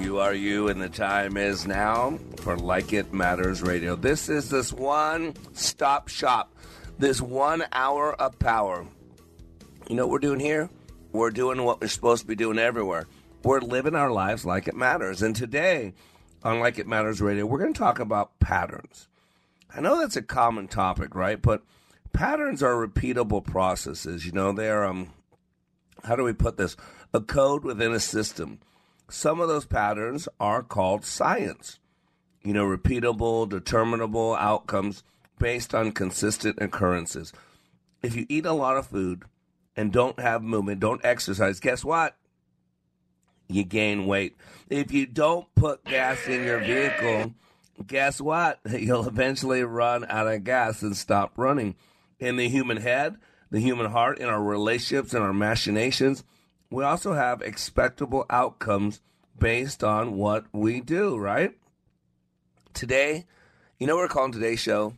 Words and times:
You 0.00 0.20
are 0.20 0.32
you, 0.32 0.68
and 0.68 0.80
the 0.80 0.88
time 0.88 1.36
is 1.36 1.66
now 1.66 2.18
for 2.38 2.56
Like 2.56 2.92
It 2.92 3.12
Matters 3.12 3.62
Radio. 3.62 3.96
This 3.96 4.28
is 4.28 4.48
this 4.48 4.72
one 4.72 5.34
stop 5.54 6.08
shop, 6.08 6.54
this 6.98 7.20
one 7.20 7.64
hour 7.72 8.14
of 8.14 8.38
power. 8.38 8.86
You 9.88 9.96
know 9.96 10.06
what 10.06 10.12
we're 10.12 10.18
doing 10.20 10.40
here? 10.40 10.70
We're 11.12 11.30
doing 11.30 11.64
what 11.64 11.80
we're 11.80 11.88
supposed 11.88 12.22
to 12.22 12.28
be 12.28 12.36
doing 12.36 12.58
everywhere. 12.58 13.06
We're 13.42 13.60
living 13.60 13.96
our 13.96 14.10
lives 14.10 14.44
like 14.44 14.68
it 14.68 14.76
matters. 14.76 15.20
And 15.20 15.34
today, 15.34 15.94
on 16.44 16.60
Like 16.60 16.78
It 16.78 16.86
Matters 16.86 17.20
Radio, 17.20 17.44
we're 17.44 17.58
going 17.58 17.74
to 17.74 17.78
talk 17.78 17.98
about 17.98 18.38
patterns. 18.38 19.08
I 19.74 19.80
know 19.80 19.98
that's 19.98 20.16
a 20.16 20.22
common 20.22 20.68
topic, 20.68 21.14
right? 21.16 21.42
But 21.42 21.62
patterns 22.12 22.62
are 22.62 22.86
repeatable 22.86 23.44
processes. 23.44 24.24
You 24.24 24.32
know, 24.32 24.52
they're, 24.52 24.84
um, 24.84 25.12
how 26.04 26.14
do 26.14 26.22
we 26.22 26.32
put 26.32 26.56
this? 26.56 26.76
A 27.12 27.20
code 27.20 27.64
within 27.64 27.92
a 27.92 28.00
system 28.00 28.60
some 29.10 29.40
of 29.40 29.48
those 29.48 29.64
patterns 29.64 30.28
are 30.38 30.62
called 30.62 31.04
science. 31.04 31.78
You 32.42 32.52
know, 32.52 32.64
repeatable, 32.64 33.48
determinable 33.48 34.34
outcomes 34.34 35.02
based 35.38 35.74
on 35.74 35.92
consistent 35.92 36.58
occurrences. 36.60 37.32
If 38.02 38.14
you 38.14 38.26
eat 38.28 38.46
a 38.46 38.52
lot 38.52 38.76
of 38.76 38.86
food 38.86 39.24
and 39.76 39.92
don't 39.92 40.18
have 40.20 40.42
movement, 40.42 40.80
don't 40.80 41.04
exercise, 41.04 41.60
guess 41.60 41.84
what? 41.84 42.16
You 43.48 43.64
gain 43.64 44.06
weight. 44.06 44.36
If 44.68 44.92
you 44.92 45.06
don't 45.06 45.52
put 45.54 45.84
gas 45.84 46.26
in 46.26 46.44
your 46.44 46.60
vehicle, 46.60 47.34
guess 47.86 48.20
what? 48.20 48.60
You'll 48.70 49.08
eventually 49.08 49.62
run 49.64 50.04
out 50.08 50.28
of 50.28 50.44
gas 50.44 50.82
and 50.82 50.96
stop 50.96 51.32
running. 51.36 51.74
In 52.20 52.36
the 52.36 52.48
human 52.48 52.78
head, 52.78 53.16
the 53.50 53.60
human 53.60 53.90
heart, 53.90 54.18
in 54.18 54.28
our 54.28 54.42
relationships, 54.42 55.14
in 55.14 55.22
our 55.22 55.32
machinations, 55.32 56.24
we 56.70 56.84
also 56.84 57.14
have 57.14 57.42
expectable 57.42 58.26
outcomes 58.28 59.00
based 59.38 59.82
on 59.82 60.16
what 60.16 60.44
we 60.52 60.80
do, 60.80 61.16
right? 61.16 61.52
Today, 62.74 63.24
you 63.78 63.86
know 63.86 63.96
we're 63.96 64.08
calling 64.08 64.32
today's 64.32 64.60
show? 64.60 64.94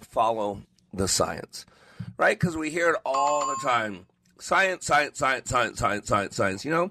Follow 0.00 0.62
the 0.92 1.08
science, 1.08 1.66
right? 2.16 2.38
Because 2.38 2.56
we 2.56 2.70
hear 2.70 2.90
it 2.90 3.00
all 3.04 3.46
the 3.46 3.56
time. 3.62 4.06
Science, 4.38 4.86
science, 4.86 5.18
science, 5.18 5.48
science, 5.48 5.78
science, 5.78 6.08
science, 6.08 6.36
science. 6.36 6.64
You 6.64 6.70
know, 6.70 6.90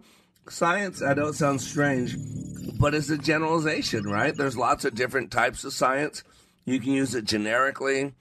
science, 0.49 1.01
I 1.01 1.13
know 1.13 1.27
it 1.27 1.35
sounds 1.35 1.67
strange, 1.67 2.15
but 2.79 2.95
it's 2.95 3.09
a 3.09 3.17
generalization, 3.17 4.03
right? 4.03 4.35
There's 4.35 4.57
lots 4.57 4.85
of 4.85 4.95
different 4.95 5.31
types 5.31 5.63
of 5.63 5.73
science. 5.73 6.23
You 6.65 6.79
can 6.79 6.93
use 6.93 7.13
it 7.13 7.25
generically. 7.25 7.99
You 7.99 8.13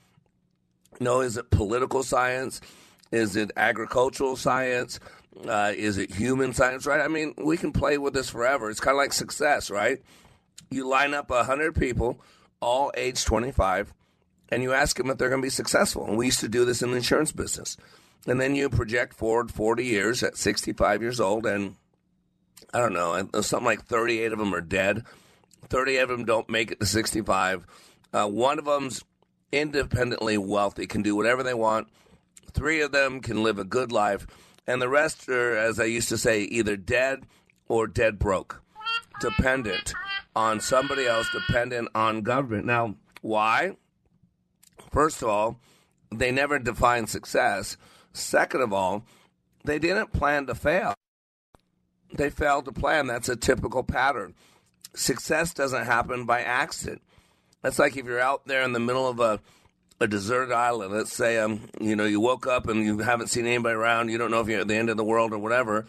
know, 1.01 1.21
is 1.21 1.37
it 1.37 1.51
political 1.51 2.03
science? 2.03 2.61
Is 3.11 3.37
it 3.37 3.53
agricultural 3.57 4.37
science? 4.37 5.01
Uh, 5.47 5.72
is 5.77 5.99
it 5.99 6.15
human 6.15 6.53
science, 6.53 6.87
right? 6.87 7.00
I 7.00 7.09
mean, 7.09 7.34
we 7.37 7.56
can 7.56 7.72
play 7.72 7.99
with 7.99 8.15
this 8.15 8.31
forever. 8.31 8.71
It's 8.71 8.81
kind 8.81 8.95
of 8.95 8.99
like 8.99 9.12
success, 9.12 9.71
right? 9.71 10.00
You 10.71 10.89
line 10.89 11.12
up 11.12 11.31
100 11.31 11.75
people, 11.75 12.21
all 12.61 12.93
age 12.97 13.25
25, 13.25 13.93
and 14.50 14.62
you 14.62 14.73
ask 14.73 14.97
them 14.97 15.11
if 15.11 15.19
they're 15.19 15.28
going 15.28 15.43
to 15.43 15.47
be 15.47 15.50
successful. 15.50 16.06
And 16.06 16.17
we 16.17 16.27
used 16.27 16.41
to 16.41 16.49
do 16.49 16.65
this 16.65 16.83
in 16.83 16.91
the 16.91 16.97
insurance 16.97 17.33
business. 17.33 17.77
And 18.27 18.41
then 18.41 18.55
you 18.55 18.71
project 18.71 19.15
forward 19.15 19.50
40 19.50 19.84
years 19.84 20.23
at 20.23 20.37
65 20.37 21.03
years 21.03 21.21
old, 21.21 21.47
and 21.47 21.75
I 22.73 22.78
don't 22.78 22.94
know, 22.94 23.28
something 23.43 23.67
like 23.67 23.84
38 23.84 24.33
of 24.33 24.39
them 24.39 24.55
are 24.55 24.61
dead. 24.61 25.05
30 25.69 25.97
of 25.99 26.09
them 26.09 26.25
don't 26.25 26.49
make 26.49 26.71
it 26.71 26.81
to 26.81 26.87
65. 26.87 27.67
Uh, 28.12 28.28
one 28.28 28.59
of 28.59 28.65
them's 28.65 29.03
independently 29.53 30.39
wealthy, 30.39 30.87
can 30.87 31.03
do 31.03 31.17
whatever 31.17 31.43
they 31.43 31.55
want. 31.55 31.89
Three 32.53 32.81
of 32.81 32.93
them 32.93 33.21
can 33.21 33.43
live 33.43 33.59
a 33.59 33.65
good 33.65 33.93
life 33.93 34.27
and 34.67 34.81
the 34.81 34.89
rest 34.89 35.29
are, 35.29 35.57
as 35.57 35.79
I 35.79 35.85
used 35.85 36.09
to 36.09 36.19
say, 36.19 36.43
either 36.43 36.77
dead 36.77 37.27
or 37.69 37.87
dead 37.87 38.19
broke, 38.19 38.63
dependent 39.21 39.95
on 40.35 40.61
somebody 40.61 41.07
else, 41.07 41.29
dependent 41.31 41.89
on 41.95 42.23
government. 42.23 42.67
Now, 42.67 42.97
why? 43.21 43.77
First 44.91 45.23
of 45.23 45.29
all, 45.29 45.59
they 46.11 46.31
never 46.31 46.59
defined 46.59 47.09
success. 47.09 47.77
Second 48.13 48.63
of 48.63 48.73
all, 48.73 49.05
they 49.65 49.79
didn't 49.79 50.13
plan 50.13 50.47
to 50.47 50.55
fail. 50.55 50.95
They 52.13 52.31
failed 52.31 52.67
to 52.67 52.73
plan. 52.73 53.07
That's 53.07 53.29
a 53.29 53.37
typical 53.37 53.83
pattern. 53.83 54.35
Success 54.95 55.53
doesn't 55.53 55.87
happen 55.87 56.27
by 56.27 56.43
accident. 56.43 57.03
That's 57.63 57.79
like 57.79 57.97
if 57.97 58.05
you're 58.07 58.21
out 58.21 58.47
there 58.47 58.63
in 58.63 58.73
the 58.73 58.79
middle 58.79 59.09
of 59.09 59.19
a 59.19 59.41
a 60.00 60.06
deserted 60.06 60.53
island. 60.53 60.93
Let's 60.93 61.12
say 61.12 61.38
um, 61.38 61.69
you 61.81 61.97
know 61.97 62.05
you 62.05 62.21
woke 62.21 62.47
up 62.47 62.69
and 62.69 62.84
you 62.84 62.99
haven't 62.99 63.28
seen 63.28 63.47
anybody 63.47 63.75
around. 63.75 64.10
You 64.10 64.19
don't 64.19 64.31
know 64.31 64.41
if 64.41 64.49
you're 64.49 64.60
at 64.60 64.69
the 64.69 64.77
end 64.77 64.91
of 64.91 64.97
the 64.97 65.05
world 65.05 65.32
or 65.32 65.38
whatever, 65.38 65.87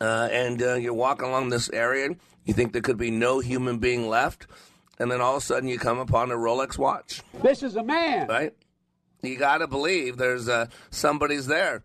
uh, 0.00 0.28
and 0.30 0.62
uh, 0.62 0.74
you're 0.74 0.94
walking 0.94 1.28
along 1.28 1.50
this 1.50 1.70
area. 1.70 2.10
You 2.44 2.54
think 2.54 2.72
there 2.72 2.82
could 2.82 2.98
be 2.98 3.10
no 3.10 3.40
human 3.40 3.78
being 3.78 4.08
left, 4.08 4.46
and 4.98 5.10
then 5.10 5.20
all 5.20 5.36
of 5.36 5.42
a 5.42 5.44
sudden 5.44 5.68
you 5.68 5.78
come 5.78 5.98
upon 5.98 6.30
a 6.30 6.36
Rolex 6.36 6.78
watch. 6.78 7.22
This 7.42 7.62
is 7.62 7.76
a 7.76 7.82
man, 7.82 8.28
right? 8.28 8.52
You 9.22 9.36
got 9.36 9.58
to 9.58 9.66
believe 9.66 10.16
there's 10.16 10.48
uh, 10.48 10.66
somebody's 10.90 11.46
there. 11.46 11.82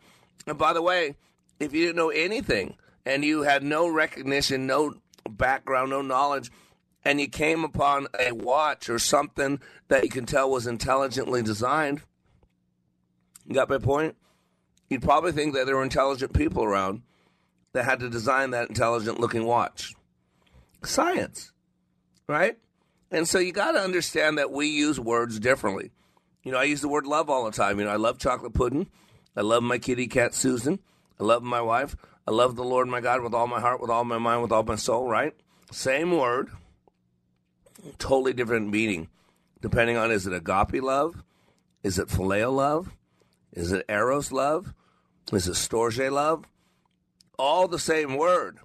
And 0.48 0.58
by 0.58 0.74
the 0.74 0.82
way, 0.82 1.16
if 1.60 1.74
you 1.74 1.82
didn't 1.86 1.98
know 1.98 2.10
anything 2.10 2.76
and 3.06 3.26
you 3.26 3.42
had 3.42 3.64
no 3.64 3.88
recognition, 3.88 4.68
no 4.68 4.94
background, 5.30 5.90
no 5.90 6.02
knowledge 6.02 6.52
and 7.06 7.22
you 7.22 7.28
came 7.28 7.64
upon 7.64 8.08
a 8.20 8.34
watch 8.34 8.90
or 8.90 9.00
something 9.00 9.62
that 9.88 10.04
you 10.04 10.10
can 10.10 10.26
tell 10.26 10.50
was 10.50 10.66
intelligently 10.66 11.44
designed, 11.44 12.02
you 13.46 13.54
got 13.54 13.70
my 13.70 13.78
point? 13.78 14.16
You'd 14.90 15.04
probably 15.04 15.32
think 15.32 15.54
that 15.54 15.68
there 15.68 15.76
were 15.76 15.84
intelligent 15.84 16.34
people 16.34 16.64
around 16.64 17.04
that 17.74 17.86
had 17.86 18.00
to 18.00 18.10
design 18.10 18.52
that 18.52 18.70
intelligent 18.70 19.20
looking 19.20 19.46
watch. 19.46 19.94
Science, 20.84 21.52
right? 22.28 22.58
And 23.12 23.28
so 23.28 23.40
you 23.40 23.52
got 23.52 23.74
to 23.74 23.80
understand 23.80 24.38
that 24.38 24.52
we 24.52 24.68
use 24.68 25.00
words 25.00 25.40
differently. 25.40 25.92
You 26.44 26.52
know, 26.52 26.58
I 26.58 26.64
use 26.64 26.82
the 26.82 26.88
word 26.88 27.06
love 27.06 27.30
all 27.30 27.46
the 27.46 27.52
time. 27.52 27.80
You 27.80 27.86
know, 27.86 27.92
I 27.92 27.96
love 27.96 28.18
chocolate 28.20 28.54
pudding. 28.54 28.88
I 29.36 29.42
love 29.42 29.64
my 29.64 29.78
kitty 29.78 30.08
cat, 30.08 30.34
Susan. 30.34 30.80
I 31.20 31.24
love 31.24 31.44
my 31.44 31.62
wife. 31.62 31.96
I 32.28 32.32
love 32.32 32.56
the 32.56 32.64
Lord 32.64 32.88
my 32.88 33.02
God 33.02 33.22
with 33.22 33.34
all 33.34 33.48
my 33.48 33.60
heart, 33.60 33.82
with 33.82 33.90
all 33.90 34.04
my 34.04 34.18
mind, 34.18 34.42
with 34.42 34.52
all 34.52 34.64
my 34.64 34.76
soul, 34.76 35.08
right? 35.08 35.34
Same 35.72 36.12
word, 36.12 36.50
totally 37.98 38.34
different 38.34 38.70
meaning 38.70 39.10
depending 39.66 39.98
on 39.98 40.12
is 40.12 40.28
it 40.28 40.34
agape 40.34 40.84
love? 40.84 41.24
Is 41.82 41.98
it 41.98 42.08
phileo 42.08 42.54
love? 42.56 42.92
Is 43.52 43.72
it 43.72 43.84
eros 43.90 44.32
love? 44.32 44.76
Is 45.34 45.48
it 45.48 45.54
storge 45.54 46.12
love? 46.12 46.46
All 47.40 47.68
the 47.68 47.80
same 47.80 48.16
word, 48.16 48.60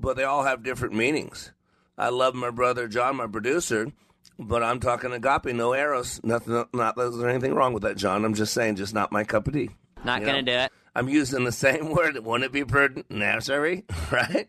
but 0.00 0.16
they 0.16 0.24
all 0.24 0.44
have 0.44 0.62
different 0.62 0.94
meanings. 0.94 1.52
I 1.98 2.08
love 2.08 2.34
my 2.34 2.48
brother 2.48 2.88
John, 2.88 3.16
my 3.16 3.26
producer, 3.26 3.92
but 4.38 4.62
I'm 4.62 4.80
talking 4.80 5.12
agape, 5.12 5.54
no 5.54 5.74
eros. 5.74 6.18
Nothing, 6.24 6.64
not 6.72 6.96
that 6.96 6.96
there's 6.96 7.22
anything 7.22 7.54
wrong 7.54 7.74
with 7.74 7.82
that, 7.82 7.98
John. 7.98 8.24
I'm 8.24 8.32
just 8.32 8.54
saying, 8.54 8.76
just 8.76 8.94
not 8.94 9.12
my 9.12 9.24
cup 9.24 9.46
of 9.46 9.52
tea. 9.52 9.68
Not 10.02 10.20
you 10.20 10.26
gonna 10.26 10.40
know? 10.42 10.52
do 10.52 10.58
it. 10.58 10.72
I'm 10.94 11.10
using 11.10 11.44
the 11.44 11.52
same 11.66 11.90
word. 11.90 12.18
Wouldn't 12.18 12.44
it 12.46 12.52
be 12.52 12.64
prudent? 12.64 13.10
Necessary, 13.10 13.84
right? 14.10 14.48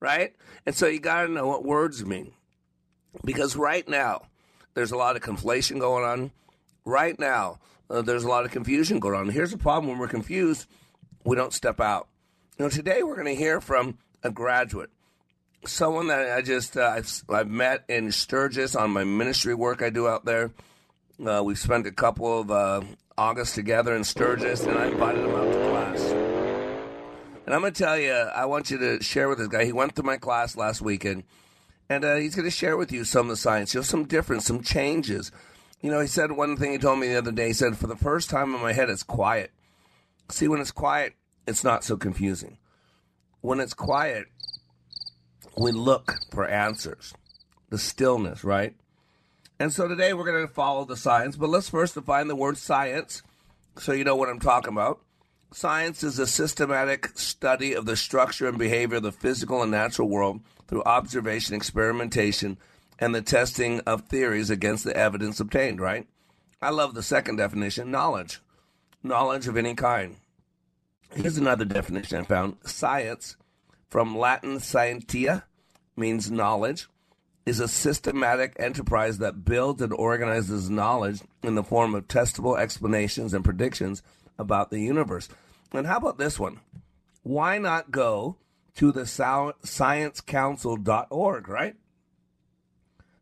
Right? 0.00 0.34
And 0.66 0.74
so 0.74 0.88
you 0.88 0.98
got 0.98 1.22
to 1.22 1.28
know 1.28 1.46
what 1.46 1.64
words 1.64 2.04
mean. 2.04 2.32
Because 3.22 3.56
right 3.56 3.86
now, 3.88 4.22
there's 4.74 4.92
a 4.92 4.96
lot 4.96 5.16
of 5.16 5.22
conflation 5.22 5.78
going 5.78 6.04
on. 6.04 6.30
Right 6.84 7.18
now, 7.18 7.58
uh, 7.90 8.02
there's 8.02 8.24
a 8.24 8.28
lot 8.28 8.44
of 8.44 8.50
confusion 8.50 8.98
going 8.98 9.14
on. 9.14 9.28
Here's 9.28 9.50
the 9.50 9.58
problem 9.58 9.90
when 9.90 9.98
we're 9.98 10.08
confused, 10.08 10.66
we 11.24 11.36
don't 11.36 11.52
step 11.52 11.80
out. 11.80 12.08
You 12.58 12.64
know, 12.64 12.68
today 12.70 13.02
we're 13.02 13.14
going 13.14 13.26
to 13.26 13.34
hear 13.34 13.60
from 13.60 13.98
a 14.22 14.30
graduate. 14.30 14.90
someone 15.66 16.08
that 16.08 16.30
I 16.36 16.42
just 16.42 16.76
uh, 16.76 16.92
I've, 16.96 17.22
I've 17.28 17.48
met 17.48 17.84
in 17.88 18.12
Sturgis 18.12 18.76
on 18.76 18.90
my 18.90 19.04
ministry 19.04 19.54
work 19.54 19.82
I 19.82 19.90
do 19.90 20.08
out 20.08 20.24
there. 20.24 20.50
Uh, 21.24 21.42
we've 21.44 21.58
spent 21.58 21.86
a 21.86 21.92
couple 21.92 22.40
of 22.40 22.50
uh, 22.50 22.82
August 23.16 23.54
together 23.54 23.94
in 23.94 24.04
Sturgis, 24.04 24.62
and 24.64 24.76
I 24.78 24.86
invited 24.86 25.24
him 25.24 25.34
out 25.34 25.52
to 25.52 25.70
class. 25.70 26.00
And 27.46 27.54
I'm 27.54 27.60
going 27.60 27.72
to 27.72 27.82
tell 27.82 27.98
you, 27.98 28.12
I 28.12 28.46
want 28.46 28.70
you 28.70 28.78
to 28.78 29.02
share 29.02 29.28
with 29.28 29.38
this 29.38 29.48
guy. 29.48 29.64
He 29.64 29.72
went 29.72 29.96
to 29.96 30.02
my 30.02 30.16
class 30.16 30.56
last 30.56 30.80
weekend, 30.80 31.24
and 31.88 32.04
uh, 32.04 32.16
he's 32.16 32.34
going 32.34 32.46
to 32.46 32.50
share 32.50 32.76
with 32.76 32.92
you 32.92 33.04
some 33.04 33.26
of 33.26 33.30
the 33.30 33.36
science, 33.36 33.74
you 33.74 33.78
know, 33.78 33.84
some 33.84 34.04
difference, 34.04 34.46
some 34.46 34.62
changes. 34.62 35.30
You 35.80 35.90
know, 35.90 36.00
he 36.00 36.06
said 36.06 36.32
one 36.32 36.56
thing 36.56 36.72
he 36.72 36.78
told 36.78 36.98
me 36.98 37.08
the 37.08 37.18
other 37.18 37.32
day. 37.32 37.48
He 37.48 37.52
said, 37.52 37.76
"For 37.76 37.86
the 37.86 37.96
first 37.96 38.30
time 38.30 38.54
in 38.54 38.62
my 38.62 38.72
head, 38.72 38.88
it's 38.88 39.02
quiet. 39.02 39.50
See, 40.30 40.48
when 40.48 40.60
it's 40.60 40.70
quiet, 40.70 41.14
it's 41.46 41.64
not 41.64 41.84
so 41.84 41.96
confusing. 41.96 42.58
When 43.42 43.60
it's 43.60 43.74
quiet, 43.74 44.26
we 45.58 45.72
look 45.72 46.14
for 46.30 46.46
answers. 46.46 47.12
The 47.68 47.78
stillness, 47.78 48.44
right? 48.44 48.74
And 49.58 49.72
so 49.72 49.86
today 49.86 50.14
we're 50.14 50.24
going 50.24 50.46
to 50.46 50.52
follow 50.52 50.84
the 50.84 50.96
science, 50.96 51.36
but 51.36 51.48
let's 51.48 51.68
first 51.68 51.94
define 51.94 52.28
the 52.28 52.36
word 52.36 52.56
science 52.56 53.22
so 53.76 53.92
you 53.92 54.04
know 54.04 54.16
what 54.16 54.28
I'm 54.28 54.40
talking 54.40 54.72
about. 54.72 55.00
Science 55.52 56.02
is 56.02 56.18
a 56.18 56.26
systematic 56.26 57.16
study 57.16 57.74
of 57.74 57.86
the 57.86 57.96
structure 57.96 58.48
and 58.48 58.58
behavior 58.58 58.96
of 58.96 59.04
the 59.04 59.12
physical 59.12 59.62
and 59.62 59.70
natural 59.70 60.08
world 60.08 60.40
through 60.66 60.82
observation, 60.84 61.54
experimentation, 61.54 62.58
and 62.98 63.14
the 63.14 63.22
testing 63.22 63.80
of 63.80 64.02
theories 64.02 64.50
against 64.50 64.84
the 64.84 64.96
evidence 64.96 65.40
obtained, 65.40 65.80
right? 65.80 66.06
I 66.62 66.70
love 66.70 66.94
the 66.94 67.02
second 67.02 67.36
definition 67.36 67.90
knowledge. 67.90 68.40
Knowledge 69.02 69.48
of 69.48 69.56
any 69.56 69.74
kind. 69.74 70.16
Here's 71.14 71.36
another 71.36 71.64
definition 71.64 72.18
I 72.18 72.24
found 72.24 72.56
science, 72.64 73.36
from 73.88 74.16
Latin 74.16 74.58
scientia, 74.58 75.44
means 75.96 76.30
knowledge, 76.30 76.88
is 77.46 77.60
a 77.60 77.68
systematic 77.68 78.56
enterprise 78.58 79.18
that 79.18 79.44
builds 79.44 79.82
and 79.82 79.92
organizes 79.92 80.70
knowledge 80.70 81.20
in 81.42 81.54
the 81.54 81.62
form 81.62 81.94
of 81.94 82.08
testable 82.08 82.58
explanations 82.58 83.34
and 83.34 83.44
predictions 83.44 84.02
about 84.38 84.70
the 84.70 84.80
universe. 84.80 85.28
And 85.72 85.86
how 85.86 85.98
about 85.98 86.18
this 86.18 86.38
one? 86.38 86.60
Why 87.22 87.58
not 87.58 87.90
go 87.90 88.36
to 88.76 88.92
the 88.92 89.02
sciencecouncil.org, 89.02 91.48
right? 91.48 91.74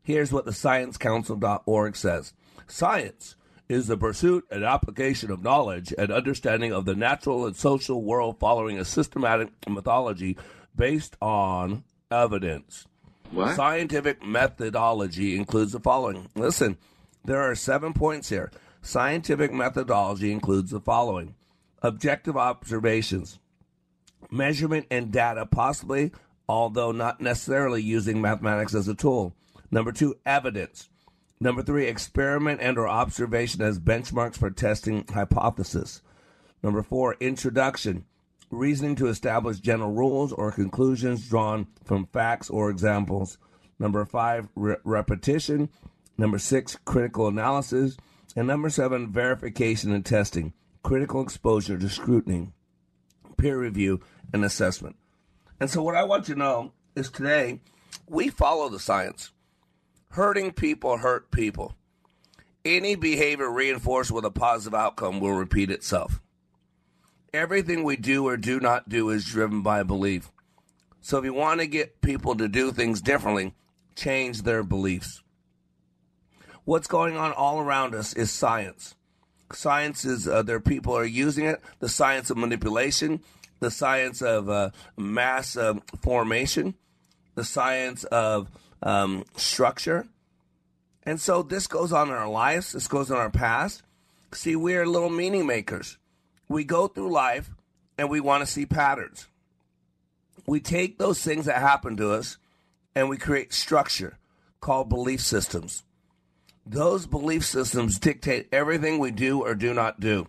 Here's 0.02 0.32
what 0.32 0.44
the 0.44 0.50
sciencecouncil.org 0.50 1.96
says 1.96 2.32
Science 2.66 3.36
is 3.68 3.86
the 3.86 3.96
pursuit 3.96 4.44
and 4.50 4.64
application 4.64 5.30
of 5.30 5.42
knowledge 5.42 5.94
and 5.96 6.10
understanding 6.10 6.72
of 6.72 6.84
the 6.84 6.94
natural 6.94 7.46
and 7.46 7.56
social 7.56 8.02
world 8.02 8.38
following 8.38 8.78
a 8.78 8.84
systematic 8.84 9.48
methodology 9.68 10.36
based 10.76 11.16
on 11.20 11.84
evidence. 12.10 12.86
What? 13.30 13.56
Scientific 13.56 14.24
methodology 14.24 15.36
includes 15.36 15.72
the 15.72 15.80
following. 15.80 16.28
Listen, 16.34 16.76
there 17.24 17.40
are 17.40 17.54
seven 17.54 17.94
points 17.94 18.28
here. 18.28 18.50
Scientific 18.82 19.52
methodology 19.52 20.32
includes 20.32 20.70
the 20.70 20.80
following 20.80 21.34
objective 21.82 22.36
observations, 22.36 23.38
measurement 24.32 24.86
and 24.90 25.12
data, 25.12 25.46
possibly, 25.46 26.10
although 26.48 26.90
not 26.90 27.20
necessarily 27.20 27.82
using 27.82 28.20
mathematics 28.20 28.74
as 28.74 28.88
a 28.88 28.94
tool. 28.94 29.34
Number 29.70 29.92
two, 29.92 30.16
evidence. 30.26 30.88
Number 31.40 31.62
three, 31.62 31.86
experiment 31.86 32.60
and 32.60 32.78
or 32.78 32.88
observation 32.88 33.62
as 33.62 33.78
benchmarks 33.78 34.36
for 34.36 34.50
testing 34.50 35.04
hypothesis. 35.12 36.02
Number 36.62 36.82
four, 36.82 37.16
introduction. 37.20 38.04
Reasoning 38.50 38.96
to 38.96 39.08
establish 39.08 39.58
general 39.58 39.92
rules 39.92 40.32
or 40.32 40.52
conclusions 40.52 41.28
drawn 41.28 41.66
from 41.84 42.06
facts 42.06 42.50
or 42.50 42.70
examples. 42.70 43.38
Number 43.78 44.04
five, 44.04 44.48
re- 44.54 44.76
repetition. 44.84 45.68
Number 46.18 46.38
six, 46.38 46.76
critical 46.84 47.26
analysis. 47.28 47.96
And 48.36 48.46
number 48.46 48.70
seven, 48.70 49.10
verification 49.10 49.92
and 49.92 50.04
testing. 50.04 50.52
Critical 50.82 51.22
exposure 51.22 51.78
to 51.78 51.88
scrutiny, 51.88 52.48
peer 53.42 53.58
review, 53.58 54.00
and 54.32 54.44
assessment. 54.44 54.94
And 55.58 55.68
so, 55.68 55.82
what 55.82 55.96
I 55.96 56.04
want 56.04 56.28
you 56.28 56.34
to 56.34 56.40
know 56.40 56.72
is 56.94 57.10
today 57.10 57.58
we 58.08 58.28
follow 58.28 58.68
the 58.68 58.78
science. 58.78 59.32
Hurting 60.10 60.52
people 60.52 60.98
hurt 60.98 61.32
people. 61.32 61.74
Any 62.64 62.94
behavior 62.94 63.50
reinforced 63.50 64.12
with 64.12 64.24
a 64.24 64.30
positive 64.30 64.78
outcome 64.78 65.18
will 65.18 65.32
repeat 65.32 65.72
itself. 65.72 66.20
Everything 67.34 67.82
we 67.82 67.96
do 67.96 68.28
or 68.28 68.36
do 68.36 68.60
not 68.60 68.88
do 68.88 69.10
is 69.10 69.24
driven 69.24 69.62
by 69.62 69.82
belief. 69.82 70.30
So 71.00 71.18
if 71.18 71.24
you 71.24 71.34
want 71.34 71.60
to 71.60 71.66
get 71.66 72.00
people 72.00 72.36
to 72.36 72.46
do 72.46 72.70
things 72.70 73.00
differently, 73.00 73.54
change 73.96 74.42
their 74.42 74.62
beliefs. 74.62 75.20
What's 76.64 76.86
going 76.86 77.16
on 77.16 77.32
all 77.32 77.58
around 77.58 77.96
us 77.96 78.12
is 78.12 78.30
science. 78.30 78.94
Science 79.54 80.04
is 80.04 80.28
uh, 80.28 80.42
there 80.42 80.60
people 80.60 80.96
are 80.96 81.04
using 81.04 81.46
it. 81.46 81.60
The 81.80 81.88
science 81.88 82.30
of 82.30 82.36
manipulation, 82.36 83.20
the 83.60 83.70
science 83.70 84.22
of 84.22 84.48
uh, 84.48 84.70
mass 84.96 85.56
uh, 85.56 85.74
formation, 86.00 86.74
the 87.34 87.44
science 87.44 88.04
of 88.04 88.48
um, 88.82 89.24
structure. 89.36 90.06
And 91.04 91.20
so 91.20 91.42
this 91.42 91.66
goes 91.66 91.92
on 91.92 92.08
in 92.08 92.14
our 92.14 92.28
lives, 92.28 92.72
this 92.72 92.88
goes 92.88 93.10
on 93.10 93.18
our 93.18 93.30
past. 93.30 93.82
See, 94.32 94.56
we 94.56 94.76
are 94.76 94.86
little 94.86 95.10
meaning 95.10 95.46
makers. 95.46 95.98
We 96.48 96.64
go 96.64 96.86
through 96.88 97.10
life 97.10 97.50
and 97.98 98.08
we 98.08 98.20
want 98.20 98.42
to 98.42 98.46
see 98.50 98.66
patterns. 98.66 99.26
We 100.46 100.60
take 100.60 100.98
those 100.98 101.22
things 101.22 101.46
that 101.46 101.60
happen 101.60 101.96
to 101.98 102.12
us 102.12 102.38
and 102.94 103.08
we 103.08 103.16
create 103.16 103.52
structure 103.52 104.18
called 104.60 104.88
belief 104.88 105.20
systems. 105.20 105.82
Those 106.64 107.06
belief 107.06 107.44
systems 107.44 107.98
dictate 107.98 108.48
everything 108.52 108.98
we 108.98 109.10
do 109.10 109.42
or 109.42 109.54
do 109.54 109.74
not 109.74 110.00
do. 110.00 110.28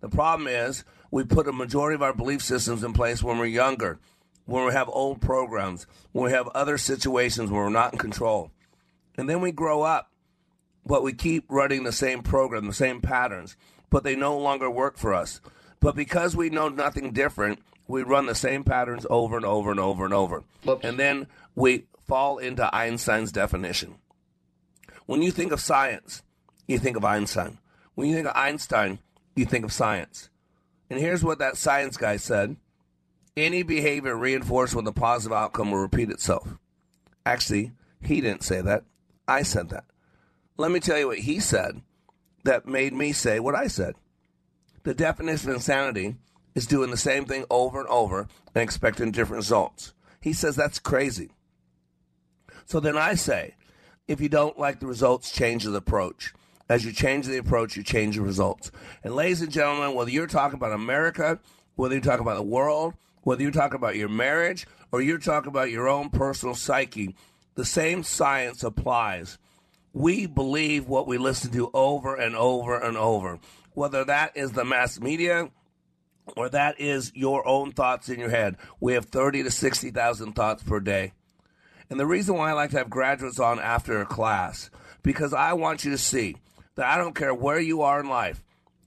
The 0.00 0.08
problem 0.08 0.48
is 0.48 0.84
we 1.10 1.24
put 1.24 1.48
a 1.48 1.52
majority 1.52 1.94
of 1.94 2.02
our 2.02 2.12
belief 2.12 2.42
systems 2.42 2.82
in 2.82 2.92
place 2.92 3.22
when 3.22 3.38
we're 3.38 3.46
younger 3.46 3.98
when 4.46 4.66
we 4.66 4.72
have 4.72 4.88
old 4.88 5.20
programs, 5.20 5.86
when 6.12 6.26
we 6.26 6.30
have 6.32 6.48
other 6.48 6.78
situations 6.78 7.50
where 7.50 7.62
we're 7.62 7.70
not 7.70 7.92
in 7.92 7.98
control. 7.98 8.50
And 9.16 9.28
then 9.28 9.40
we 9.40 9.52
grow 9.52 9.82
up, 9.82 10.10
but 10.84 11.02
we 11.02 11.12
keep 11.12 11.44
running 11.48 11.84
the 11.84 11.92
same 11.92 12.22
program, 12.22 12.66
the 12.66 12.72
same 12.72 13.00
patterns, 13.00 13.56
but 13.90 14.04
they 14.04 14.16
no 14.16 14.36
longer 14.38 14.70
work 14.70 14.98
for 14.98 15.14
us. 15.14 15.40
But 15.80 15.96
because 15.96 16.36
we 16.36 16.50
know 16.50 16.68
nothing 16.68 17.12
different, 17.12 17.60
we 17.86 18.02
run 18.02 18.26
the 18.26 18.34
same 18.34 18.64
patterns 18.64 19.06
over 19.08 19.36
and 19.36 19.46
over 19.46 19.70
and 19.70 19.80
over 19.80 20.04
and 20.04 20.14
over. 20.14 20.42
Oops. 20.68 20.84
And 20.84 20.98
then 20.98 21.26
we 21.54 21.86
fall 22.06 22.38
into 22.38 22.74
Einstein's 22.74 23.32
definition. 23.32 23.96
When 25.06 25.22
you 25.22 25.30
think 25.30 25.52
of 25.52 25.60
science, 25.60 26.22
you 26.66 26.78
think 26.78 26.96
of 26.96 27.04
Einstein. 27.04 27.58
When 27.94 28.08
you 28.08 28.14
think 28.14 28.28
of 28.28 28.36
Einstein, 28.36 28.98
you 29.36 29.44
think 29.44 29.64
of 29.64 29.72
science. 29.72 30.30
And 30.90 30.98
here's 30.98 31.24
what 31.24 31.38
that 31.38 31.56
science 31.56 31.96
guy 31.96 32.16
said 32.16 32.56
any 33.36 33.62
behavior 33.64 34.16
reinforced 34.16 34.74
with 34.74 34.86
a 34.86 34.92
positive 34.92 35.36
outcome 35.36 35.72
will 35.72 35.78
repeat 35.78 36.10
itself. 36.10 36.48
Actually, 37.26 37.72
he 38.00 38.20
didn't 38.20 38.44
say 38.44 38.60
that. 38.60 38.84
I 39.26 39.42
said 39.42 39.70
that. 39.70 39.84
Let 40.56 40.70
me 40.70 40.78
tell 40.78 40.98
you 40.98 41.08
what 41.08 41.18
he 41.18 41.40
said 41.40 41.82
that 42.44 42.66
made 42.66 42.92
me 42.92 43.12
say 43.12 43.40
what 43.40 43.56
I 43.56 43.66
said. 43.66 43.94
The 44.84 44.94
definition 44.94 45.50
of 45.50 45.56
insanity 45.56 46.16
is 46.54 46.66
doing 46.66 46.90
the 46.90 46.96
same 46.96 47.24
thing 47.24 47.44
over 47.50 47.80
and 47.80 47.88
over 47.88 48.28
and 48.54 48.62
expecting 48.62 49.10
different 49.10 49.40
results. 49.40 49.94
He 50.20 50.32
says 50.32 50.54
that's 50.54 50.78
crazy. 50.78 51.30
So 52.66 52.80
then 52.80 52.96
I 52.96 53.14
say, 53.14 53.56
if 54.06 54.20
you 54.20 54.28
don't 54.28 54.58
like 54.58 54.80
the 54.80 54.86
results, 54.86 55.30
change 55.30 55.64
the 55.64 55.74
approach. 55.74 56.34
As 56.68 56.84
you 56.84 56.92
change 56.92 57.26
the 57.26 57.38
approach, 57.38 57.76
you 57.76 57.82
change 57.82 58.16
the 58.16 58.22
results. 58.22 58.70
And 59.02 59.14
ladies 59.14 59.42
and 59.42 59.52
gentlemen, 59.52 59.94
whether 59.94 60.10
you're 60.10 60.26
talking 60.26 60.56
about 60.56 60.72
America, 60.72 61.38
whether 61.76 61.94
you're 61.94 62.02
talking 62.02 62.26
about 62.26 62.36
the 62.36 62.42
world, 62.42 62.94
whether 63.22 63.42
you're 63.42 63.50
talking 63.50 63.76
about 63.76 63.96
your 63.96 64.08
marriage 64.08 64.66
or 64.92 65.02
you're 65.02 65.18
talking 65.18 65.48
about 65.48 65.70
your 65.70 65.88
own 65.88 66.10
personal 66.10 66.54
psyche, 66.54 67.14
the 67.54 67.64
same 67.64 68.02
science 68.02 68.62
applies. 68.62 69.38
We 69.92 70.26
believe 70.26 70.88
what 70.88 71.06
we 71.06 71.18
listen 71.18 71.52
to 71.52 71.70
over 71.72 72.14
and 72.14 72.34
over 72.34 72.78
and 72.78 72.96
over, 72.96 73.38
whether 73.74 74.04
that 74.04 74.36
is 74.36 74.52
the 74.52 74.64
mass 74.64 75.00
media 75.00 75.50
or 76.36 76.48
that 76.48 76.80
is 76.80 77.12
your 77.14 77.46
own 77.46 77.72
thoughts 77.72 78.08
in 78.08 78.18
your 78.18 78.30
head. 78.30 78.56
We 78.80 78.94
have 78.94 79.06
30 79.06 79.44
to 79.44 79.50
60,000 79.50 80.32
thoughts 80.32 80.62
per 80.62 80.80
day. 80.80 81.12
And 81.94 82.00
the 82.00 82.06
reason 82.06 82.34
why 82.34 82.50
I 82.50 82.54
like 82.54 82.70
to 82.70 82.78
have 82.78 82.90
graduates 82.90 83.38
on 83.38 83.60
after 83.60 84.00
a 84.00 84.04
class, 84.04 84.68
because 85.04 85.32
I 85.32 85.52
want 85.52 85.84
you 85.84 85.92
to 85.92 85.96
see 85.96 86.34
that 86.74 86.86
I 86.86 86.98
don't 86.98 87.14
care 87.14 87.32
where 87.32 87.60
you 87.60 87.82
are 87.82 88.00
in 88.00 88.08
life, 88.08 88.42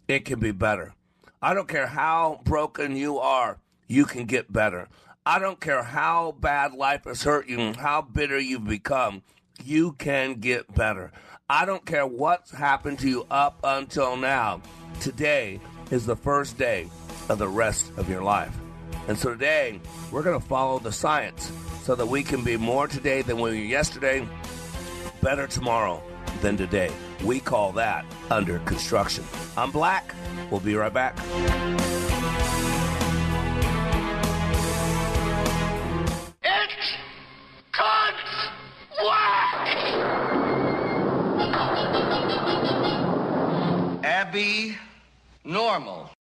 it 0.09 0.25
can 0.25 0.41
be 0.41 0.51
better. 0.51 0.93
I 1.41 1.53
don't 1.53 1.69
care 1.69 1.87
how 1.87 2.41
broken 2.43 2.97
you 2.97 3.19
are, 3.19 3.59
you 3.87 4.03
can 4.03 4.25
get 4.25 4.51
better. 4.51 4.89
I 5.25 5.39
don't 5.39 5.61
care 5.61 5.83
how 5.83 6.35
bad 6.37 6.73
life 6.73 7.05
has 7.05 7.23
hurt 7.23 7.47
you 7.47 7.71
how 7.75 8.01
bitter 8.01 8.37
you've 8.37 8.67
become, 8.67 9.21
you 9.63 9.93
can 9.93 10.41
get 10.41 10.75
better. 10.75 11.13
I 11.49 11.63
don't 11.63 11.85
care 11.85 12.05
what's 12.05 12.51
happened 12.51 12.99
to 12.99 13.07
you 13.07 13.25
up 13.31 13.61
until 13.63 14.17
now. 14.17 14.61
Today 14.99 15.61
is 15.91 16.05
the 16.05 16.17
first 16.17 16.57
day 16.57 16.89
of 17.29 17.37
the 17.37 17.47
rest 17.47 17.89
of 17.95 18.09
your 18.09 18.21
life. 18.21 18.53
And 19.07 19.17
so 19.17 19.29
today, 19.29 19.79
we're 20.11 20.23
going 20.23 20.41
to 20.41 20.45
follow 20.45 20.79
the 20.79 20.91
science. 20.91 21.49
So 21.87 21.95
that 21.95 22.05
we 22.05 22.21
can 22.21 22.43
be 22.43 22.57
more 22.57 22.85
today 22.85 23.21
than 23.21 23.37
we 23.37 23.49
were 23.49 23.55
yesterday, 23.55 24.27
better 25.21 25.47
tomorrow 25.47 26.03
than 26.41 26.57
today. 26.57 26.91
We 27.23 27.39
call 27.39 27.71
that 27.71 28.03
under 28.29 28.59
construction. 28.59 29.23
I'm 29.55 29.71
Black. 29.71 30.13
We'll 30.51 30.59
be 30.59 30.75
right 30.75 30.93
back. 30.93 31.17
It's 36.43 36.93
God's 37.71 38.17
Black! 38.99 39.77
Abby 44.03 44.75
Normal. 45.45 46.16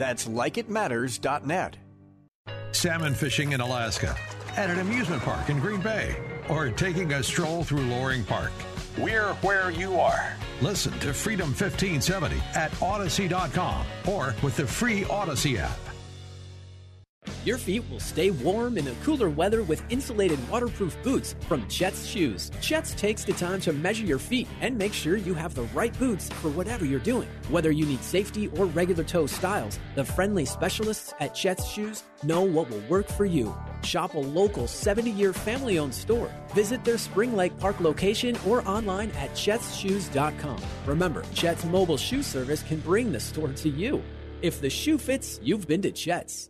That's 0.00 0.26
likeitmatters.net. 0.26 1.76
Salmon 2.72 3.12
fishing 3.14 3.52
in 3.52 3.60
Alaska, 3.60 4.16
at 4.56 4.70
an 4.70 4.78
amusement 4.78 5.22
park 5.22 5.50
in 5.50 5.58
Green 5.58 5.82
Bay, 5.82 6.16
or 6.48 6.70
taking 6.70 7.12
a 7.12 7.22
stroll 7.22 7.64
through 7.64 7.82
Loring 7.82 8.24
Park. 8.24 8.52
We're 8.96 9.34
where 9.42 9.70
you 9.70 10.00
are. 10.00 10.34
Listen 10.62 10.98
to 11.00 11.12
Freedom 11.12 11.48
1570 11.48 12.40
at 12.54 12.72
Odyssey.com 12.80 13.84
or 14.08 14.34
with 14.42 14.56
the 14.56 14.66
free 14.66 15.04
Odyssey 15.04 15.58
app. 15.58 15.89
Your 17.44 17.56
feet 17.56 17.82
will 17.90 18.00
stay 18.00 18.30
warm 18.30 18.76
in 18.76 18.84
the 18.84 18.94
cooler 19.02 19.30
weather 19.30 19.62
with 19.62 19.82
insulated 19.90 20.38
waterproof 20.48 21.02
boots 21.02 21.36
from 21.48 21.66
Chet's 21.68 22.06
Shoes. 22.06 22.50
Chet's 22.60 22.92
takes 22.92 23.24
the 23.24 23.32
time 23.32 23.60
to 23.62 23.72
measure 23.72 24.04
your 24.04 24.18
feet 24.18 24.46
and 24.60 24.76
make 24.76 24.92
sure 24.92 25.16
you 25.16 25.32
have 25.32 25.54
the 25.54 25.62
right 25.74 25.98
boots 25.98 26.28
for 26.34 26.50
whatever 26.50 26.84
you're 26.84 27.00
doing. 27.00 27.28
Whether 27.48 27.70
you 27.70 27.86
need 27.86 28.02
safety 28.02 28.48
or 28.48 28.66
regular 28.66 29.04
toe 29.04 29.26
styles, 29.26 29.78
the 29.94 30.04
friendly 30.04 30.44
specialists 30.44 31.14
at 31.18 31.34
Chet's 31.34 31.66
Shoes 31.66 32.04
know 32.22 32.42
what 32.42 32.68
will 32.68 32.82
work 32.90 33.08
for 33.08 33.24
you. 33.24 33.56
Shop 33.84 34.12
a 34.14 34.18
local 34.18 34.66
70 34.66 35.10
year 35.10 35.32
family 35.32 35.78
owned 35.78 35.94
store. 35.94 36.30
Visit 36.54 36.84
their 36.84 36.98
Spring 36.98 37.34
Lake 37.34 37.56
Park 37.58 37.80
location 37.80 38.36
or 38.46 38.66
online 38.68 39.10
at 39.12 39.30
chetsshoes.com. 39.30 40.60
Remember, 40.84 41.22
Chet's 41.34 41.64
mobile 41.64 41.96
shoe 41.96 42.22
service 42.22 42.62
can 42.62 42.80
bring 42.80 43.12
the 43.12 43.20
store 43.20 43.52
to 43.54 43.70
you. 43.70 44.02
If 44.42 44.60
the 44.60 44.70
shoe 44.70 44.98
fits, 44.98 45.40
you've 45.42 45.66
been 45.66 45.80
to 45.82 45.90
Chet's. 45.90 46.49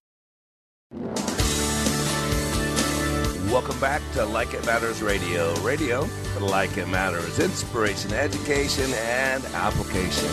Welcome 3.49 3.79
back 3.79 4.01
to 4.13 4.25
Like 4.25 4.53
It 4.53 4.65
Matters 4.65 5.01
Radio. 5.01 5.55
Radio, 5.61 6.05
like 6.41 6.75
it 6.77 6.89
matters. 6.89 7.39
Inspiration, 7.39 8.11
education, 8.11 8.91
and 8.93 9.45
application. 9.45 10.27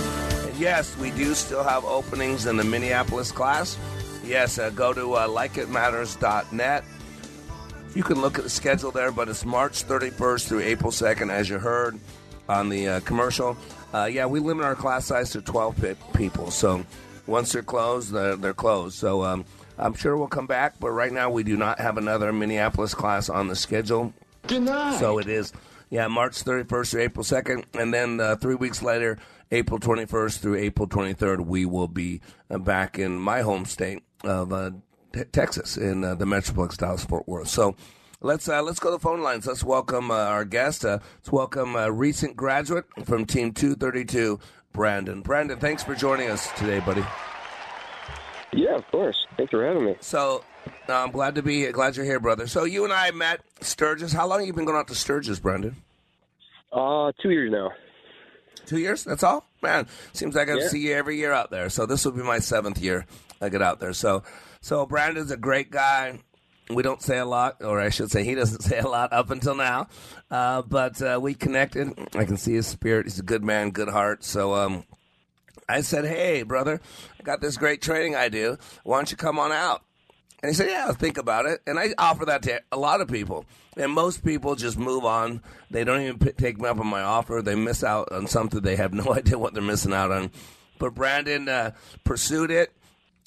And 0.48 0.56
yes, 0.56 0.96
we 0.98 1.12
do 1.12 1.34
still 1.34 1.62
have 1.62 1.84
openings 1.84 2.46
in 2.46 2.56
the 2.56 2.64
Minneapolis 2.64 3.30
class. 3.30 3.78
Yes, 4.24 4.58
uh, 4.58 4.70
go 4.70 4.92
to 4.92 5.14
uh, 5.14 5.28
likeitmatters.net. 5.28 6.84
You 7.94 8.02
can 8.02 8.20
look 8.20 8.38
at 8.38 8.44
the 8.44 8.50
schedule 8.50 8.90
there, 8.90 9.12
but 9.12 9.28
it's 9.28 9.44
March 9.44 9.84
31st 9.84 10.48
through 10.48 10.60
April 10.60 10.90
2nd, 10.90 11.30
as 11.30 11.48
you 11.48 11.58
heard 11.58 12.00
on 12.48 12.68
the 12.68 12.88
uh, 12.88 13.00
commercial. 13.00 13.56
Uh, 13.94 14.06
yeah, 14.10 14.26
we 14.26 14.40
limit 14.40 14.64
our 14.64 14.74
class 14.74 15.04
size 15.06 15.30
to 15.30 15.40
12 15.40 15.96
people. 16.14 16.50
So 16.50 16.84
once 17.28 17.52
they're 17.52 17.62
closed, 17.62 18.10
they're, 18.10 18.34
they're 18.34 18.54
closed. 18.54 18.96
So 18.96 19.22
um, 19.22 19.44
I'm 19.78 19.94
sure 19.94 20.16
we'll 20.16 20.26
come 20.26 20.46
back, 20.46 20.80
but 20.80 20.90
right 20.90 21.12
now 21.12 21.30
we 21.30 21.44
do 21.44 21.56
not 21.56 21.78
have 21.80 21.96
another 21.98 22.32
Minneapolis 22.32 22.94
class 22.94 23.28
on 23.28 23.46
the 23.48 23.56
schedule. 23.56 24.12
Denied. 24.46 24.98
So 24.98 25.18
it 25.18 25.28
is, 25.28 25.52
yeah, 25.90 26.08
March 26.08 26.42
31st 26.44 26.94
or 26.94 27.00
April 27.00 27.24
2nd. 27.24 27.64
And 27.78 27.94
then 27.94 28.20
uh, 28.20 28.36
three 28.36 28.56
weeks 28.56 28.82
later, 28.82 29.18
April 29.50 29.78
21st 29.78 30.38
through 30.40 30.56
April 30.56 30.88
23rd, 30.88 31.46
we 31.46 31.64
will 31.64 31.88
be 31.88 32.20
uh, 32.50 32.58
back 32.58 32.98
in 32.98 33.18
my 33.18 33.42
home 33.42 33.64
state 33.64 34.02
of 34.24 34.52
uh, 34.52 34.72
t- 35.12 35.24
Texas 35.24 35.76
in 35.76 36.04
uh, 36.04 36.14
the 36.14 36.24
Metroplex 36.24 36.76
Dallas 36.76 37.04
Fort 37.04 37.28
Worth. 37.28 37.48
So 37.48 37.76
let's 38.20 38.48
uh, 38.48 38.62
let's 38.62 38.80
go 38.80 38.90
to 38.90 38.96
the 38.96 39.00
phone 39.00 39.20
lines. 39.20 39.46
Let's 39.46 39.64
welcome 39.64 40.10
uh, 40.10 40.14
our 40.14 40.44
guest. 40.44 40.84
Uh, 40.84 40.98
let's 41.18 41.32
welcome 41.32 41.76
a 41.76 41.90
recent 41.90 42.36
graduate 42.36 42.84
from 43.04 43.24
Team 43.24 43.52
232, 43.52 44.38
Brandon. 44.72 45.22
Brandon, 45.22 45.58
thanks 45.58 45.82
for 45.82 45.94
joining 45.94 46.30
us 46.30 46.50
today, 46.52 46.80
buddy. 46.80 47.04
Yeah, 48.52 48.76
of 48.76 48.86
course. 48.90 49.16
Thanks 49.36 49.50
for 49.50 49.64
having 49.64 49.84
me. 49.84 49.96
So 50.00 50.44
uh, 50.88 50.92
I'm 50.94 51.10
glad 51.10 51.34
to 51.36 51.42
be 51.42 51.66
glad 51.72 51.96
you're 51.96 52.04
here, 52.06 52.20
brother. 52.20 52.46
So 52.46 52.64
you 52.64 52.84
and 52.84 52.92
I 52.92 53.10
met 53.10 53.40
Sturgis. 53.60 54.12
How 54.12 54.26
long 54.26 54.38
have 54.40 54.46
you 54.46 54.52
been 54.54 54.64
going 54.64 54.78
out 54.78 54.88
to 54.88 54.94
Sturgis, 54.94 55.38
Brandon? 55.38 55.76
Uh, 56.72 57.12
two 57.22 57.30
years 57.30 57.50
now. 57.52 57.70
Two 58.66 58.78
years? 58.78 59.04
That's 59.04 59.22
all? 59.22 59.46
Man, 59.62 59.86
seems 60.12 60.34
like 60.34 60.50
I 60.50 60.54
Yeah. 60.58 60.68
see 60.68 60.80
you 60.88 60.94
every 60.94 61.16
year 61.16 61.32
out 61.32 61.50
there. 61.50 61.68
So 61.70 61.86
this 61.86 62.04
will 62.04 62.12
be 62.12 62.22
my 62.22 62.38
seventh 62.38 62.78
year 62.78 63.06
I 63.40 63.48
get 63.48 63.62
out 63.62 63.80
there. 63.80 63.92
So, 63.92 64.22
so 64.60 64.84
Brandon's 64.86 65.30
a 65.30 65.36
great 65.36 65.70
guy. 65.70 66.20
We 66.70 66.82
don't 66.82 67.00
say 67.00 67.16
a 67.18 67.24
lot, 67.24 67.62
or 67.64 67.80
I 67.80 67.88
should 67.88 68.10
say, 68.10 68.24
he 68.24 68.34
doesn't 68.34 68.60
say 68.62 68.78
a 68.78 68.86
lot 68.88 69.12
up 69.12 69.30
until 69.30 69.54
now. 69.54 69.88
Uh, 70.30 70.60
but 70.62 71.00
uh, 71.00 71.18
we 71.20 71.32
connected. 71.34 71.92
I 72.14 72.24
can 72.26 72.36
see 72.36 72.54
his 72.54 72.66
spirit. 72.66 73.06
He's 73.06 73.18
a 73.18 73.22
good 73.22 73.42
man, 73.42 73.70
good 73.70 73.88
heart. 73.88 74.22
So, 74.24 74.54
um, 74.54 74.84
I 75.68 75.82
said, 75.82 76.04
"Hey, 76.04 76.42
brother, 76.42 76.80
I 77.18 77.22
got 77.22 77.40
this 77.40 77.56
great 77.56 77.82
training 77.82 78.14
I 78.14 78.28
do. 78.28 78.58
Why 78.84 78.98
don't 78.98 79.10
you 79.10 79.16
come 79.16 79.38
on 79.38 79.52
out?" 79.52 79.82
And 80.42 80.50
he 80.50 80.54
said, 80.54 80.68
Yeah, 80.68 80.92
think 80.92 81.18
about 81.18 81.46
it. 81.46 81.60
And 81.66 81.78
I 81.78 81.94
offer 81.98 82.24
that 82.26 82.42
to 82.42 82.60
a 82.70 82.76
lot 82.76 83.00
of 83.00 83.08
people. 83.08 83.44
And 83.76 83.92
most 83.92 84.24
people 84.24 84.54
just 84.54 84.78
move 84.78 85.04
on. 85.04 85.42
They 85.70 85.84
don't 85.84 86.00
even 86.00 86.18
p- 86.18 86.32
take 86.32 86.60
me 86.60 86.68
up 86.68 86.78
on 86.78 86.86
my 86.86 87.02
offer. 87.02 87.42
They 87.42 87.54
miss 87.54 87.82
out 87.82 88.12
on 88.12 88.26
something 88.26 88.60
they 88.60 88.76
have 88.76 88.92
no 88.94 89.12
idea 89.14 89.38
what 89.38 89.54
they're 89.54 89.62
missing 89.62 89.92
out 89.92 90.12
on. 90.12 90.30
But 90.78 90.94
Brandon 90.94 91.48
uh, 91.48 91.72
pursued 92.04 92.50
it. 92.50 92.72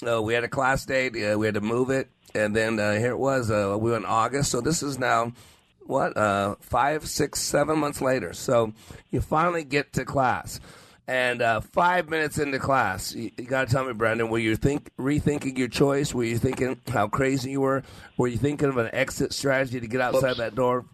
Uh, 0.08 0.22
we 0.22 0.34
had 0.34 0.44
a 0.44 0.48
class 0.50 0.86
date. 0.86 1.16
Uh, 1.16 1.38
we 1.38 1.46
had 1.48 1.56
to 1.56 1.62
move 1.62 1.90
it. 1.90 2.10
And 2.34 2.56
then 2.56 2.80
uh, 2.80 2.94
here 2.94 3.12
it 3.12 3.20
was. 3.20 3.52
Uh, 3.52 3.78
we 3.78 3.92
went 3.92 4.06
August. 4.06 4.52
So 4.52 4.62
this 4.62 4.82
is 4.82 4.98
now, 4.98 5.34
what, 5.82 6.16
uh, 6.16 6.56
five, 6.62 7.08
six, 7.10 7.42
seven 7.42 7.78
months 7.78 8.02
later. 8.02 8.32
So 8.32 8.74
you 9.10 9.20
finally 9.20 9.66
get 9.66 9.92
to 9.94 10.06
class. 10.06 10.62
And 11.08 11.42
uh, 11.42 11.62
five 11.62 12.10
minutes 12.10 12.38
into 12.38 12.60
class, 12.60 13.14
you, 13.14 13.32
you 13.38 13.46
got 13.46 13.68
to 13.68 13.74
tell 13.74 13.86
me, 13.86 13.94
Brandon, 13.94 14.30
were 14.30 14.40
you 14.40 14.56
think 14.56 14.90
rethinking 14.98 15.58
your 15.58 15.68
choice? 15.68 16.14
Were 16.14 16.24
you 16.24 16.38
thinking 16.38 16.80
how 16.88 17.08
crazy 17.08 17.52
you 17.52 17.62
were? 17.62 17.84
Were 18.18 18.28
you 18.28 18.38
thinking 18.38 18.70
of 18.70 18.78
an 18.78 18.90
exit 18.94 19.34
strategy 19.34 19.80
to 19.80 19.88
get 19.88 20.00
outside 20.00 20.32
Oops. 20.32 20.40
that 20.40 20.56
door? 20.56 20.86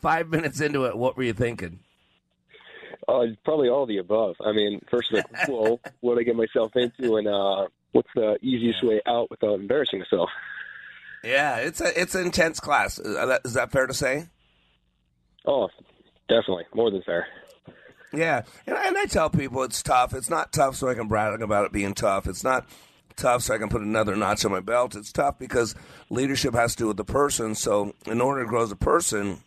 Five 0.00 0.28
minutes 0.28 0.60
into 0.60 0.84
it, 0.86 0.96
what 0.96 1.16
were 1.16 1.22
you 1.22 1.32
thinking? 1.32 1.80
Uh, 3.08 3.26
probably 3.44 3.68
all 3.68 3.86
the 3.86 3.98
above. 3.98 4.36
I 4.44 4.52
mean, 4.52 4.80
first, 4.90 5.12
like, 5.12 5.26
whoa, 5.48 5.80
what 6.00 6.16
did 6.16 6.22
I 6.22 6.24
get 6.24 6.36
myself 6.36 6.72
into, 6.76 7.16
and 7.16 7.26
uh, 7.26 7.66
what's 7.92 8.08
the 8.14 8.38
easiest 8.42 8.82
way 8.82 9.00
out 9.06 9.30
without 9.30 9.54
embarrassing 9.54 10.00
myself? 10.00 10.30
Yeah, 11.24 11.56
it's 11.56 11.80
a 11.80 12.00
it's 12.00 12.14
an 12.14 12.26
intense 12.26 12.60
class. 12.60 12.98
Is 12.98 13.14
that, 13.14 13.40
is 13.44 13.54
that 13.54 13.70
fair 13.70 13.86
to 13.86 13.94
say? 13.94 14.28
Oh, 15.46 15.68
definitely, 16.28 16.64
more 16.74 16.90
than 16.90 17.02
fair. 17.02 17.26
Yeah, 18.12 18.42
and, 18.66 18.76
and 18.76 18.98
I 18.98 19.06
tell 19.06 19.30
people 19.30 19.62
it's 19.62 19.82
tough. 19.82 20.14
It's 20.14 20.30
not 20.30 20.52
tough 20.52 20.76
so 20.76 20.88
I 20.88 20.94
can 20.94 21.08
brag 21.08 21.40
about 21.40 21.64
it 21.64 21.72
being 21.72 21.94
tough. 21.94 22.26
It's 22.26 22.44
not 22.44 22.66
tough 23.16 23.42
so 23.42 23.54
I 23.54 23.58
can 23.58 23.68
put 23.68 23.82
another 23.82 24.16
notch 24.16 24.44
on 24.44 24.52
my 24.52 24.60
belt. 24.60 24.94
It's 24.94 25.12
tough 25.12 25.38
because 25.38 25.74
leadership 26.10 26.54
has 26.54 26.74
to 26.76 26.84
do 26.84 26.88
with 26.88 26.96
the 26.96 27.04
person. 27.04 27.54
So 27.54 27.94
in 28.06 28.20
order 28.20 28.42
to 28.42 28.48
grow 28.48 28.62
as 28.62 28.72
a 28.72 28.76
person, 28.76 29.40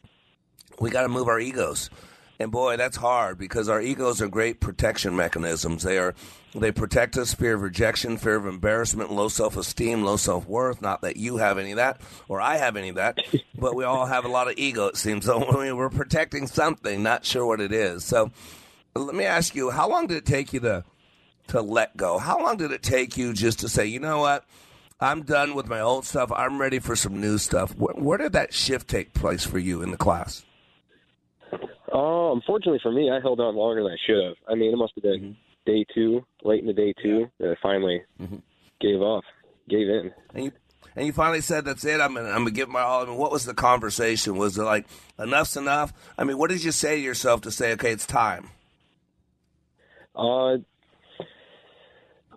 we 0.79 0.89
got 0.89 1.03
to 1.03 1.09
move 1.09 1.27
our 1.27 1.39
egos. 1.39 1.89
And 2.39 2.51
boy, 2.51 2.77
that's 2.77 2.97
hard 2.97 3.37
because 3.37 3.69
our 3.69 3.81
egos 3.81 4.21
are 4.21 4.27
great 4.27 4.59
protection 4.59 5.15
mechanisms. 5.15 5.83
They 5.83 5.97
are 5.97 6.13
they 6.53 6.71
protect 6.71 7.17
us 7.17 7.33
fear 7.33 7.55
of 7.55 7.61
rejection, 7.61 8.17
fear 8.17 8.35
of 8.35 8.45
embarrassment, 8.45 9.11
low 9.11 9.27
self 9.27 9.57
esteem, 9.57 10.03
low 10.03 10.17
self 10.17 10.47
worth. 10.47 10.81
Not 10.81 11.01
that 11.01 11.17
you 11.17 11.37
have 11.37 11.57
any 11.57 11.71
of 11.71 11.77
that 11.77 12.01
or 12.27 12.41
I 12.41 12.57
have 12.57 12.75
any 12.75 12.89
of 12.89 12.95
that, 12.95 13.19
but 13.57 13.75
we 13.75 13.83
all 13.83 14.05
have 14.05 14.25
a 14.25 14.29
lot 14.29 14.47
of 14.47 14.55
ego. 14.57 14.87
It 14.87 14.97
seems 14.97 15.25
so 15.27 15.43
I 15.43 15.65
mean, 15.65 15.77
we're 15.77 15.89
protecting 15.89 16.47
something, 16.47 17.01
not 17.03 17.25
sure 17.25 17.45
what 17.45 17.61
it 17.61 17.71
is. 17.71 18.03
So 18.03 18.31
let 18.95 19.15
me 19.15 19.25
ask 19.25 19.55
you, 19.55 19.69
how 19.69 19.89
long 19.89 20.07
did 20.07 20.17
it 20.17 20.25
take 20.25 20.53
you 20.53 20.59
to 20.61 20.83
to 21.47 21.61
let 21.61 21.95
go? 21.95 22.17
How 22.17 22.41
long 22.41 22.57
did 22.57 22.71
it 22.71 22.83
take 22.83 23.17
you 23.17 23.33
just 23.33 23.59
to 23.59 23.69
say, 23.69 23.85
you 23.85 23.99
know 23.99 24.19
what? 24.19 24.45
I'm 24.99 25.23
done 25.23 25.55
with 25.55 25.67
my 25.67 25.81
old 25.81 26.05
stuff. 26.05 26.31
I'm 26.33 26.59
ready 26.59 26.79
for 26.79 26.95
some 26.95 27.19
new 27.19 27.37
stuff. 27.37 27.75
Where, 27.75 27.93
where 27.95 28.17
did 28.17 28.33
that 28.33 28.53
shift 28.53 28.89
take 28.89 29.13
place 29.13 29.45
for 29.45 29.59
you 29.59 29.81
in 29.81 29.91
the 29.91 29.97
class? 29.97 30.45
Oh, 31.97 32.33
unfortunately 32.33 32.81
for 32.83 32.91
me, 32.91 33.09
I 33.09 33.21
held 33.21 33.39
on 33.39 33.55
longer 33.55 33.81
than 33.81 33.93
I 33.93 33.97
should 34.05 34.21
have. 34.21 34.35
I 34.49 34.55
mean, 34.55 34.73
it 34.73 34.75
must 34.75 34.91
have 34.95 35.03
been 35.03 35.37
day 35.65 35.85
two, 35.95 36.25
late 36.43 36.59
in 36.59 36.67
the 36.67 36.73
day 36.73 36.93
two, 37.01 37.29
that 37.39 37.49
I 37.49 37.55
finally 37.63 38.01
gave 38.81 38.99
off, 39.01 39.23
gave 39.69 39.87
in. 39.87 40.11
And 40.33 40.43
you 40.43 40.51
and 40.97 41.05
you 41.05 41.13
finally 41.13 41.39
said, 41.39 41.63
"That's 41.63 41.85
it. 41.85 42.01
I'm 42.01 42.13
gonna, 42.13 42.29
I'm 42.29 42.39
gonna 42.39 42.51
give 42.51 42.67
my 42.67 42.81
all." 42.81 43.03
I 43.03 43.05
mean, 43.05 43.15
what 43.15 43.31
was 43.31 43.45
the 43.45 43.53
conversation? 43.53 44.35
Was 44.35 44.57
it 44.57 44.63
like 44.63 44.87
enough's 45.17 45.55
enough? 45.55 45.93
I 46.17 46.25
mean, 46.25 46.37
what 46.37 46.49
did 46.49 46.65
you 46.65 46.73
say 46.73 46.97
to 46.97 47.01
yourself 47.01 47.39
to 47.41 47.51
say, 47.51 47.71
"Okay, 47.71 47.91
it's 47.91 48.05
time"? 48.05 48.49
Uh, 50.13 50.57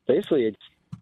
basically, 0.06 0.44
it's, 0.46 0.56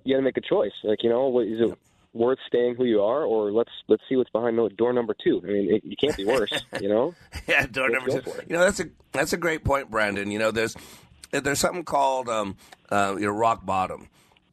you 0.05 0.15
got 0.15 0.19
to 0.19 0.23
make 0.25 0.37
a 0.39 0.43
choice. 0.43 0.73
Like, 0.83 1.03
you 1.03 1.11
know, 1.11 1.29
what, 1.29 1.47
is 1.47 1.61
it 1.61 1.79
worth 2.17 2.39
staying 2.47 2.77
who 2.77 2.85
you 2.85 3.03
are, 3.03 3.25
or 3.25 3.53
let's 3.53 3.71
let's 3.89 4.03
see 4.09 4.17
what's 4.17 4.31
behind 4.31 4.59
door 4.77 4.93
number 4.93 5.15
two? 5.23 5.41
I 5.45 5.47
mean, 5.47 5.75
it, 5.75 5.85
you 5.85 5.97
can't 5.97 6.17
be 6.17 6.25
worse. 6.25 6.53
you 6.81 6.89
know. 6.89 7.15
yeah, 7.47 7.67
door 7.67 7.89
Let's 7.91 8.07
number 8.07 8.23
two. 8.23 8.47
You 8.49 8.57
know, 8.57 8.65
that's 8.65 8.81
a 8.81 8.87
that's 9.13 9.33
a 9.33 9.37
great 9.37 9.65
point, 9.65 9.91
Brandon. 9.91 10.31
You 10.31 10.39
know, 10.39 10.51
there's 10.51 10.77
there's 11.31 11.59
something 11.59 11.85
called 11.85 12.29
um, 12.29 12.57
uh, 12.91 13.17
you 13.19 13.27
know, 13.27 13.33
rock 13.33 13.65
bottom, 13.65 14.09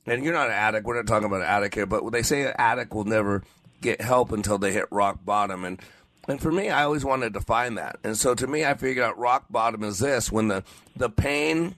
and 0.05 0.23
you're 0.23 0.33
not 0.33 0.47
an 0.47 0.53
addict. 0.53 0.85
We're 0.85 0.95
not 0.95 1.07
talking 1.07 1.27
about 1.27 1.41
an 1.41 1.47
addict 1.47 1.75
here, 1.75 1.85
but 1.85 2.09
they 2.11 2.23
say 2.23 2.43
an 2.43 2.53
addict 2.57 2.93
will 2.93 3.05
never 3.05 3.43
get 3.81 4.01
help 4.01 4.31
until 4.31 4.57
they 4.57 4.71
hit 4.71 4.85
rock 4.91 5.23
bottom, 5.23 5.65
and 5.65 5.79
and 6.27 6.41
for 6.41 6.51
me, 6.51 6.69
I 6.69 6.83
always 6.83 7.03
wanted 7.03 7.33
to 7.33 7.41
find 7.41 7.77
that, 7.77 7.97
and 8.03 8.17
so 8.17 8.35
to 8.35 8.47
me, 8.47 8.65
I 8.65 8.73
figured 8.75 9.05
out 9.05 9.17
rock 9.17 9.45
bottom 9.49 9.83
is 9.83 9.99
this 9.99 10.31
when 10.31 10.47
the 10.47 10.63
the 10.95 11.09
pain 11.09 11.75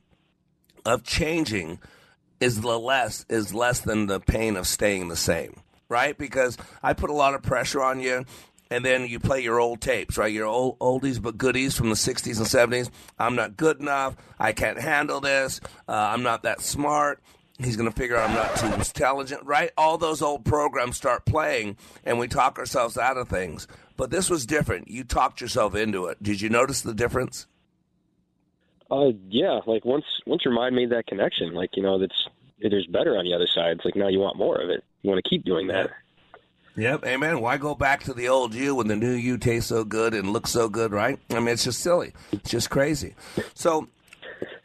of 0.85 1.03
changing 1.03 1.79
is 2.39 2.61
the 2.61 2.79
less 2.79 3.25
is 3.29 3.53
less 3.53 3.79
than 3.79 4.07
the 4.07 4.19
pain 4.19 4.55
of 4.55 4.67
staying 4.67 5.07
the 5.07 5.15
same, 5.15 5.61
right? 5.89 6.17
Because 6.17 6.57
I 6.81 6.93
put 6.93 7.09
a 7.09 7.13
lot 7.13 7.33
of 7.33 7.41
pressure 7.41 7.81
on 7.81 7.99
you, 7.99 8.25
and 8.69 8.83
then 8.83 9.07
you 9.07 9.19
play 9.19 9.41
your 9.41 9.59
old 9.59 9.81
tapes, 9.81 10.17
right? 10.17 10.31
Your 10.31 10.47
old 10.47 10.79
oldies 10.79 11.21
but 11.21 11.37
goodies 11.37 11.75
from 11.75 11.89
the 11.89 11.95
'60s 11.95 12.37
and 12.37 12.71
'70s. 12.73 12.89
I'm 13.19 13.35
not 13.35 13.57
good 13.57 13.79
enough. 13.79 14.15
I 14.39 14.51
can't 14.51 14.79
handle 14.79 15.19
this. 15.19 15.61
Uh, 15.87 15.93
I'm 15.93 16.23
not 16.23 16.43
that 16.43 16.61
smart. 16.61 17.21
He's 17.57 17.77
going 17.77 17.89
to 17.89 17.95
figure 17.95 18.17
out 18.17 18.29
I'm 18.29 18.35
not 18.35 18.55
too 18.57 18.73
intelligent, 18.73 19.43
right? 19.45 19.71
All 19.77 19.97
those 19.97 20.21
old 20.21 20.43
programs 20.43 20.97
start 20.97 21.25
playing, 21.25 21.77
and 22.03 22.19
we 22.19 22.27
talk 22.27 22.59
ourselves 22.59 22.97
out 22.97 23.17
of 23.17 23.29
things. 23.29 23.67
But 23.95 24.09
this 24.09 24.29
was 24.29 24.45
different. 24.45 24.89
You 24.89 25.05
talked 25.05 25.39
yourself 25.39 25.73
into 25.73 26.07
it. 26.07 26.21
Did 26.21 26.41
you 26.41 26.49
notice 26.49 26.81
the 26.81 26.93
difference? 26.93 27.47
Uh, 28.91 29.11
yeah, 29.29 29.61
like 29.65 29.85
once 29.85 30.05
once 30.25 30.43
your 30.43 30.53
mind 30.53 30.75
made 30.75 30.91
that 30.91 31.07
connection, 31.07 31.53
like 31.53 31.71
you 31.75 31.81
know, 31.81 31.97
that's 31.97 32.27
there's 32.59 32.87
better 32.87 33.17
on 33.17 33.25
the 33.25 33.33
other 33.33 33.47
side. 33.47 33.77
It's 33.77 33.85
like 33.85 33.95
now 33.95 34.09
you 34.09 34.19
want 34.19 34.37
more 34.37 34.61
of 34.61 34.69
it. 34.69 34.83
You 35.05 35.11
want 35.11 35.23
to 35.23 35.29
keep 35.29 35.45
doing 35.45 35.67
that. 35.67 35.91
Yep, 36.77 37.05
amen. 37.05 37.39
Why 37.39 37.57
go 37.57 37.75
back 37.75 38.03
to 38.05 38.13
the 38.13 38.27
old 38.27 38.55
you 38.55 38.73
when 38.73 38.87
the 38.87 38.95
new 38.95 39.11
you 39.11 39.37
tastes 39.37 39.69
so 39.69 39.83
good 39.83 40.15
and 40.15 40.33
looks 40.33 40.49
so 40.49 40.67
good, 40.67 40.91
right? 40.91 41.19
I 41.29 41.35
mean, 41.35 41.49
it's 41.49 41.63
just 41.63 41.79
silly. 41.81 42.11
It's 42.31 42.49
just 42.49 42.71
crazy. 42.71 43.13
So, 43.53 43.87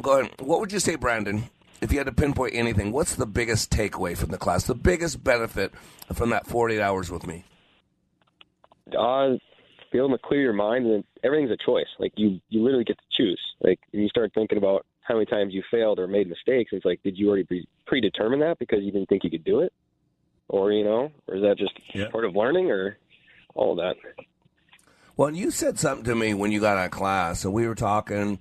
go 0.00 0.18
ahead. 0.18 0.33
What 0.40 0.61
would 0.61 0.72
you 0.72 0.81
say, 0.81 0.94
Brandon, 0.94 1.50
if 1.83 1.92
you 1.92 1.98
had 1.98 2.07
to 2.07 2.12
pinpoint 2.12 2.55
anything? 2.55 2.90
What's 2.90 3.16
the 3.16 3.26
biggest 3.26 3.70
takeaway 3.70 4.16
from 4.16 4.31
the 4.31 4.38
class? 4.38 4.64
The 4.64 4.74
biggest 4.74 5.22
benefit 5.22 5.74
from 6.14 6.31
that 6.31 6.46
48 6.46 6.81
hours 6.81 7.11
with 7.11 7.26
me? 7.26 7.44
Uh, 8.98 9.33
be 9.92 9.98
able 9.98 10.09
to 10.09 10.18
clear 10.24 10.40
your 10.40 10.55
mind, 10.55 10.87
and 10.87 11.05
everything's 11.22 11.50
a 11.50 11.59
choice. 11.66 11.87
Like 11.98 12.14
you, 12.16 12.40
you 12.48 12.62
literally 12.62 12.85
get 12.85 12.96
to 12.96 13.05
choose. 13.14 13.40
Like 13.61 13.79
when 13.90 14.03
you 14.03 14.09
start 14.09 14.33
thinking 14.35 14.57
about 14.57 14.87
how 15.03 15.16
many 15.16 15.26
times 15.26 15.53
you 15.53 15.62
failed 15.70 15.98
or 15.98 16.07
made 16.07 16.31
mistakes, 16.31 16.70
it's 16.72 16.87
like, 16.87 17.03
did 17.03 17.18
you 17.18 17.29
already 17.29 17.44
pre- 17.44 17.68
predetermine 17.87 18.40
that 18.40 18.59
because 18.59 18.79
you 18.81 18.90
didn't 18.90 19.11
think 19.11 19.22
you 19.22 19.31
could 19.31 19.44
do 19.44 19.61
it, 19.61 19.72
or 20.51 20.73
you 20.73 20.85
know, 20.85 21.11
or 21.29 21.37
is 21.37 21.43
that 21.43 21.57
just 21.57 22.11
part 22.11 22.25
of 22.25 22.35
learning, 22.37 22.71
or 22.71 22.99
all 23.55 23.73
of 23.73 23.79
that? 23.79 23.97
Well, 25.17 25.31
you 25.31 25.51
said 25.51 25.79
something 25.79 26.05
to 26.05 26.15
me 26.15 26.35
when 26.35 26.51
you 26.51 26.61
got 26.61 26.77
out 26.77 26.87
of 26.87 26.91
class, 26.91 27.45
and 27.45 27.55
we 27.55 27.67
were 27.67 27.75
talking. 27.75 28.41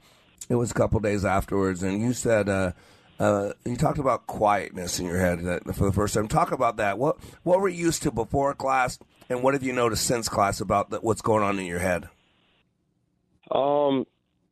It 0.49 0.55
was 0.55 0.71
a 0.71 0.73
couple 0.73 0.99
days 0.99 1.25
afterwards, 1.25 1.83
and 1.83 2.01
you 2.01 2.13
said 2.13 2.49
uh, 2.49 2.71
uh, 3.19 3.51
you 3.65 3.75
talked 3.75 3.99
about 3.99 4.25
quietness 4.27 4.99
in 4.99 5.05
your 5.05 5.19
head 5.19 5.39
for 5.75 5.85
the 5.85 5.91
first 5.91 6.13
time. 6.13 6.27
Talk 6.27 6.51
about 6.51 6.77
that. 6.77 6.97
What 6.97 7.17
what 7.43 7.59
were 7.59 7.69
you 7.69 7.85
used 7.85 8.01
to 8.03 8.11
before 8.11 8.53
class, 8.55 8.97
and 9.29 9.43
what 9.43 9.53
have 9.53 9.63
you 9.63 9.73
noticed 9.73 10.05
since 10.05 10.29
class 10.29 10.61
about 10.61 10.89
that, 10.89 11.03
what's 11.03 11.21
going 11.21 11.43
on 11.43 11.59
in 11.59 11.65
your 11.65 11.79
head? 11.79 12.09
Um, 13.51 14.05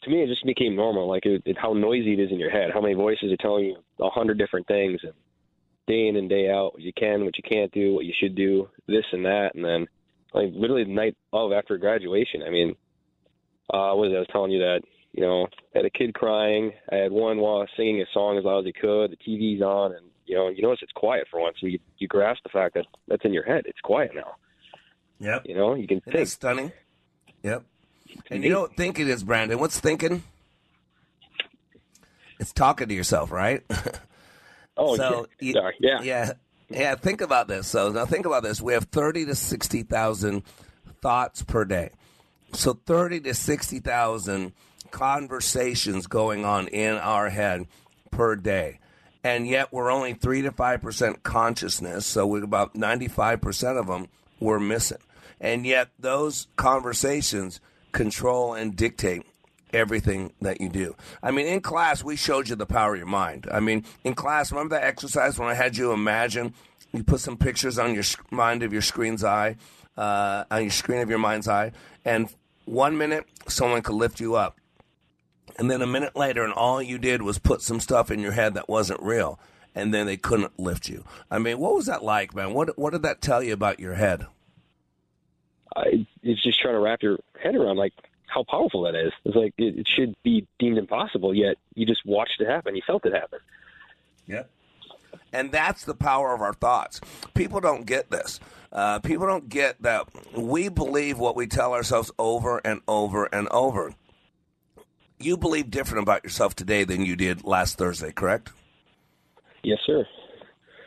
to 0.04 0.10
me, 0.10 0.22
it 0.24 0.28
just 0.28 0.46
became 0.46 0.76
normal. 0.76 1.08
Like 1.08 1.26
it, 1.26 1.42
it, 1.46 1.58
how 1.58 1.74
noisy 1.74 2.14
it 2.14 2.20
is 2.20 2.32
in 2.32 2.40
your 2.40 2.52
head. 2.52 2.72
How 2.74 2.82
many 2.82 2.94
voices 2.94 3.32
are 3.32 3.38
telling 3.38 3.66
you 3.66 3.78
a 4.00 4.10
hundred 4.10 4.38
different 4.38 4.68
things, 4.68 5.00
and 5.04 5.14
day 5.88 6.08
in 6.08 6.16
and 6.16 6.30
day 6.30 6.50
out, 6.50 6.74
what 6.74 6.82
you 6.82 6.94
can, 6.94 7.26
what 7.26 7.38
you 7.38 7.44
can't 7.44 7.72
do, 7.72 7.94
what 7.94 8.06
you 8.06 8.14
should 8.20 8.36
do, 8.36 8.70
this 8.88 9.06
and 9.12 9.26
that, 9.26 9.56
and 9.56 9.64
then 9.64 9.88
like 10.34 10.50
literally 10.54 10.84
the 10.84 10.92
night 10.92 11.16
of 11.34 11.52
after 11.52 11.78
graduation. 11.78 12.44
I 12.46 12.50
mean, 12.50 12.76
uh, 13.74 13.92
what 13.92 13.98
was 13.98 14.12
it? 14.12 14.16
I 14.16 14.20
was 14.20 14.28
telling 14.32 14.52
you 14.52 14.60
that 14.60 14.82
you 15.14 15.22
know 15.22 15.48
I 15.74 15.80
had 15.80 15.86
a 15.86 15.90
kid 15.90 16.14
crying. 16.14 16.74
I 16.92 16.96
had 16.96 17.12
one 17.12 17.40
while 17.40 17.66
singing 17.76 18.02
a 18.02 18.06
song 18.14 18.38
as 18.38 18.44
loud 18.44 18.60
as 18.60 18.66
he 18.66 18.74
could. 18.74 19.12
The 19.12 19.18
TV's 19.18 19.62
on, 19.62 19.94
and 19.94 20.06
you 20.26 20.36
know 20.36 20.50
you 20.50 20.62
notice 20.62 20.80
it's 20.82 20.92
quiet 20.92 21.28
for 21.32 21.40
once. 21.40 21.58
And 21.62 21.72
you 21.72 21.80
you 21.98 22.08
grasp 22.08 22.44
the 22.44 22.50
fact 22.50 22.76
that 22.76 22.86
that's 23.08 23.26
in 23.26 23.34
your 23.34 23.44
head. 23.44 23.64
It's 23.66 23.82
quiet 23.82 24.12
now. 24.14 24.36
Yep. 25.20 25.44
You 25.46 25.56
know 25.56 25.74
you 25.74 25.88
can 25.88 26.02
think. 26.02 26.28
stunning? 26.28 26.72
Yep. 27.44 27.64
And 28.30 28.44
you 28.44 28.50
know 28.50 28.62
what 28.62 28.76
thinking 28.76 29.08
is, 29.08 29.24
Brandon? 29.24 29.60
What's 29.60 29.80
thinking? 29.80 30.24
It's 32.40 32.54
talking 32.54 32.88
to 32.88 32.94
yourself, 32.94 33.32
right? 33.32 33.64
Oh, 34.78 34.96
so 34.96 35.28
yeah. 35.40 35.54
Sorry. 35.54 35.76
Yeah. 35.80 36.02
yeah, 36.02 36.32
yeah. 36.70 36.96
Think 36.96 37.22
about 37.22 37.48
this. 37.48 37.68
So 37.68 37.92
now 37.92 38.06
think 38.06 38.26
about 38.26 38.44
this. 38.44 38.62
We 38.62 38.74
have 38.74 38.86
thirty 38.86 39.26
to 39.26 39.36
sixty 39.36 39.84
thousand 39.84 40.44
thoughts 41.02 41.44
per 41.44 41.66
day. 41.66 41.92
So 42.54 42.74
thirty 42.74 43.20
to 43.22 43.34
sixty 43.34 43.80
thousand 43.80 44.54
conversations 44.92 46.08
going 46.08 46.46
on 46.46 46.68
in 46.68 46.96
our 46.96 47.30
head 47.30 47.68
per 48.12 48.36
day, 48.36 48.80
and 49.24 49.48
yet 49.48 49.74
we're 49.74 49.92
only 49.92 50.14
three 50.14 50.42
to 50.44 50.52
five 50.52 50.82
percent 50.82 51.24
consciousness. 51.24 52.06
So 52.06 52.26
we're 52.26 52.44
about 52.44 52.76
ninety 52.76 53.08
five 53.08 53.42
percent 53.42 53.78
of 53.78 53.88
them 53.88 54.08
we're 54.40 54.60
missing, 54.60 55.00
and 55.42 55.66
yet 55.66 55.90
those 56.00 56.48
conversations 56.56 57.60
control 57.92 58.54
and 58.54 58.76
dictate 58.76 59.26
everything 59.74 60.34
that 60.42 60.62
you 60.62 60.70
do. 60.70 60.96
I 61.22 61.32
mean, 61.32 61.48
in 61.48 61.62
class, 61.62 62.04
we 62.04 62.16
showed 62.16 62.50
you 62.50 62.56
the 62.56 62.66
power 62.66 62.94
of 62.94 62.98
your 63.00 63.08
mind. 63.08 63.48
I 63.52 63.60
mean, 63.60 63.84
in 64.04 64.14
class, 64.16 64.52
remember 64.52 64.76
that 64.76 64.86
exercise 64.86 65.38
when 65.38 65.50
I 65.50 65.54
had 65.54 65.78
you 65.78 65.92
imagine 65.92 66.54
You 66.94 67.04
put 67.04 67.20
some 67.20 67.38
pictures 67.38 67.78
on 67.78 67.94
your 67.94 68.04
mind 68.32 68.64
of 68.64 68.72
your 68.72 68.82
screen's 68.82 69.24
eye, 69.24 69.58
uh, 69.98 70.46
on 70.50 70.64
your 70.64 70.72
screen 70.72 71.02
of 71.02 71.10
your 71.10 71.20
mind's 71.20 71.48
eye, 71.48 71.72
and 72.06 72.34
one 72.66 72.98
minute 72.98 73.26
someone 73.48 73.82
could 73.82 73.96
lift 73.96 74.20
you 74.20 74.36
up, 74.36 74.58
and 75.58 75.70
then 75.70 75.82
a 75.82 75.88
minute 75.88 76.16
later, 76.16 76.44
and 76.44 76.54
all 76.54 76.82
you 76.82 76.98
did 76.98 77.22
was 77.22 77.40
put 77.40 77.62
some 77.62 77.80
stuff 77.80 78.10
in 78.10 78.20
your 78.20 78.32
head 78.32 78.54
that 78.54 78.70
wasn't 78.70 79.02
real, 79.02 79.40
and 79.76 79.94
then 79.94 80.06
they 80.06 80.18
couldn't 80.18 80.58
lift 80.60 80.88
you. 80.88 81.04
I 81.30 81.40
mean, 81.40 81.60
what 81.60 81.76
was 81.76 81.88
that 81.88 82.04
like, 82.04 82.34
man? 82.34 82.54
What 82.54 82.78
what 82.78 82.94
did 82.94 83.02
that 83.04 83.22
tell 83.22 83.44
you 83.44 83.54
about 83.54 83.80
your 83.80 83.96
head? 83.96 84.26
I, 85.76 86.08
it's 86.24 86.42
just 86.42 86.60
trying 86.60 86.74
to 86.74 86.80
wrap 86.80 87.04
your 87.04 87.20
head 87.42 87.56
around 87.56 87.78
like 87.78 87.94
how 88.28 88.44
powerful 88.44 88.84
that 88.84 88.96
is. 88.96 89.12
It's 89.26 89.36
like 89.36 89.54
it, 89.58 89.80
it 89.80 89.88
should 89.88 90.16
be 90.24 90.48
deemed 90.60 90.78
impossible, 90.78 91.34
yet 91.34 91.58
you 91.76 91.86
just 91.86 92.06
watched 92.06 92.40
it 92.40 92.48
happen. 92.48 92.76
You 92.76 92.82
felt 92.86 93.06
it 93.06 93.14
happen. 93.14 93.40
Yeah. 94.26 94.44
And 95.34 95.52
that's 95.52 95.84
the 95.84 95.96
power 95.96 96.34
of 96.34 96.42
our 96.42 96.54
thoughts. 96.54 97.02
People 97.34 97.60
don't 97.60 97.86
get 97.86 98.10
this. 98.12 98.40
Uh, 98.72 99.00
people 99.00 99.26
don't 99.26 99.50
get 99.50 99.82
that 99.82 100.08
we 100.36 100.70
believe 100.70 101.18
what 101.18 101.36
we 101.36 101.48
tell 101.48 101.74
ourselves 101.74 102.12
over 102.20 102.60
and 102.66 102.82
over 102.88 103.26
and 103.26 103.48
over. 103.50 103.94
You 105.20 105.38
believe 105.38 105.72
different 105.72 106.04
about 106.04 106.24
yourself 106.24 106.56
today 106.56 106.84
than 106.84 107.06
you 107.06 107.16
did 107.16 107.44
last 107.44 107.78
Thursday, 107.78 108.12
correct? 108.12 108.52
Yes, 109.64 109.80
sir. 109.86 110.06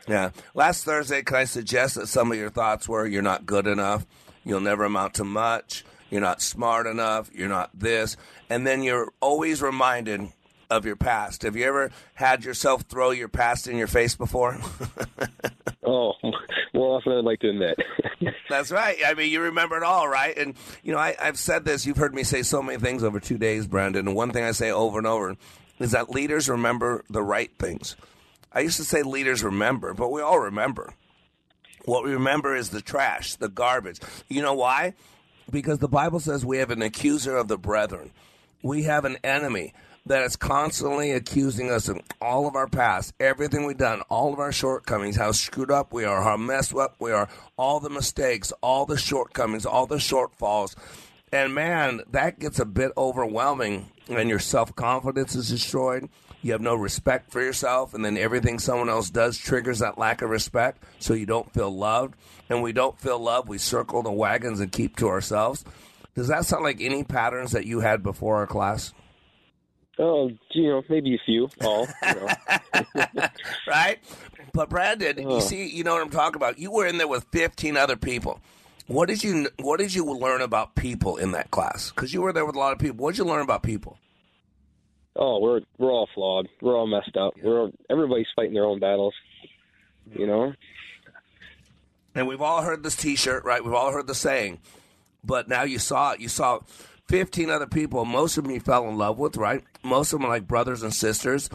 Yeah. 0.07 0.31
Last 0.53 0.85
Thursday, 0.85 1.21
can 1.21 1.37
I 1.37 1.43
suggest 1.43 1.95
that 1.95 2.07
some 2.07 2.31
of 2.31 2.37
your 2.37 2.49
thoughts 2.49 2.87
were 2.87 3.05
you're 3.05 3.21
not 3.21 3.45
good 3.45 3.67
enough, 3.67 4.05
you'll 4.43 4.61
never 4.61 4.83
amount 4.83 5.15
to 5.15 5.23
much, 5.23 5.83
you're 6.11 6.21
not 6.21 6.41
smart 6.41 6.85
enough, 6.85 7.31
you're 7.33 7.49
not 7.49 7.71
this, 7.73 8.17
and 8.49 8.67
then 8.67 8.83
you're 8.83 9.11
always 9.21 9.61
reminded 9.61 10.31
of 10.69 10.85
your 10.85 10.95
past. 10.95 11.43
Have 11.43 11.55
you 11.55 11.65
ever 11.65 11.91
had 12.13 12.45
yourself 12.45 12.83
throw 12.83 13.11
your 13.11 13.27
past 13.27 13.67
in 13.67 13.77
your 13.77 13.87
face 13.87 14.15
before? 14.15 14.59
oh, 15.85 16.13
more 16.73 16.97
often 16.97 17.11
than 17.11 17.19
I'd 17.19 17.25
like 17.25 17.39
to 17.39 17.49
admit. 17.49 17.77
That's 18.49 18.71
right. 18.71 18.97
I 19.05 19.13
mean, 19.13 19.31
you 19.31 19.41
remember 19.41 19.77
it 19.77 19.83
all, 19.83 20.07
right? 20.07 20.37
And, 20.37 20.55
you 20.83 20.93
know, 20.93 20.97
I, 20.97 21.15
I've 21.19 21.37
said 21.37 21.65
this. 21.65 21.85
You've 21.85 21.97
heard 21.97 22.15
me 22.15 22.23
say 22.23 22.41
so 22.41 22.61
many 22.61 22.79
things 22.79 23.03
over 23.03 23.19
two 23.19 23.37
days, 23.37 23.67
Brandon. 23.67 24.07
And 24.07 24.15
one 24.15 24.31
thing 24.31 24.43
I 24.43 24.51
say 24.51 24.71
over 24.71 24.97
and 24.97 25.07
over 25.07 25.35
is 25.79 25.91
that 25.91 26.09
leaders 26.09 26.47
remember 26.47 27.03
the 27.09 27.23
right 27.23 27.51
things. 27.59 27.95
I 28.53 28.61
used 28.61 28.77
to 28.77 28.83
say 28.83 29.03
leaders 29.03 29.43
remember, 29.43 29.93
but 29.93 30.11
we 30.11 30.21
all 30.21 30.39
remember. 30.39 30.93
What 31.85 32.03
we 32.03 32.13
remember 32.13 32.55
is 32.55 32.69
the 32.69 32.81
trash, 32.81 33.35
the 33.35 33.49
garbage. 33.49 33.99
You 34.29 34.41
know 34.41 34.53
why? 34.53 34.93
Because 35.51 35.79
the 35.79 35.87
Bible 35.87 36.19
says 36.19 36.45
we 36.45 36.57
have 36.57 36.71
an 36.71 36.81
accuser 36.81 37.35
of 37.37 37.47
the 37.47 37.57
brethren. 37.57 38.11
We 38.63 38.83
have 38.83 39.05
an 39.05 39.17
enemy 39.23 39.73
that 40.05 40.23
is 40.23 40.35
constantly 40.35 41.11
accusing 41.11 41.69
us 41.69 41.87
of 41.87 41.99
all 42.19 42.47
of 42.47 42.55
our 42.55 42.67
past, 42.67 43.13
everything 43.19 43.65
we've 43.65 43.77
done, 43.77 44.01
all 44.09 44.33
of 44.33 44.39
our 44.39 44.51
shortcomings, 44.51 45.15
how 45.15 45.31
screwed 45.31 45.69
up 45.69 45.93
we 45.93 46.05
are, 46.05 46.23
how 46.23 46.37
messed 46.37 46.75
up 46.75 46.95
we 46.99 47.11
are, 47.11 47.29
all 47.57 47.79
the 47.79 47.89
mistakes, 47.89 48.51
all 48.61 48.85
the 48.85 48.97
shortcomings, 48.97 49.65
all 49.65 49.85
the 49.85 49.97
shortfalls. 49.97 50.75
And 51.31 51.53
man, 51.53 52.01
that 52.11 52.39
gets 52.39 52.59
a 52.59 52.65
bit 52.65 52.91
overwhelming 52.97 53.89
and 54.09 54.29
your 54.29 54.39
self 54.39 54.75
confidence 54.75 55.35
is 55.35 55.49
destroyed. 55.49 56.09
You 56.41 56.53
have 56.53 56.61
no 56.61 56.75
respect 56.75 57.31
for 57.31 57.41
yourself, 57.41 57.93
and 57.93 58.03
then 58.03 58.17
everything 58.17 58.57
someone 58.57 58.89
else 58.89 59.09
does 59.09 59.37
triggers 59.37 59.79
that 59.79 59.97
lack 59.97 60.21
of 60.21 60.29
respect, 60.29 60.83
so 60.99 61.13
you 61.13 61.25
don't 61.25 61.53
feel 61.53 61.69
loved. 61.69 62.15
And 62.49 62.63
we 62.63 62.73
don't 62.73 62.99
feel 62.99 63.19
loved, 63.19 63.47
we 63.47 63.57
circle 63.59 64.01
the 64.03 64.11
wagons 64.11 64.59
and 64.59 64.71
keep 64.71 64.97
to 64.97 65.07
ourselves. 65.07 65.63
Does 66.15 66.27
that 66.27 66.45
sound 66.45 66.63
like 66.63 66.81
any 66.81 67.03
patterns 67.03 67.51
that 67.51 67.65
you 67.65 67.79
had 67.79 68.03
before 68.03 68.37
our 68.37 68.47
class? 68.47 68.93
Oh, 69.99 70.31
you 70.51 70.67
know, 70.67 70.81
maybe 70.89 71.15
a 71.15 71.19
few. 71.25 71.49
All, 71.63 71.87
you 72.07 72.15
know. 72.15 72.27
right? 73.67 73.99
But 74.53 74.69
Brandon, 74.69 75.15
oh. 75.19 75.21
you 75.21 75.27
uh-huh. 75.27 75.39
see, 75.41 75.67
you 75.67 75.83
know 75.83 75.93
what 75.93 76.01
I'm 76.01 76.09
talking 76.09 76.35
about. 76.35 76.57
You 76.57 76.71
were 76.71 76.87
in 76.87 76.97
there 76.97 77.07
with 77.07 77.25
15 77.31 77.77
other 77.77 77.95
people. 77.95 78.41
What 78.87 79.07
did 79.07 79.23
you 79.23 79.47
What 79.59 79.79
did 79.79 79.93
you 79.93 80.03
learn 80.03 80.41
about 80.41 80.75
people 80.75 81.17
in 81.17 81.31
that 81.31 81.51
class? 81.51 81.91
Because 81.91 82.13
you 82.13 82.21
were 82.21 82.33
there 82.33 82.45
with 82.45 82.55
a 82.55 82.59
lot 82.59 82.73
of 82.73 82.79
people. 82.79 82.97
What 82.97 83.11
did 83.11 83.19
you 83.19 83.25
learn 83.25 83.41
about 83.41 83.63
people? 83.63 83.97
Oh, 85.15 85.39
we're 85.39 85.61
we're 85.77 85.91
all 85.91 86.07
flawed. 86.13 86.47
We're 86.61 86.75
all 86.75 86.87
messed 86.87 87.17
up. 87.17 87.33
We're 87.43 87.61
all, 87.61 87.71
everybody's 87.89 88.27
fighting 88.35 88.53
their 88.53 88.65
own 88.65 88.79
battles. 88.79 89.13
You 90.11 90.27
know. 90.27 90.53
And 92.13 92.27
we've 92.27 92.41
all 92.41 92.61
heard 92.61 92.83
this 92.83 92.95
T-shirt, 92.95 93.45
right? 93.45 93.63
We've 93.63 93.73
all 93.73 93.93
heard 93.93 94.07
the 94.07 94.15
saying, 94.15 94.59
but 95.23 95.47
now 95.47 95.63
you 95.63 95.79
saw 95.79 96.11
it. 96.11 96.19
You 96.19 96.27
saw 96.27 96.59
15 97.07 97.49
other 97.49 97.67
people. 97.67 98.03
Most 98.03 98.37
of 98.37 98.43
them 98.43 98.53
you 98.53 98.59
fell 98.59 98.87
in 98.89 98.97
love 98.97 99.17
with, 99.17 99.37
right? 99.37 99.63
Most 99.83 100.11
of 100.11 100.19
them 100.19 100.25
are 100.25 100.33
like 100.33 100.47
brothers 100.47 100.83
and 100.83 100.93
sisters, 100.93 101.49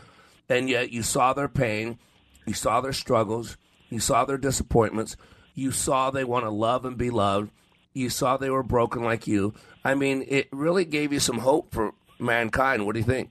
and 0.48 0.68
yet 0.68 0.92
you 0.92 1.02
saw 1.02 1.34
their 1.34 1.48
pain, 1.48 1.98
you 2.46 2.54
saw 2.54 2.80
their 2.80 2.94
struggles, 2.94 3.58
you 3.90 4.00
saw 4.00 4.24
their 4.24 4.38
disappointments, 4.38 5.16
you 5.54 5.70
saw 5.70 6.10
they 6.10 6.24
want 6.24 6.44
to 6.44 6.50
love 6.50 6.84
and 6.84 6.96
be 6.96 7.10
loved, 7.10 7.50
you 7.92 8.08
saw 8.10 8.36
they 8.36 8.50
were 8.50 8.62
broken 8.62 9.02
like 9.02 9.26
you. 9.26 9.54
I 9.84 9.94
mean, 9.94 10.24
it 10.28 10.48
really 10.52 10.84
gave 10.84 11.12
you 11.12 11.20
some 11.20 11.38
hope 11.38 11.72
for 11.72 11.92
mankind. 12.18 12.84
What 12.86 12.94
do 12.94 13.00
you 13.00 13.06
think? 13.06 13.30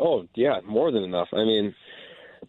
Oh 0.00 0.26
yeah, 0.34 0.60
more 0.66 0.90
than 0.90 1.02
enough. 1.02 1.28
I 1.32 1.44
mean, 1.44 1.74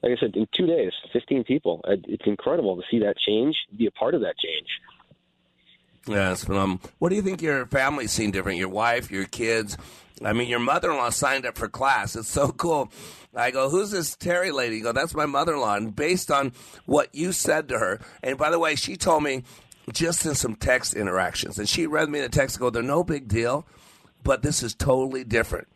like 0.04 0.14
I 0.14 0.20
said, 0.20 0.36
in 0.36 0.48
two 0.52 0.68
days, 0.68 0.92
15 1.14 1.44
people. 1.44 1.82
Uh, 1.88 1.96
it's 2.08 2.26
incredible 2.26 2.76
to 2.76 2.84
see 2.90 3.00
that 3.00 3.18
change, 3.18 3.56
be 3.76 3.88
a 3.88 3.92
part 3.92 4.14
of 4.14 4.22
that 4.22 4.36
change. 4.38 4.68
Yeah, 6.08 6.32
it's 6.32 6.46
phenomenal. 6.46 6.82
What 7.00 7.10
do 7.10 7.16
you 7.16 7.22
think 7.22 7.42
your 7.42 7.66
family's 7.66 8.12
seen 8.12 8.32
different? 8.32 8.58
Your 8.58 8.70
wife, 8.70 9.12
your 9.12 9.26
kids? 9.26 9.78
I 10.24 10.34
mean, 10.34 10.48
your 10.48 10.60
mother-in-law 10.60 11.10
signed 11.10 11.46
up 11.46 11.58
for 11.58 11.68
class. 11.68 12.16
It's 12.16 12.30
so 12.30 12.50
cool. 12.50 12.92
I 13.36 13.52
go, 13.52 13.70
who's 13.70 13.92
this 13.92 14.16
Terry 14.16 14.52
lady? 14.52 14.78
You 14.78 14.84
go, 14.84 14.92
that's 14.92 15.14
my 15.14 15.26
mother-in-law. 15.26 15.76
And 15.76 15.96
based 15.96 16.32
on 16.32 16.54
what 16.86 17.14
you 17.14 17.32
said 17.32 17.70
to 17.70 17.78
her, 17.78 18.00
and 18.24 18.38
by 18.38 18.50
the 18.50 18.58
way, 18.58 18.76
she 18.76 18.96
told 18.96 19.24
me 19.24 19.44
just 19.94 20.26
in 20.26 20.34
some 20.34 20.56
text 20.56 20.96
interactions, 20.96 21.60
and 21.60 21.70
she 21.70 21.86
read 21.86 22.10
me 22.10 22.20
the 22.20 22.30
text 22.30 22.56
and 22.56 22.62
go, 22.62 22.70
they're 22.70 22.82
no 22.82 23.04
big 23.04 23.28
deal, 23.28 23.68
but 24.24 24.42
this 24.42 24.64
is 24.64 24.74
totally 24.74 25.24
different. 25.24 25.68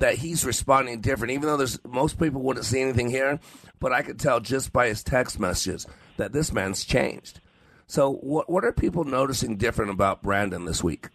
That 0.00 0.16
he's 0.16 0.44
responding 0.44 1.00
different, 1.00 1.32
even 1.32 1.48
though 1.48 1.56
there's 1.56 1.78
most 1.86 2.18
people 2.18 2.42
wouldn't 2.42 2.66
see 2.66 2.82
anything 2.82 3.08
here, 3.08 3.40
but 3.80 3.92
I 3.92 4.02
could 4.02 4.18
tell 4.18 4.40
just 4.40 4.72
by 4.72 4.88
his 4.88 5.02
text 5.02 5.40
messages 5.40 5.86
that 6.18 6.32
this 6.32 6.52
man's 6.52 6.84
changed. 6.84 7.40
So, 7.86 8.12
what 8.12 8.50
what 8.50 8.64
are 8.64 8.72
people 8.72 9.04
noticing 9.04 9.56
different 9.56 9.90
about 9.90 10.22
Brandon 10.22 10.64
this 10.64 10.82
week? 10.84 11.08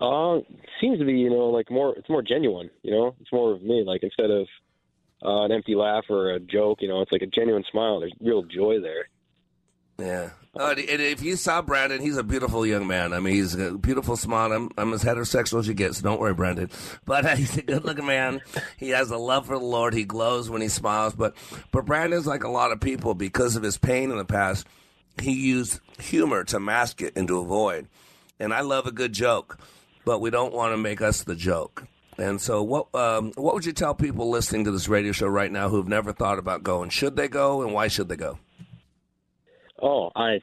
Uh, 0.00 0.40
seems 0.80 0.98
to 0.98 1.04
be 1.04 1.14
you 1.14 1.30
know 1.30 1.48
like 1.48 1.70
more 1.70 1.94
it's 1.96 2.08
more 2.08 2.22
genuine. 2.22 2.70
You 2.82 2.92
know, 2.92 3.14
it's 3.20 3.32
more 3.32 3.52
of 3.52 3.62
me. 3.62 3.82
Like 3.86 4.02
instead 4.02 4.30
of 4.30 4.46
uh, 5.24 5.44
an 5.44 5.52
empty 5.52 5.74
laugh 5.74 6.04
or 6.08 6.30
a 6.30 6.40
joke, 6.40 6.80
you 6.80 6.88
know, 6.88 7.00
it's 7.00 7.12
like 7.12 7.22
a 7.22 7.26
genuine 7.26 7.64
smile. 7.70 8.00
There's 8.00 8.12
real 8.20 8.42
joy 8.42 8.80
there. 8.80 9.08
Yeah. 9.98 10.30
Uh, 10.58 10.74
and 10.76 11.02
if 11.02 11.22
you 11.22 11.36
saw 11.36 11.62
Brandon, 11.62 12.00
he's 12.00 12.16
a 12.16 12.22
beautiful 12.22 12.64
young 12.66 12.86
man. 12.86 13.12
I 13.12 13.20
mean, 13.20 13.34
he's 13.34 13.54
a 13.54 13.72
beautiful 13.72 14.16
smile. 14.16 14.52
I'm, 14.52 14.70
I'm 14.78 14.92
as 14.92 15.04
heterosexual 15.04 15.60
as 15.60 15.68
you 15.68 15.74
get, 15.74 15.94
so 15.94 16.02
don't 16.02 16.20
worry, 16.20 16.34
Brandon. 16.34 16.70
But 17.04 17.24
uh, 17.24 17.36
he's 17.36 17.56
a 17.56 17.62
good-looking 17.62 18.06
man. 18.06 18.40
He 18.76 18.90
has 18.90 19.10
a 19.10 19.16
love 19.16 19.46
for 19.46 19.58
the 19.58 19.64
Lord. 19.64 19.94
He 19.94 20.04
glows 20.04 20.50
when 20.50 20.60
he 20.62 20.68
smiles. 20.68 21.14
But 21.14 21.36
but 21.70 21.84
Brandon's 21.86 22.26
like 22.26 22.44
a 22.44 22.48
lot 22.48 22.72
of 22.72 22.80
people 22.80 23.14
because 23.14 23.54
of 23.56 23.62
his 23.62 23.78
pain 23.78 24.10
in 24.10 24.16
the 24.16 24.24
past 24.24 24.66
he 25.20 25.32
used 25.32 25.80
humor 25.98 26.44
to 26.44 26.60
mask 26.60 27.02
it 27.02 27.14
and 27.16 27.26
to 27.28 27.38
avoid. 27.38 27.88
And 28.38 28.52
I 28.52 28.60
love 28.60 28.86
a 28.86 28.92
good 28.92 29.12
joke, 29.12 29.58
but 30.04 30.20
we 30.20 30.30
don't 30.30 30.52
want 30.52 30.72
to 30.72 30.76
make 30.76 31.00
us 31.00 31.24
the 31.24 31.34
joke. 31.34 31.84
And 32.18 32.40
so, 32.40 32.62
what 32.62 32.94
um, 32.94 33.32
what 33.36 33.54
would 33.54 33.66
you 33.66 33.72
tell 33.72 33.94
people 33.94 34.30
listening 34.30 34.64
to 34.64 34.70
this 34.70 34.88
radio 34.88 35.12
show 35.12 35.26
right 35.26 35.52
now 35.52 35.68
who've 35.68 35.88
never 35.88 36.12
thought 36.12 36.38
about 36.38 36.62
going? 36.62 36.88
Should 36.88 37.16
they 37.16 37.28
go, 37.28 37.62
and 37.62 37.74
why 37.74 37.88
should 37.88 38.08
they 38.08 38.16
go? 38.16 38.38
Oh, 39.82 40.10
I 40.16 40.40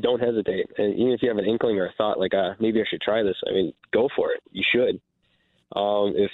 don't 0.00 0.20
hesitate. 0.20 0.66
And 0.78 0.94
even 0.94 1.12
if 1.12 1.22
you 1.22 1.28
have 1.28 1.38
an 1.38 1.44
inkling 1.44 1.78
or 1.78 1.86
a 1.86 1.92
thought, 1.98 2.18
like 2.18 2.34
uh, 2.34 2.54
maybe 2.60 2.80
I 2.80 2.84
should 2.88 3.00
try 3.00 3.22
this, 3.22 3.36
I 3.48 3.52
mean, 3.52 3.72
go 3.92 4.08
for 4.14 4.32
it. 4.32 4.42
You 4.52 4.62
should. 4.72 5.00
Um, 5.76 6.14
if 6.16 6.30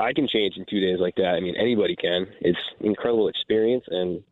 I 0.00 0.12
can 0.12 0.26
change 0.26 0.54
in 0.56 0.64
two 0.68 0.80
days 0.80 0.98
like 1.00 1.16
that, 1.16 1.34
I 1.36 1.40
mean, 1.40 1.54
anybody 1.56 1.96
can. 1.96 2.26
It's 2.40 2.58
incredible 2.80 3.28
experience, 3.28 3.84
and 3.88 4.22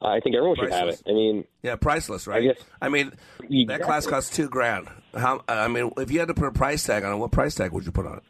I 0.00 0.20
think 0.20 0.36
everyone 0.36 0.56
priceless. 0.56 0.78
should 0.78 0.86
have 0.86 0.94
it. 0.94 1.02
I 1.10 1.12
mean, 1.12 1.44
yeah, 1.62 1.76
priceless, 1.76 2.26
right? 2.26 2.42
I, 2.42 2.46
guess, 2.46 2.64
I 2.80 2.88
mean, 2.88 3.12
exactly. 3.40 3.64
that 3.66 3.82
class 3.82 4.06
costs 4.06 4.34
two 4.34 4.48
grand. 4.48 4.88
How? 5.14 5.42
I 5.48 5.68
mean, 5.68 5.90
if 5.96 6.10
you 6.10 6.20
had 6.20 6.28
to 6.28 6.34
put 6.34 6.46
a 6.46 6.52
price 6.52 6.84
tag 6.84 7.04
on 7.04 7.12
it, 7.12 7.16
what 7.16 7.32
price 7.32 7.54
tag 7.54 7.72
would 7.72 7.84
you 7.84 7.92
put 7.92 8.06
on 8.06 8.18
it? 8.18 8.24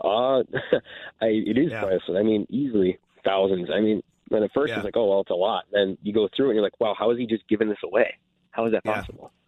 Uh, 0.00 0.38
I, 1.20 1.26
it 1.26 1.58
is 1.58 1.70
yeah. 1.72 1.82
priceless. 1.82 2.16
I 2.16 2.22
mean, 2.22 2.46
easily 2.50 2.98
thousands. 3.24 3.68
I 3.74 3.80
mean, 3.80 4.02
when 4.28 4.42
at 4.42 4.50
first 4.52 4.70
yeah. 4.70 4.76
it's 4.76 4.84
like, 4.84 4.96
oh 4.96 5.08
well, 5.08 5.20
it's 5.20 5.30
a 5.30 5.34
lot. 5.34 5.64
Then 5.72 5.98
you 6.02 6.12
go 6.12 6.28
through 6.34 6.46
it 6.46 6.48
and 6.50 6.56
you're 6.56 6.64
like, 6.64 6.80
wow, 6.80 6.94
how 6.98 7.10
is 7.10 7.18
he 7.18 7.26
just 7.26 7.46
giving 7.48 7.68
this 7.68 7.78
away? 7.84 8.14
How 8.50 8.66
is 8.66 8.72
that 8.72 8.84
possible? 8.84 9.30
Yeah. 9.34 9.40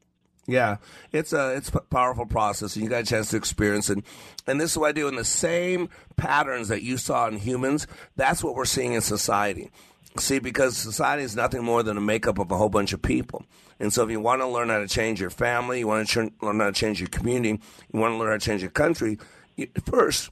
Yeah, 0.48 0.76
it's 1.10 1.32
a 1.32 1.56
it's 1.56 1.70
a 1.70 1.80
powerful 1.80 2.24
process, 2.24 2.76
and 2.76 2.84
you 2.84 2.88
got 2.88 3.02
a 3.02 3.06
chance 3.06 3.30
to 3.30 3.36
experience 3.36 3.90
it. 3.90 3.98
And 4.46 4.60
this 4.60 4.70
is 4.70 4.78
what 4.78 4.90
I 4.90 4.92
do. 4.92 5.08
In 5.08 5.16
the 5.16 5.24
same 5.24 5.88
patterns 6.16 6.68
that 6.68 6.82
you 6.82 6.98
saw 6.98 7.26
in 7.26 7.38
humans, 7.38 7.88
that's 8.14 8.44
what 8.44 8.54
we're 8.54 8.64
seeing 8.64 8.92
in 8.92 9.00
society. 9.00 9.72
See, 10.18 10.38
because 10.38 10.76
society 10.76 11.24
is 11.24 11.34
nothing 11.34 11.64
more 11.64 11.82
than 11.82 11.96
a 11.96 12.00
makeup 12.00 12.38
of 12.38 12.50
a 12.50 12.56
whole 12.56 12.68
bunch 12.68 12.92
of 12.92 13.02
people. 13.02 13.44
And 13.78 13.92
so 13.92 14.04
if 14.04 14.10
you 14.10 14.20
want 14.20 14.40
to 14.40 14.46
learn 14.46 14.68
how 14.70 14.78
to 14.78 14.88
change 14.88 15.20
your 15.20 15.30
family, 15.30 15.80
you 15.80 15.86
want 15.86 16.08
to 16.08 16.30
learn 16.40 16.60
how 16.60 16.66
to 16.66 16.72
change 16.72 17.00
your 17.00 17.10
community, 17.10 17.60
you 17.92 18.00
want 18.00 18.14
to 18.14 18.18
learn 18.18 18.28
how 18.28 18.38
to 18.38 18.44
change 18.44 18.62
your 18.62 18.70
country, 18.70 19.18
you, 19.56 19.68
first, 19.84 20.30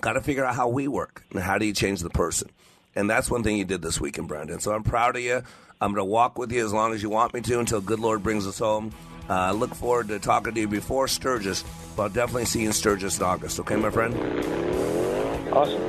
got 0.00 0.12
to 0.12 0.20
figure 0.20 0.44
out 0.44 0.54
how 0.54 0.68
we 0.68 0.86
work 0.86 1.24
and 1.30 1.40
how 1.40 1.58
do 1.58 1.66
you 1.66 1.72
change 1.72 2.00
the 2.00 2.10
person. 2.10 2.50
And 2.94 3.08
that's 3.08 3.30
one 3.30 3.42
thing 3.42 3.56
you 3.56 3.64
did 3.64 3.82
this 3.82 4.00
weekend, 4.00 4.28
Brandon. 4.28 4.60
So 4.60 4.72
I'm 4.72 4.82
proud 4.82 5.16
of 5.16 5.22
you. 5.22 5.42
I'm 5.80 5.92
going 5.92 6.06
to 6.06 6.10
walk 6.10 6.38
with 6.38 6.52
you 6.52 6.64
as 6.64 6.72
long 6.72 6.92
as 6.92 7.02
you 7.02 7.10
want 7.10 7.34
me 7.34 7.40
to 7.40 7.58
until 7.58 7.80
good 7.80 8.00
Lord 8.00 8.22
brings 8.22 8.46
us 8.46 8.58
home. 8.58 8.92
Uh, 9.28 9.52
look 9.52 9.74
forward 9.74 10.08
to 10.08 10.18
talking 10.18 10.54
to 10.54 10.60
you 10.60 10.68
before 10.68 11.08
Sturgis, 11.08 11.64
but 11.96 12.02
I'll 12.02 12.08
definitely 12.08 12.44
see 12.44 12.62
you 12.62 12.66
in 12.66 12.72
Sturgis 12.72 13.18
in 13.18 13.24
August. 13.24 13.58
Okay, 13.60 13.76
my 13.76 13.90
friend? 13.90 14.14
Awesome. 15.52 15.80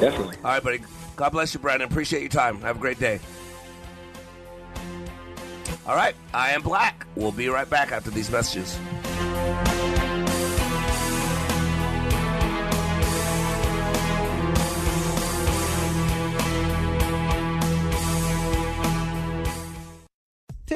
Definitely. 0.00 0.36
All 0.38 0.50
right, 0.50 0.62
buddy. 0.62 0.80
God 1.16 1.30
bless 1.30 1.54
you, 1.54 1.60
Brandon. 1.60 1.88
Appreciate 1.88 2.20
your 2.20 2.28
time. 2.28 2.60
Have 2.60 2.76
a 2.76 2.80
great 2.80 2.98
day. 2.98 3.20
All 5.86 5.96
right, 5.96 6.14
I 6.32 6.50
am 6.50 6.62
Black. 6.62 7.06
We'll 7.16 7.32
be 7.32 7.48
right 7.48 7.68
back 7.68 7.92
after 7.92 8.10
these 8.10 8.30
messages. 8.30 8.78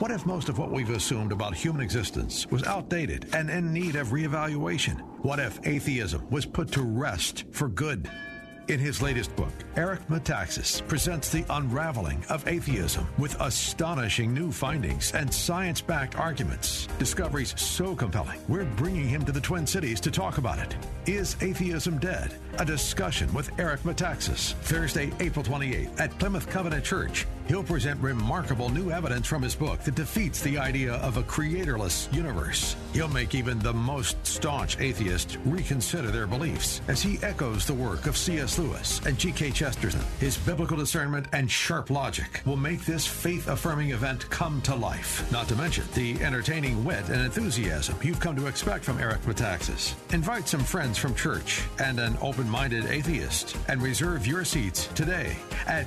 What 0.00 0.12
if 0.12 0.24
most 0.24 0.48
of 0.48 0.56
what 0.56 0.70
we've 0.70 0.88
assumed 0.88 1.30
about 1.30 1.54
human 1.54 1.82
existence 1.82 2.46
was 2.46 2.62
outdated 2.62 3.26
and 3.34 3.50
in 3.50 3.70
need 3.70 3.96
of 3.96 4.08
reevaluation? 4.08 4.98
What 5.22 5.38
if 5.38 5.60
atheism 5.66 6.26
was 6.30 6.46
put 6.46 6.72
to 6.72 6.80
rest 6.80 7.44
for 7.50 7.68
good? 7.68 8.08
In 8.68 8.80
his 8.80 9.02
latest 9.02 9.36
book, 9.36 9.52
Eric 9.76 10.00
Metaxas 10.08 10.86
presents 10.88 11.28
the 11.28 11.44
unraveling 11.50 12.24
of 12.30 12.48
atheism 12.48 13.06
with 13.18 13.38
astonishing 13.42 14.32
new 14.32 14.50
findings 14.50 15.12
and 15.12 15.30
science 15.32 15.82
backed 15.82 16.16
arguments. 16.16 16.86
Discoveries 16.98 17.52
so 17.60 17.94
compelling, 17.94 18.40
we're 18.48 18.64
bringing 18.64 19.06
him 19.06 19.22
to 19.26 19.32
the 19.32 19.40
Twin 19.40 19.66
Cities 19.66 20.00
to 20.00 20.10
talk 20.10 20.38
about 20.38 20.58
it. 20.58 20.74
Is 21.04 21.36
Atheism 21.42 21.98
Dead? 21.98 22.32
A 22.58 22.64
discussion 22.64 23.30
with 23.34 23.50
Eric 23.58 23.82
Metaxas, 23.82 24.54
Thursday, 24.62 25.12
April 25.20 25.44
28th 25.44 26.00
at 26.00 26.18
Plymouth 26.18 26.48
Covenant 26.48 26.86
Church. 26.86 27.26
He'll 27.50 27.64
present 27.64 28.00
remarkable 28.00 28.68
new 28.68 28.92
evidence 28.92 29.26
from 29.26 29.42
his 29.42 29.56
book 29.56 29.80
that 29.80 29.96
defeats 29.96 30.40
the 30.40 30.56
idea 30.56 30.92
of 30.92 31.16
a 31.16 31.24
creatorless 31.24 32.06
universe. 32.14 32.76
He'll 32.92 33.08
make 33.08 33.34
even 33.34 33.58
the 33.58 33.72
most 33.72 34.24
staunch 34.24 34.78
atheist 34.78 35.36
reconsider 35.44 36.12
their 36.12 36.28
beliefs 36.28 36.80
as 36.86 37.02
he 37.02 37.18
echoes 37.24 37.66
the 37.66 37.74
work 37.74 38.06
of 38.06 38.16
C.S. 38.16 38.56
Lewis 38.56 39.04
and 39.04 39.18
G.K. 39.18 39.50
Chesterton. 39.50 40.00
His 40.20 40.38
biblical 40.38 40.76
discernment 40.76 41.26
and 41.32 41.50
sharp 41.50 41.90
logic 41.90 42.40
will 42.46 42.56
make 42.56 42.84
this 42.84 43.04
faith 43.04 43.48
affirming 43.48 43.90
event 43.90 44.30
come 44.30 44.62
to 44.62 44.76
life. 44.76 45.28
Not 45.32 45.48
to 45.48 45.56
mention 45.56 45.82
the 45.94 46.22
entertaining 46.22 46.84
wit 46.84 47.08
and 47.08 47.20
enthusiasm 47.20 47.96
you've 48.00 48.20
come 48.20 48.36
to 48.36 48.46
expect 48.46 48.84
from 48.84 49.00
Eric 49.00 49.22
Metaxas. 49.22 49.94
Invite 50.14 50.46
some 50.46 50.62
friends 50.62 50.98
from 50.98 51.16
church 51.16 51.64
and 51.80 51.98
an 51.98 52.16
open 52.22 52.48
minded 52.48 52.86
atheist 52.86 53.56
and 53.66 53.82
reserve 53.82 54.24
your 54.24 54.44
seats 54.44 54.86
today 54.94 55.34
at 55.66 55.86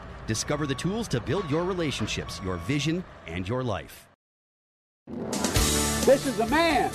Discover 0.27 0.67
the 0.67 0.75
tools 0.75 1.07
to 1.09 1.19
build 1.19 1.49
your 1.49 1.63
relationships, 1.63 2.39
your 2.43 2.57
vision, 2.57 3.03
and 3.27 3.47
your 3.47 3.63
life. 3.63 4.07
This 6.05 6.25
is 6.25 6.39
a 6.39 6.47
man. 6.47 6.91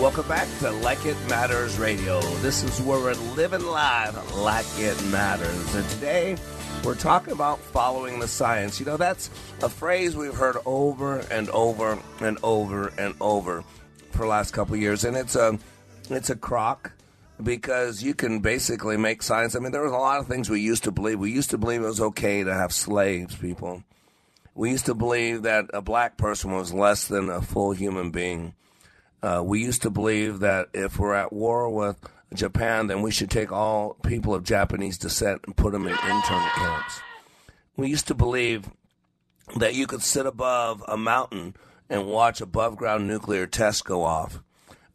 Welcome 0.00 0.28
back 0.28 0.46
to 0.60 0.70
Like 0.70 1.04
It 1.06 1.16
Matters 1.28 1.78
Radio. 1.78 2.20
This 2.40 2.62
is 2.62 2.80
where 2.82 2.98
we're 3.00 3.14
living 3.34 3.64
live 3.64 4.36
like 4.36 4.66
it 4.76 5.02
matters. 5.06 5.74
And 5.74 5.88
today 5.90 6.36
we're 6.84 6.94
talking 6.94 7.32
about 7.32 7.58
following 7.58 8.20
the 8.20 8.28
science. 8.28 8.78
You 8.78 8.86
know, 8.86 8.96
that's 8.96 9.28
a 9.62 9.68
phrase 9.68 10.16
we've 10.16 10.34
heard 10.34 10.56
over 10.66 11.18
and 11.30 11.48
over 11.50 12.00
and 12.20 12.38
over 12.42 12.92
and 12.98 13.14
over 13.20 13.64
for 14.12 14.18
the 14.18 14.26
last 14.26 14.52
couple 14.52 14.74
of 14.74 14.80
years. 14.80 15.04
And 15.04 15.16
it's 15.16 15.34
a 15.34 15.58
it's 16.10 16.30
a 16.30 16.36
crock 16.36 16.92
because 17.42 18.02
you 18.02 18.14
can 18.14 18.40
basically 18.40 18.96
make 18.96 19.22
science. 19.22 19.54
I 19.54 19.60
mean, 19.60 19.72
there 19.72 19.82
was 19.82 19.92
a 19.92 19.96
lot 19.96 20.20
of 20.20 20.26
things 20.26 20.50
we 20.50 20.60
used 20.60 20.84
to 20.84 20.90
believe. 20.90 21.18
We 21.18 21.30
used 21.30 21.50
to 21.50 21.58
believe 21.58 21.82
it 21.82 21.86
was 21.86 22.00
okay 22.00 22.42
to 22.42 22.52
have 22.52 22.72
slaves, 22.72 23.36
people. 23.36 23.84
We 24.54 24.70
used 24.70 24.86
to 24.86 24.94
believe 24.94 25.42
that 25.42 25.66
a 25.72 25.80
black 25.80 26.16
person 26.16 26.52
was 26.52 26.72
less 26.72 27.06
than 27.06 27.30
a 27.30 27.40
full 27.40 27.72
human 27.72 28.10
being. 28.10 28.54
Uh, 29.22 29.42
we 29.44 29.62
used 29.62 29.82
to 29.82 29.90
believe 29.90 30.40
that 30.40 30.68
if 30.74 30.98
we're 30.98 31.14
at 31.14 31.32
war 31.32 31.70
with 31.70 31.96
Japan, 32.34 32.88
then 32.88 33.02
we 33.02 33.10
should 33.10 33.30
take 33.30 33.52
all 33.52 33.94
people 34.04 34.34
of 34.34 34.44
Japanese 34.44 34.98
descent 34.98 35.42
and 35.46 35.56
put 35.56 35.72
them 35.72 35.86
in 35.86 35.92
internment 35.92 36.52
camps. 36.54 37.00
We 37.76 37.88
used 37.88 38.08
to 38.08 38.14
believe 38.14 38.68
that 39.56 39.74
you 39.74 39.86
could 39.86 40.02
sit 40.02 40.26
above 40.26 40.82
a 40.88 40.96
mountain 40.96 41.54
and 41.88 42.06
watch 42.06 42.40
above 42.40 42.76
ground 42.76 43.06
nuclear 43.06 43.46
tests 43.46 43.82
go 43.82 44.02
off. 44.02 44.42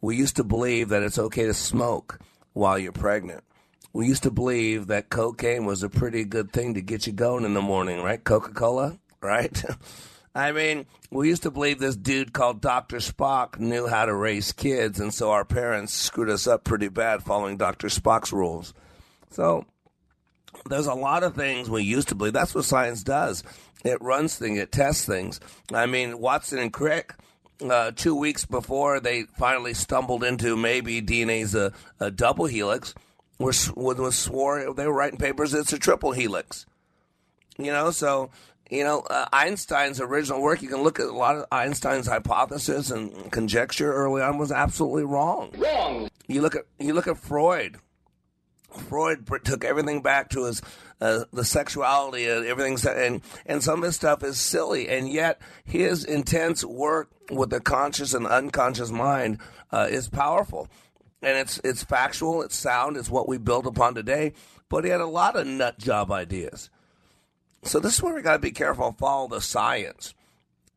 We 0.02 0.18
used 0.18 0.36
to 0.36 0.44
believe 0.44 0.90
that 0.90 1.04
it's 1.04 1.18
okay 1.18 1.46
to 1.46 1.54
smoke 1.54 2.20
while 2.54 2.78
you're 2.78 2.92
pregnant. 2.92 3.44
We 3.92 4.08
used 4.08 4.24
to 4.24 4.32
believe 4.32 4.88
that 4.88 5.10
cocaine 5.10 5.66
was 5.66 5.84
a 5.84 5.90
pretty 5.90 6.24
good 6.24 6.52
thing 6.52 6.74
to 6.74 6.82
get 6.82 7.06
you 7.06 7.14
going 7.14 7.46
in 7.46 7.54
the 7.54 7.62
morning, 7.62 8.02
right? 8.02 8.24
Coca 8.24 8.52
Cola, 8.52 8.98
right? 9.22 9.64
I 10.36 10.52
mean, 10.52 10.88
we 11.12 11.28
used 11.28 11.44
to 11.44 11.52
believe 11.52 11.78
this 11.78 11.96
dude 11.96 12.34
called 12.34 12.60
Dr. 12.60 12.98
Spock 12.98 13.60
knew 13.60 13.86
how 13.86 14.06
to 14.06 14.16
raise 14.16 14.52
kids, 14.52 15.00
and 15.00 15.14
so 15.14 15.30
our 15.30 15.46
parents 15.46 15.94
screwed 15.94 16.30
us 16.30 16.48
up 16.48 16.64
pretty 16.64 16.88
bad 16.88 17.22
following 17.22 17.58
Dr. 17.58 17.88
Spock's 17.88 18.34
rules. 18.34 18.74
So 19.30 19.66
there's 20.68 20.88
a 20.88 20.96
lot 20.96 21.24
of 21.24 21.36
things 21.36 21.70
we 21.70 21.84
used 21.84 22.08
to 22.10 22.16
believe. 22.16 22.34
That's 22.34 22.56
what 22.56 22.66
science 22.66 23.04
does. 23.04 23.44
It 23.86 24.02
runs 24.02 24.36
things, 24.36 24.58
it 24.58 24.72
tests 24.72 25.06
things. 25.06 25.40
I 25.72 25.86
mean, 25.86 26.20
Watson 26.20 26.58
and 26.58 26.74
Crick, 26.74 27.14
uh, 27.62 27.92
two 27.92 28.16
weeks 28.16 28.46
before 28.46 29.00
they 29.00 29.24
finally 29.38 29.74
stumbled 29.74 30.24
into 30.24 30.56
maybe 30.56 31.02
DNA's 31.02 31.56
a, 31.56 31.72
a 32.00 32.10
double 32.12 32.46
helix, 32.46 32.94
was, 33.40 33.72
was 33.76 34.16
swore 34.16 34.74
they 34.74 34.88
were 34.88 34.94
writing 34.94 35.20
papers 35.20 35.54
it's 35.54 35.74
a 35.74 35.80
triple 35.80 36.12
helix. 36.12 36.66
You 37.58 37.72
know, 37.72 37.92
so 37.92 38.32
You 38.70 38.84
know, 38.84 39.02
uh, 39.02 39.28
Einstein's 39.32 40.00
original 40.00 40.42
work, 40.42 40.62
you 40.62 40.70
can 40.70 40.82
look 40.82 41.00
at 41.00 41.06
a 41.06 41.12
lot 41.12 41.36
of 41.36 41.46
Einstein's 41.52 42.08
hypothesis 42.08 42.90
and 42.90 43.32
conjecture 43.32 43.94
early 43.94 44.22
on 44.22 44.38
was 44.40 44.52
absolutely 44.52 45.04
wrong. 45.04 45.52
Wrong. 45.58 46.10
You 46.28 46.42
look 46.42 46.56
at 46.56 46.64
you 46.80 46.94
look 46.94 47.08
at 47.08 47.18
Freud. 47.18 47.78
Freud 48.76 49.28
took 49.44 49.64
everything 49.64 50.02
back 50.02 50.30
to 50.30 50.46
his 50.46 50.62
uh, 51.02 51.26
the 51.34 51.44
sexuality 51.44 52.28
and 52.28 52.46
everything, 52.46 52.78
and 52.90 53.22
and 53.46 53.64
some 53.64 53.80
of 53.80 53.86
his 53.86 53.96
stuff 53.96 54.24
is 54.24 54.40
silly, 54.40 54.88
and 54.88 55.10
yet 55.10 55.42
his 55.66 56.06
intense 56.06 56.64
work 56.64 57.10
with 57.30 57.50
the 57.50 57.60
conscious 57.60 58.14
and 58.14 58.26
unconscious 58.26 58.92
mind 58.92 59.40
uh, 59.72 59.88
is 59.90 60.08
powerful, 60.08 60.68
and 61.22 61.38
it's 61.38 61.60
it's 61.64 61.84
factual, 61.84 62.42
it's 62.42 62.56
sound, 62.56 62.98
it's 62.98 63.10
what 63.10 63.28
we 63.28 63.38
build 63.38 63.68
upon 63.68 63.96
today. 63.96 64.34
But 64.70 64.86
he 64.86 64.90
had 64.90 65.02
a 65.02 65.06
lot 65.06 65.36
of 65.36 65.46
nut 65.46 65.78
job 65.78 66.12
ideas. 66.12 66.70
So 67.64 67.80
this 67.80 67.96
is 67.96 68.02
where 68.04 68.14
we 68.14 68.22
got 68.22 68.34
to 68.34 68.40
be 68.40 68.52
careful 68.52 68.92
follow 68.94 69.28
the 69.28 69.42
science. 69.42 70.14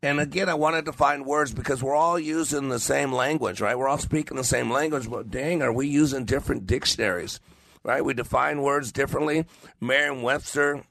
And 0.03 0.19
again, 0.19 0.47
I 0.47 0.53
wanted 0.53 0.85
to 0.85 0.93
find 0.93 1.25
words 1.25 1.53
because 1.53 1.81
we're 1.81 1.95
all 1.95 2.19
using 2.19 2.69
the 2.69 2.79
same 2.79 3.11
language, 3.11 3.61
right? 3.61 3.77
We're 3.77 3.87
all 3.87 3.97
speaking 3.97 4.37
the 4.37 4.43
same 4.43 4.69
language, 4.69 5.09
but 5.09 5.31
dang, 5.31 5.61
are 5.63 5.73
we 5.73 5.87
using 5.87 6.23
different 6.23 6.67
dictionaries, 6.67 7.39
right? 7.87 8.03
We 8.03 8.13
define 8.13 8.61
words 8.61 8.91
differently. 8.91 9.45
Merriam 9.79 10.21
Webster 10.21 10.83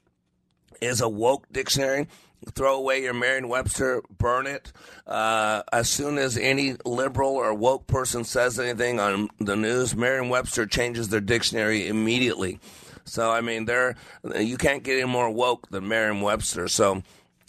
is 0.81 1.03
a 1.03 1.09
woke 1.09 1.47
dictionary. 1.53 2.09
Throw 2.55 2.77
away 2.77 3.03
your 3.03 3.13
Merriam 3.13 3.49
Webster, 3.49 4.01
burn 4.17 4.47
it. 4.47 4.73
Uh, 5.07 5.63
as 5.73 5.91
soon 5.91 6.17
as 6.17 6.39
any 6.39 6.77
liberal 6.87 7.33
or 7.33 7.53
woke 7.53 7.87
person 7.87 8.25
says 8.25 8.59
anything 8.59 8.99
on 8.99 9.29
the 9.39 9.57
news, 9.57 9.95
Merriam 9.95 10.31
Webster 10.31 10.65
changes 10.65 11.11
their 11.11 11.21
dictionary 11.21 11.87
immediately. 11.87 12.61
So 13.05 13.31
I 13.31 13.43
mean, 13.43 13.67
there 13.67 13.97
you 14.39 14.57
can't 14.57 14.83
get 14.83 14.99
any 14.99 15.11
more 15.11 15.29
woke 15.31 15.69
than 15.69 15.89
Merriam-Webster. 15.89 16.69
So 16.69 17.03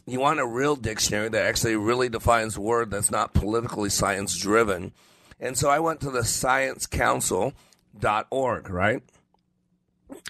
you 0.06 0.20
want 0.20 0.42
a 0.42 0.46
real 0.46 0.76
dictionary 0.76 1.30
that 1.30 1.46
actually 1.46 1.78
really 1.78 2.10
defines 2.10 2.58
a 2.58 2.62
word 2.62 2.92
that's 2.92 3.12
not 3.12 3.34
politically 3.34 3.90
science 3.90 4.38
driven. 4.38 4.92
And 5.40 5.58
so 5.58 5.70
I 5.70 5.80
went 5.80 6.02
to 6.02 6.12
the 6.12 6.22
sciencecouncil.org, 6.22 8.70
right? 8.70 9.04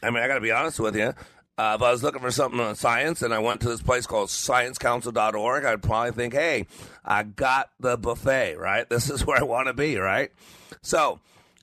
I 0.01 0.09
mean, 0.09 0.23
I 0.23 0.27
got 0.27 0.35
to 0.35 0.41
be 0.41 0.51
honest 0.51 0.79
with 0.79 0.95
you. 0.95 1.13
Uh, 1.59 1.73
if 1.75 1.81
I 1.81 1.91
was 1.91 2.03
looking 2.03 2.21
for 2.21 2.29
something 2.29 2.59
on 2.59 2.75
science 2.75 3.23
and 3.23 3.33
I 3.33 3.39
went 3.39 3.61
to 3.61 3.69
this 3.69 3.81
place 3.81 4.05
called 4.05 4.29
sciencecouncil.org, 4.29 5.65
I'd 5.65 5.81
probably 5.81 6.11
think, 6.11 6.33
hey, 6.33 6.67
I 7.03 7.23
got 7.23 7.71
the 7.79 7.97
buffet, 7.97 8.57
right? 8.57 8.87
This 8.89 9.09
is 9.09 9.25
where 9.25 9.39
I 9.39 9.43
want 9.43 9.67
to 9.67 9.73
be, 9.73 9.97
right? 9.97 10.31
So, 10.83 11.19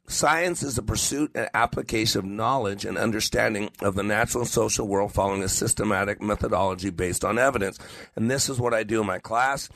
Science 0.06 0.62
is 0.62 0.76
the 0.76 0.82
pursuit 0.82 1.30
and 1.34 1.48
application 1.54 2.18
of 2.18 2.24
knowledge 2.26 2.84
and 2.84 2.98
understanding 2.98 3.70
of 3.80 3.94
the 3.94 4.02
natural 4.02 4.42
and 4.42 4.50
social 4.50 4.86
world 4.86 5.12
following 5.12 5.42
a 5.42 5.48
systematic 5.48 6.20
methodology 6.20 6.90
based 6.90 7.24
on 7.24 7.38
evidence. 7.38 7.78
And 8.14 8.30
this 8.30 8.50
is 8.50 8.60
what 8.60 8.74
I 8.74 8.82
do 8.82 9.00
in 9.00 9.06
my 9.06 9.18
class. 9.18 9.70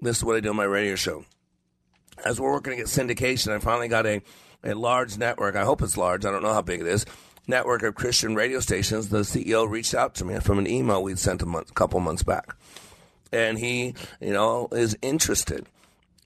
This 0.00 0.18
is 0.18 0.24
what 0.24 0.36
I 0.36 0.40
do 0.40 0.50
in 0.50 0.56
my 0.56 0.64
radio 0.64 0.94
show. 0.94 1.26
As 2.24 2.40
we're 2.40 2.52
working 2.52 2.70
to 2.72 2.76
get 2.78 2.86
syndication, 2.86 3.54
I 3.54 3.58
finally 3.58 3.88
got 3.88 4.06
a, 4.06 4.22
a 4.62 4.72
large 4.72 5.18
network. 5.18 5.54
I 5.54 5.64
hope 5.64 5.82
it's 5.82 5.98
large. 5.98 6.24
I 6.24 6.30
don't 6.30 6.42
know 6.42 6.54
how 6.54 6.62
big 6.62 6.80
it 6.80 6.86
is. 6.86 7.04
Network 7.46 7.82
of 7.82 7.94
Christian 7.94 8.34
radio 8.34 8.60
stations. 8.60 9.08
The 9.08 9.20
CEO 9.20 9.68
reached 9.68 9.94
out 9.94 10.14
to 10.16 10.24
me 10.24 10.38
from 10.40 10.58
an 10.58 10.66
email 10.66 11.02
we'd 11.02 11.18
sent 11.18 11.42
a 11.42 11.46
month, 11.46 11.74
couple 11.74 12.00
months 12.00 12.22
back. 12.22 12.56
And 13.32 13.58
he, 13.58 13.94
you 14.20 14.32
know, 14.32 14.68
is 14.72 14.96
interested. 15.02 15.66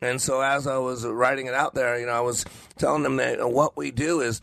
And 0.00 0.20
so 0.20 0.40
as 0.40 0.66
I 0.66 0.78
was 0.78 1.04
writing 1.04 1.46
it 1.46 1.54
out 1.54 1.74
there, 1.74 1.98
you 1.98 2.06
know, 2.06 2.12
I 2.12 2.20
was 2.20 2.44
telling 2.76 3.02
them 3.02 3.16
that 3.16 3.32
you 3.32 3.36
know, 3.38 3.48
what 3.48 3.76
we 3.76 3.90
do 3.90 4.20
is, 4.20 4.40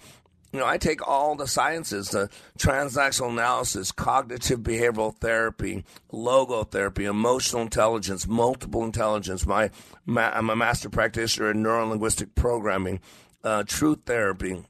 you 0.51 0.59
know, 0.59 0.65
I 0.65 0.77
take 0.77 1.05
all 1.05 1.35
the 1.35 1.47
sciences, 1.47 2.09
the 2.09 2.29
transactional 2.57 3.29
analysis, 3.29 3.91
cognitive 3.91 4.61
behavioral 4.61 5.15
therapy, 5.17 5.83
logotherapy, 6.11 7.09
emotional 7.09 7.61
intelligence, 7.61 8.27
multiple 8.27 8.83
intelligence. 8.83 9.45
My, 9.45 9.69
my 10.05 10.35
I'm 10.35 10.49
a 10.49 10.55
master 10.55 10.89
practitioner 10.89 11.51
in 11.51 11.63
neurolinguistic 11.63 12.35
programming, 12.35 12.99
uh, 13.43 13.63
truth 13.63 13.99
therapy, 14.05 14.63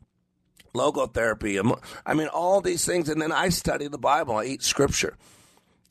logotherapy. 0.75 1.79
I 2.05 2.13
mean, 2.13 2.27
all 2.27 2.61
these 2.61 2.85
things. 2.85 3.09
And 3.09 3.21
then 3.21 3.31
I 3.31 3.49
study 3.49 3.88
the 3.88 3.97
Bible. 3.97 4.35
I 4.35 4.45
eat 4.45 4.63
scripture. 4.63 5.15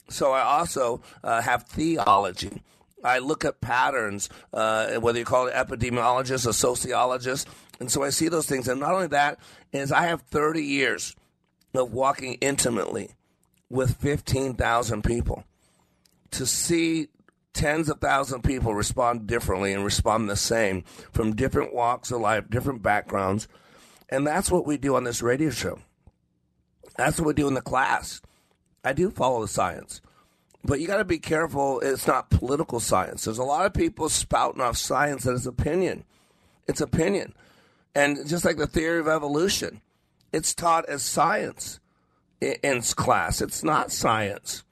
So 0.09 0.33
I 0.33 0.43
also 0.43 1.01
uh, 1.23 1.41
have 1.41 1.65
theology. 1.65 2.63
I 3.03 3.19
look 3.19 3.45
at 3.45 3.61
patterns, 3.61 4.29
uh, 4.53 4.95
whether 4.95 5.19
you 5.19 5.25
call 5.25 5.47
it 5.47 5.55
epidemiologist 5.55 6.47
or 6.47 6.53
sociologist. 6.53 7.49
And 7.81 7.91
so 7.91 8.03
I 8.03 8.11
see 8.11 8.29
those 8.29 8.47
things. 8.47 8.69
And 8.69 8.81
not 8.81 8.95
only 8.95 9.09
that, 9.09 9.39
is 9.73 9.93
I 9.93 10.07
have 10.07 10.23
30 10.23 10.63
years 10.63 11.15
of 11.75 11.93
walking 11.93 12.35
intimately 12.35 13.11
with 13.69 13.97
15,000 13.97 15.03
people 15.03 15.45
to 16.31 16.47
see 16.47 17.09
tens 17.53 17.89
of 17.89 18.01
thousands 18.01 18.37
of 18.37 18.43
people 18.43 18.75
respond 18.75 19.27
differently 19.27 19.73
and 19.73 19.85
respond 19.85 20.29
the 20.29 20.37
same 20.37 20.83
from 21.13 21.35
different 21.35 21.75
walks 21.75 22.11
of 22.11 22.21
life, 22.21 22.49
different 22.51 22.83
backgrounds. 22.83 23.49
And 24.15 24.27
that's 24.27 24.51
what 24.51 24.67
we 24.67 24.77
do 24.77 24.95
on 24.95 25.05
this 25.05 25.23
radio 25.23 25.51
show. 25.51 25.81
That's 26.97 27.19
what 27.19 27.27
we 27.27 27.35
do 27.35 27.49
in 27.49 27.55
the 27.55 27.61
class. 27.61 28.23
I 28.85 28.93
do 28.93 29.11
follow 29.11 29.41
the 29.41 29.49
science. 29.49 30.01
But 30.63 30.81
you 30.81 30.87
got 30.87 30.99
to 30.99 31.05
be 31.05 31.19
careful. 31.19 31.81
It's 31.81 32.07
not 32.07 32.31
political 32.31 32.79
science. 32.79 33.25
There's 33.25 33.39
a 33.39 33.45
lot 33.45 33.67
of 33.67 33.75
people 33.75 34.09
spouting 34.09 34.61
off 34.61 34.77
science 34.77 35.25
that 35.25 35.35
is 35.35 35.47
opinion. 35.47 36.05
It's 36.69 36.81
opinion. 36.81 37.35
And 37.95 38.27
just 38.27 38.45
like 38.45 38.57
the 38.57 38.67
theory 38.67 39.01
of 39.01 39.09
evolution, 39.09 39.81
it's 40.33 40.55
taught 40.55 40.89
as 40.89 41.03
science 41.03 41.81
in 42.41 42.83
class. 42.83 43.41
It's 43.41 43.65
not 43.65 43.91
science, 43.91 44.63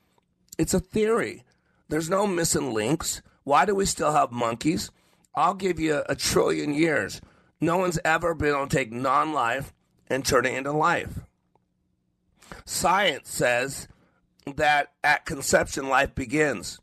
it's 0.57 0.75
a 0.75 0.81
theory. 0.81 1.45
There's 1.89 2.09
no 2.09 2.27
missing 2.27 2.73
links. 2.73 3.23
Why 3.45 3.65
do 3.65 3.75
we 3.75 3.87
still 3.87 4.13
have 4.13 4.31
monkeys? 4.31 4.91
I'll 5.35 5.55
give 5.55 5.79
you 5.79 6.03
a 6.09 6.15
trillion 6.15 6.75
years. 6.75 7.21
No 7.63 7.77
one's 7.77 8.01
ever 8.05 8.35
been 8.35 8.49
able 8.49 8.67
to 8.67 8.77
take 8.77 8.91
non 8.91 9.33
life 9.33 9.73
and 10.11 10.25
turn 10.25 10.47
it 10.47 10.55
into 10.55 10.73
life. 10.73 11.21
Science 12.65 13.31
says 13.31 13.87
that 14.57 14.89
at 15.05 15.25
conception 15.25 15.89
life 15.89 16.13
begins. 16.13 16.81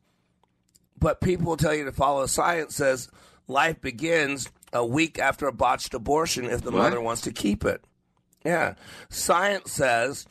But 0.98 1.20
people 1.20 1.58
tell 1.58 1.76
you 1.76 1.84
to 1.84 1.92
follow 1.92 2.26
science 2.28 2.76
says 2.76 3.10
life 3.46 3.82
begins 3.82 4.50
a 4.72 4.86
week 4.86 5.20
after 5.20 5.48
a 5.48 5.52
botched 5.52 5.94
abortion 5.94 6.46
if 6.46 6.62
the 6.62 6.72
what? 6.72 6.84
mother 6.84 7.02
wants 7.02 7.22
to 7.22 7.34
keep 7.34 7.66
it. 7.66 7.84
Yeah. 8.46 8.76
Science 9.10 9.74
says 9.74 10.28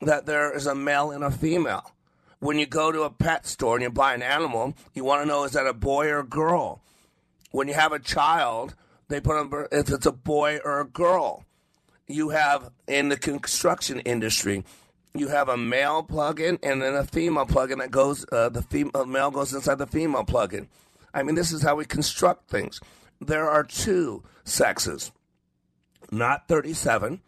that 0.00 0.24
there 0.24 0.56
is 0.56 0.66
a 0.66 0.74
male 0.74 1.10
and 1.10 1.22
a 1.22 1.30
female. 1.30 1.92
When 2.38 2.58
you 2.58 2.64
go 2.64 2.90
to 2.90 3.02
a 3.02 3.10
pet 3.10 3.46
store 3.46 3.76
and 3.76 3.82
you 3.82 3.90
buy 3.90 4.14
an 4.14 4.22
animal, 4.22 4.74
you 4.94 5.04
want 5.04 5.20
to 5.20 5.28
know 5.28 5.44
is 5.44 5.52
that 5.52 5.66
a 5.66 5.74
boy 5.74 6.08
or 6.08 6.20
a 6.20 6.26
girl? 6.26 6.80
When 7.50 7.68
you 7.68 7.74
have 7.74 7.92
a 7.92 7.98
child, 7.98 8.74
they 9.10 9.20
put 9.20 9.36
on 9.36 9.66
if 9.72 9.90
it's 9.90 10.06
a 10.06 10.12
boy 10.12 10.60
or 10.64 10.80
a 10.80 10.86
girl. 10.86 11.44
You 12.06 12.30
have 12.30 12.70
in 12.88 13.08
the 13.08 13.16
construction 13.16 14.00
industry, 14.00 14.64
you 15.14 15.28
have 15.28 15.48
a 15.48 15.56
male 15.56 16.02
plug-in 16.02 16.58
and 16.62 16.80
then 16.80 16.94
a 16.94 17.04
female 17.04 17.46
plug-in 17.46 17.78
that 17.78 17.90
goes 17.90 18.24
uh, 18.32 18.48
the 18.48 18.62
female 18.62 19.04
male 19.04 19.30
goes 19.30 19.52
inside 19.52 19.78
the 19.78 19.86
female 19.86 20.24
plug-in. 20.24 20.68
I 21.12 21.22
mean, 21.22 21.34
this 21.34 21.52
is 21.52 21.62
how 21.62 21.74
we 21.74 21.84
construct 21.84 22.48
things. 22.48 22.80
There 23.20 23.50
are 23.50 23.64
two 23.64 24.22
sexes, 24.44 25.12
not 26.10 26.48
thirty-seven. 26.48 27.20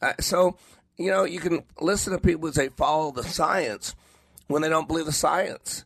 Uh, 0.00 0.12
so 0.20 0.56
you 0.96 1.10
know 1.10 1.24
you 1.24 1.38
can 1.38 1.62
listen 1.80 2.12
to 2.12 2.18
people 2.18 2.48
who 2.48 2.52
say 2.52 2.68
follow 2.70 3.12
the 3.12 3.22
science 3.22 3.94
when 4.48 4.62
they 4.62 4.68
don't 4.68 4.88
believe 4.88 5.06
the 5.06 5.12
science. 5.12 5.84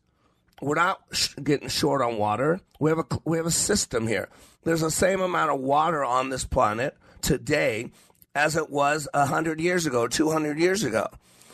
We're 0.62 0.76
not 0.76 1.00
sh- 1.12 1.34
getting 1.42 1.68
short 1.68 2.00
on 2.00 2.16
water. 2.16 2.60
We 2.80 2.90
have 2.90 2.98
a 2.98 3.06
we 3.24 3.36
have 3.36 3.46
a 3.46 3.50
system 3.50 4.06
here. 4.06 4.28
There's 4.66 4.80
the 4.80 4.90
same 4.90 5.20
amount 5.20 5.52
of 5.52 5.60
water 5.60 6.04
on 6.04 6.28
this 6.28 6.44
planet 6.44 6.96
today 7.22 7.92
as 8.34 8.56
it 8.56 8.68
was 8.68 9.06
100 9.14 9.60
years 9.60 9.86
ago, 9.86 10.08
200 10.08 10.58
years 10.58 10.82
ago. 10.82 11.06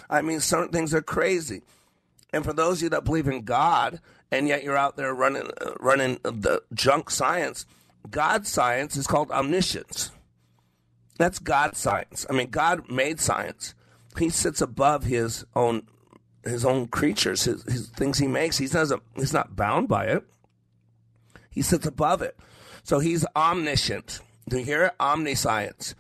I 0.09 0.22
mean, 0.22 0.40
certain 0.40 0.72
things 0.72 0.94
are 0.94 1.03
crazy. 1.03 1.61
And 2.33 2.42
for 2.42 2.55
those 2.55 2.79
of 2.79 2.85
you 2.85 2.88
that 2.88 3.05
believe 3.05 3.29
in 3.29 3.42
God, 3.42 4.01
and 4.31 4.48
yet 4.48 4.64
you're 4.64 4.79
out 4.79 4.96
there 4.96 5.12
running, 5.12 5.51
uh, 5.61 5.75
running 5.79 6.20
the 6.22 6.62
junk 6.72 7.11
science, 7.11 7.66
God 8.11 8.47
science 8.47 8.97
is 8.97 9.07
called 9.07 9.30
omniscience. 9.30 10.11
That's 11.18 11.39
God 11.39 11.76
science. 11.76 12.24
I 12.30 12.32
mean, 12.32 12.49
God 12.49 12.91
made 12.91 13.20
science. 13.20 13.74
He 14.18 14.30
sits 14.30 14.62
above 14.62 15.05
his 15.05 15.45
own 15.55 15.82
his 16.45 16.64
own 16.64 16.89
creatures, 16.89 17.45
his, 17.45 17.62
his 17.64 17.89
things 17.91 18.18
he 18.18 18.26
makes. 18.26 18.57
He 18.57 18.66
doesn't. 18.66 19.03
He's 19.14 19.34
not 19.34 19.55
bound 19.55 19.86
by 19.86 20.07
it. 20.07 20.24
He 21.51 21.61
sits 21.61 21.86
above 21.86 22.22
it. 22.22 22.36
So 22.83 22.99
he's 22.99 23.24
omniscient. 23.37 24.20
Do 24.49 24.59
you 24.59 24.64
hear 24.64 24.85
it? 24.85 24.93
Omniscience. 25.01 25.95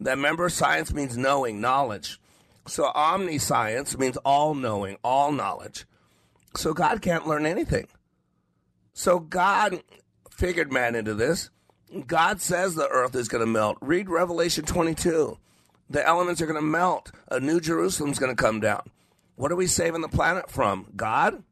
That 0.00 0.18
member 0.18 0.48
science 0.48 0.92
means 0.92 1.16
knowing, 1.16 1.60
knowledge. 1.60 2.18
So 2.66 2.86
omniscience 2.86 3.96
means 3.96 4.16
all 4.18 4.54
knowing, 4.54 4.96
all 5.04 5.32
knowledge. 5.32 5.86
So 6.56 6.72
God 6.72 7.02
can't 7.02 7.26
learn 7.26 7.46
anything. 7.46 7.86
So 8.92 9.18
God 9.18 9.82
figured 10.30 10.72
man 10.72 10.94
into 10.94 11.14
this. 11.14 11.50
God 12.06 12.40
says 12.40 12.74
the 12.74 12.88
earth 12.88 13.14
is 13.14 13.28
going 13.28 13.44
to 13.44 13.50
melt. 13.50 13.78
Read 13.80 14.08
Revelation 14.08 14.64
22. 14.64 15.38
The 15.90 16.06
elements 16.06 16.40
are 16.40 16.46
going 16.46 16.56
to 16.56 16.62
melt. 16.62 17.12
A 17.30 17.38
new 17.38 17.60
Jerusalem's 17.60 18.18
going 18.18 18.34
to 18.34 18.42
come 18.42 18.60
down. 18.60 18.82
What 19.36 19.52
are 19.52 19.56
we 19.56 19.66
saving 19.66 20.00
the 20.00 20.08
planet 20.08 20.50
from? 20.50 20.86
God? 20.96 21.42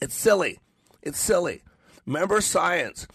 It's 0.00 0.14
silly. 0.14 0.60
It's 1.02 1.20
silly. 1.20 1.62
Remember, 2.06 2.40
science 2.40 3.06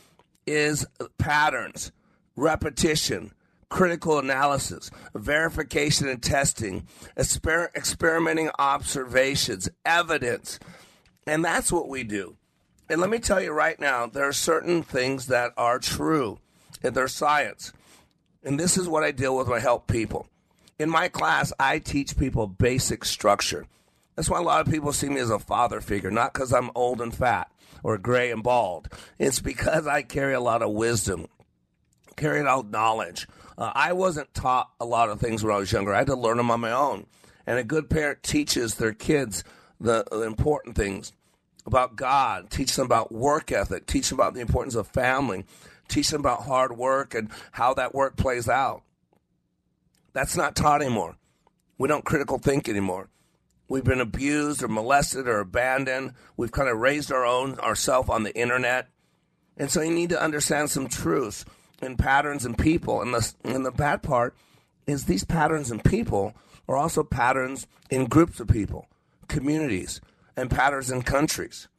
is 0.45 0.85
patterns, 1.17 1.91
repetition, 2.35 3.31
critical 3.69 4.19
analysis, 4.19 4.91
verification 5.15 6.07
and 6.07 6.21
testing, 6.21 6.87
exper- 7.17 7.73
experimenting 7.75 8.51
observations, 8.59 9.69
evidence. 9.85 10.59
And 11.25 11.43
that's 11.43 11.71
what 11.71 11.87
we 11.87 12.03
do. 12.03 12.35
And 12.89 12.99
let 12.99 13.09
me 13.09 13.19
tell 13.19 13.41
you 13.41 13.51
right 13.53 13.79
now, 13.79 14.05
there 14.05 14.27
are 14.27 14.33
certain 14.33 14.83
things 14.83 15.27
that 15.27 15.53
are 15.55 15.79
true, 15.79 16.39
and 16.83 16.93
they're 16.93 17.07
science. 17.07 17.71
And 18.43 18.59
this 18.59 18.77
is 18.77 18.89
what 18.89 19.03
I 19.03 19.11
deal 19.11 19.37
with 19.37 19.47
when 19.47 19.59
I 19.59 19.61
help 19.61 19.87
people. 19.87 20.27
In 20.77 20.89
my 20.89 21.07
class, 21.07 21.53
I 21.59 21.79
teach 21.79 22.17
people 22.17 22.47
basic 22.47 23.05
structure. 23.05 23.67
That's 24.21 24.29
why 24.29 24.37
a 24.37 24.43
lot 24.43 24.61
of 24.61 24.71
people 24.71 24.93
see 24.93 25.09
me 25.09 25.19
as 25.19 25.31
a 25.31 25.39
father 25.39 25.81
figure, 25.81 26.11
not 26.11 26.31
because 26.31 26.53
I'm 26.53 26.69
old 26.75 27.01
and 27.01 27.11
fat 27.11 27.51
or 27.81 27.97
gray 27.97 28.29
and 28.29 28.43
bald. 28.43 28.87
It's 29.17 29.39
because 29.39 29.87
I 29.87 30.03
carry 30.03 30.35
a 30.35 30.39
lot 30.39 30.61
of 30.61 30.69
wisdom, 30.73 31.25
carry 32.17 32.41
a 32.41 32.43
lot 32.43 32.59
of 32.59 32.69
knowledge. 32.69 33.27
Uh, 33.57 33.71
I 33.73 33.93
wasn't 33.93 34.31
taught 34.35 34.69
a 34.79 34.85
lot 34.85 35.09
of 35.09 35.19
things 35.19 35.43
when 35.43 35.55
I 35.55 35.57
was 35.57 35.71
younger. 35.71 35.91
I 35.91 35.97
had 35.97 36.05
to 36.05 36.15
learn 36.15 36.37
them 36.37 36.51
on 36.51 36.59
my 36.59 36.71
own. 36.71 37.07
And 37.47 37.57
a 37.57 37.63
good 37.63 37.89
parent 37.89 38.21
teaches 38.21 38.75
their 38.75 38.93
kids 38.93 39.43
the, 39.79 40.05
the 40.11 40.21
important 40.21 40.75
things 40.75 41.13
about 41.65 41.95
God, 41.95 42.51
teach 42.51 42.75
them 42.75 42.85
about 42.85 43.11
work 43.11 43.51
ethic, 43.51 43.87
teach 43.87 44.09
them 44.09 44.19
about 44.19 44.35
the 44.35 44.41
importance 44.41 44.75
of 44.75 44.85
family, 44.85 45.45
teach 45.87 46.11
them 46.11 46.21
about 46.21 46.43
hard 46.43 46.77
work 46.77 47.15
and 47.15 47.31
how 47.53 47.73
that 47.73 47.95
work 47.95 48.17
plays 48.17 48.47
out. 48.47 48.83
That's 50.13 50.37
not 50.37 50.55
taught 50.55 50.83
anymore. 50.83 51.15
We 51.79 51.87
don't 51.87 52.05
critical 52.05 52.37
think 52.37 52.69
anymore. 52.69 53.09
We've 53.71 53.85
been 53.85 54.01
abused 54.01 54.61
or 54.63 54.67
molested 54.67 55.29
or 55.29 55.39
abandoned. 55.39 56.15
We've 56.35 56.51
kind 56.51 56.67
of 56.67 56.79
raised 56.79 57.09
our 57.09 57.25
own 57.25 57.57
ourselves 57.59 58.09
on 58.09 58.23
the 58.23 58.35
internet. 58.35 58.89
And 59.55 59.71
so 59.71 59.79
you 59.79 59.93
need 59.93 60.09
to 60.09 60.21
understand 60.21 60.69
some 60.69 60.89
truths 60.89 61.45
and 61.81 61.97
patterns 61.97 62.43
and 62.43 62.57
people. 62.57 63.01
And 63.01 63.13
the, 63.13 63.33
and 63.45 63.65
the 63.65 63.71
bad 63.71 64.03
part 64.03 64.35
is 64.87 65.05
these 65.05 65.23
patterns 65.23 65.71
and 65.71 65.81
people 65.81 66.35
are 66.67 66.75
also 66.75 67.01
patterns 67.01 67.65
in 67.89 68.07
groups 68.07 68.41
of 68.41 68.49
people, 68.49 68.89
communities, 69.29 70.01
and 70.35 70.51
patterns 70.51 70.91
in 70.91 71.01
countries. 71.01 71.69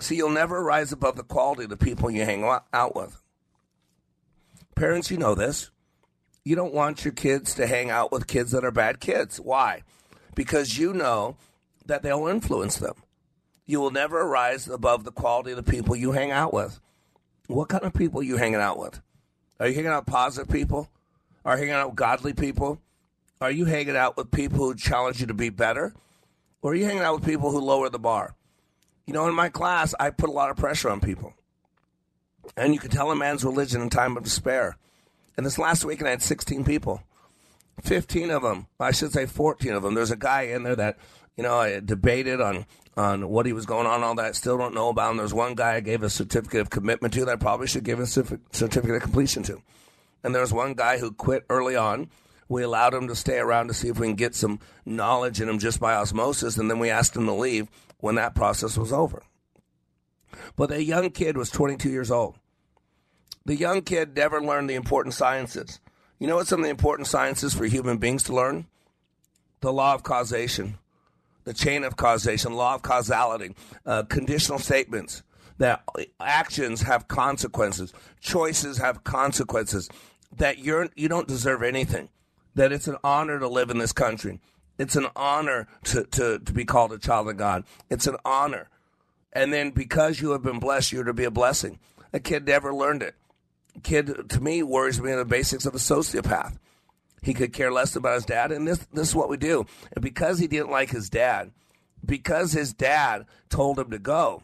See, 0.00 0.16
you'll 0.16 0.30
never 0.30 0.64
rise 0.64 0.90
above 0.90 1.14
the 1.14 1.22
quality 1.22 1.62
of 1.62 1.70
the 1.70 1.76
people 1.76 2.10
you 2.10 2.24
hang 2.24 2.42
out 2.72 2.96
with. 2.96 3.22
Parents, 4.74 5.12
you 5.12 5.18
know 5.18 5.36
this. 5.36 5.70
You 6.44 6.56
don't 6.56 6.74
want 6.74 7.04
your 7.04 7.14
kids 7.14 7.54
to 7.54 7.68
hang 7.68 7.88
out 7.88 8.10
with 8.10 8.26
kids 8.26 8.50
that 8.50 8.64
are 8.64 8.72
bad 8.72 8.98
kids. 8.98 9.38
Why? 9.38 9.84
Because 10.34 10.78
you 10.78 10.92
know 10.92 11.36
that 11.86 12.02
they'll 12.02 12.26
influence 12.26 12.76
them. 12.76 12.94
You 13.66 13.80
will 13.80 13.90
never 13.90 14.26
rise 14.26 14.68
above 14.68 15.04
the 15.04 15.12
quality 15.12 15.52
of 15.52 15.56
the 15.56 15.70
people 15.70 15.96
you 15.96 16.12
hang 16.12 16.30
out 16.30 16.52
with. 16.52 16.80
What 17.46 17.68
kind 17.68 17.84
of 17.84 17.94
people 17.94 18.20
are 18.20 18.24
you 18.24 18.36
hanging 18.36 18.60
out 18.60 18.78
with? 18.78 19.00
Are 19.60 19.68
you 19.68 19.74
hanging 19.74 19.90
out 19.90 20.06
with 20.06 20.12
positive 20.12 20.52
people? 20.52 20.88
Are 21.44 21.54
you 21.54 21.60
hanging 21.60 21.74
out 21.74 21.88
with 21.88 21.96
godly 21.96 22.32
people? 22.32 22.80
Are 23.40 23.50
you 23.50 23.66
hanging 23.66 23.96
out 23.96 24.16
with 24.16 24.30
people 24.30 24.58
who 24.58 24.74
challenge 24.74 25.20
you 25.20 25.26
to 25.26 25.34
be 25.34 25.50
better? 25.50 25.94
Or 26.62 26.72
are 26.72 26.74
you 26.74 26.86
hanging 26.86 27.02
out 27.02 27.16
with 27.16 27.26
people 27.26 27.50
who 27.50 27.60
lower 27.60 27.90
the 27.90 27.98
bar? 27.98 28.34
You 29.06 29.12
know, 29.12 29.28
in 29.28 29.34
my 29.34 29.50
class, 29.50 29.94
I 30.00 30.10
put 30.10 30.30
a 30.30 30.32
lot 30.32 30.50
of 30.50 30.56
pressure 30.56 30.88
on 30.88 31.00
people. 31.00 31.34
And 32.56 32.72
you 32.72 32.80
can 32.80 32.90
tell 32.90 33.10
a 33.10 33.16
man's 33.16 33.44
religion 33.44 33.82
in 33.82 33.90
time 33.90 34.16
of 34.16 34.24
despair. 34.24 34.76
And 35.36 35.44
this 35.44 35.58
last 35.58 35.84
weekend, 35.84 36.08
I 36.08 36.12
had 36.12 36.22
16 36.22 36.64
people. 36.64 37.02
15 37.82 38.30
of 38.30 38.42
them, 38.42 38.66
I 38.78 38.92
should 38.92 39.12
say 39.12 39.26
14 39.26 39.72
of 39.72 39.82
them. 39.82 39.94
There's 39.94 40.10
a 40.10 40.16
guy 40.16 40.42
in 40.42 40.62
there 40.62 40.76
that, 40.76 40.98
you 41.36 41.42
know, 41.42 41.56
I 41.56 41.80
debated 41.80 42.40
on, 42.40 42.66
on 42.96 43.28
what 43.28 43.46
he 43.46 43.52
was 43.52 43.66
going 43.66 43.86
on, 43.86 44.02
all 44.02 44.14
that. 44.14 44.36
Still 44.36 44.56
don't 44.56 44.74
know 44.74 44.88
about 44.88 45.12
him. 45.12 45.16
There's 45.16 45.34
one 45.34 45.54
guy 45.54 45.74
I 45.74 45.80
gave 45.80 46.02
a 46.02 46.10
certificate 46.10 46.60
of 46.60 46.70
commitment 46.70 47.14
to 47.14 47.24
that 47.24 47.32
I 47.32 47.36
probably 47.36 47.66
should 47.66 47.84
give 47.84 47.98
a 47.98 48.06
certificate 48.06 48.96
of 48.96 49.02
completion 49.02 49.42
to. 49.44 49.60
And 50.22 50.34
there's 50.34 50.52
one 50.52 50.74
guy 50.74 50.98
who 50.98 51.12
quit 51.12 51.44
early 51.50 51.76
on. 51.76 52.08
We 52.48 52.62
allowed 52.62 52.94
him 52.94 53.08
to 53.08 53.16
stay 53.16 53.38
around 53.38 53.68
to 53.68 53.74
see 53.74 53.88
if 53.88 53.98
we 53.98 54.06
can 54.06 54.16
get 54.16 54.34
some 54.34 54.60
knowledge 54.84 55.40
in 55.40 55.48
him 55.48 55.58
just 55.58 55.80
by 55.80 55.94
osmosis. 55.94 56.56
And 56.56 56.70
then 56.70 56.78
we 56.78 56.90
asked 56.90 57.16
him 57.16 57.26
to 57.26 57.32
leave 57.32 57.68
when 57.98 58.14
that 58.14 58.34
process 58.34 58.78
was 58.78 58.92
over. 58.92 59.22
But 60.56 60.70
the 60.70 60.82
young 60.82 61.10
kid 61.10 61.36
was 61.36 61.50
22 61.50 61.90
years 61.90 62.10
old. 62.10 62.36
The 63.44 63.56
young 63.56 63.82
kid 63.82 64.16
never 64.16 64.40
learned 64.40 64.70
the 64.70 64.74
important 64.74 65.14
sciences. 65.14 65.80
You 66.24 66.30
know 66.30 66.36
what 66.36 66.46
some 66.46 66.60
of 66.60 66.64
the 66.64 66.70
important 66.70 67.06
sciences 67.06 67.52
for 67.52 67.66
human 67.66 67.98
beings 67.98 68.22
to 68.22 68.34
learn? 68.34 68.64
The 69.60 69.70
law 69.70 69.92
of 69.92 70.04
causation, 70.04 70.78
the 71.44 71.52
chain 71.52 71.84
of 71.84 71.98
causation, 71.98 72.54
law 72.54 72.74
of 72.74 72.80
causality, 72.80 73.54
uh, 73.84 74.04
conditional 74.04 74.58
statements 74.58 75.22
that 75.58 75.84
actions 76.18 76.80
have 76.80 77.08
consequences, 77.08 77.92
choices 78.22 78.78
have 78.78 79.04
consequences, 79.04 79.90
that 80.38 80.60
you're 80.60 80.88
you 80.96 81.10
don't 81.10 81.28
deserve 81.28 81.62
anything, 81.62 82.08
that 82.54 82.72
it's 82.72 82.88
an 82.88 82.96
honor 83.04 83.38
to 83.38 83.46
live 83.46 83.68
in 83.68 83.76
this 83.76 83.92
country. 83.92 84.40
It's 84.78 84.96
an 84.96 85.08
honor 85.14 85.68
to, 85.84 86.04
to, 86.04 86.38
to 86.38 86.52
be 86.54 86.64
called 86.64 86.94
a 86.94 86.98
child 86.98 87.28
of 87.28 87.36
God. 87.36 87.64
It's 87.90 88.06
an 88.06 88.16
honor. 88.24 88.70
And 89.34 89.52
then 89.52 89.72
because 89.72 90.22
you 90.22 90.30
have 90.30 90.42
been 90.42 90.58
blessed, 90.58 90.90
you're 90.90 91.04
to 91.04 91.12
be 91.12 91.24
a 91.24 91.30
blessing. 91.30 91.80
A 92.14 92.18
kid 92.18 92.46
never 92.46 92.72
learned 92.72 93.02
it. 93.02 93.14
Kid, 93.82 94.28
to 94.30 94.40
me, 94.40 94.62
worries 94.62 95.00
me 95.00 95.12
in 95.12 95.18
the 95.18 95.24
basics 95.24 95.66
of 95.66 95.74
a 95.74 95.78
sociopath. 95.78 96.56
He 97.22 97.34
could 97.34 97.52
care 97.52 97.72
less 97.72 97.96
about 97.96 98.14
his 98.14 98.26
dad, 98.26 98.52
and 98.52 98.68
this, 98.68 98.86
this 98.92 99.08
is 99.08 99.14
what 99.14 99.28
we 99.28 99.36
do. 99.36 99.66
And 99.92 100.02
because 100.02 100.38
he 100.38 100.46
didn't 100.46 100.70
like 100.70 100.90
his 100.90 101.08
dad, 101.08 101.52
because 102.04 102.52
his 102.52 102.72
dad 102.72 103.26
told 103.48 103.78
him 103.78 103.90
to 103.90 103.98
go, 103.98 104.42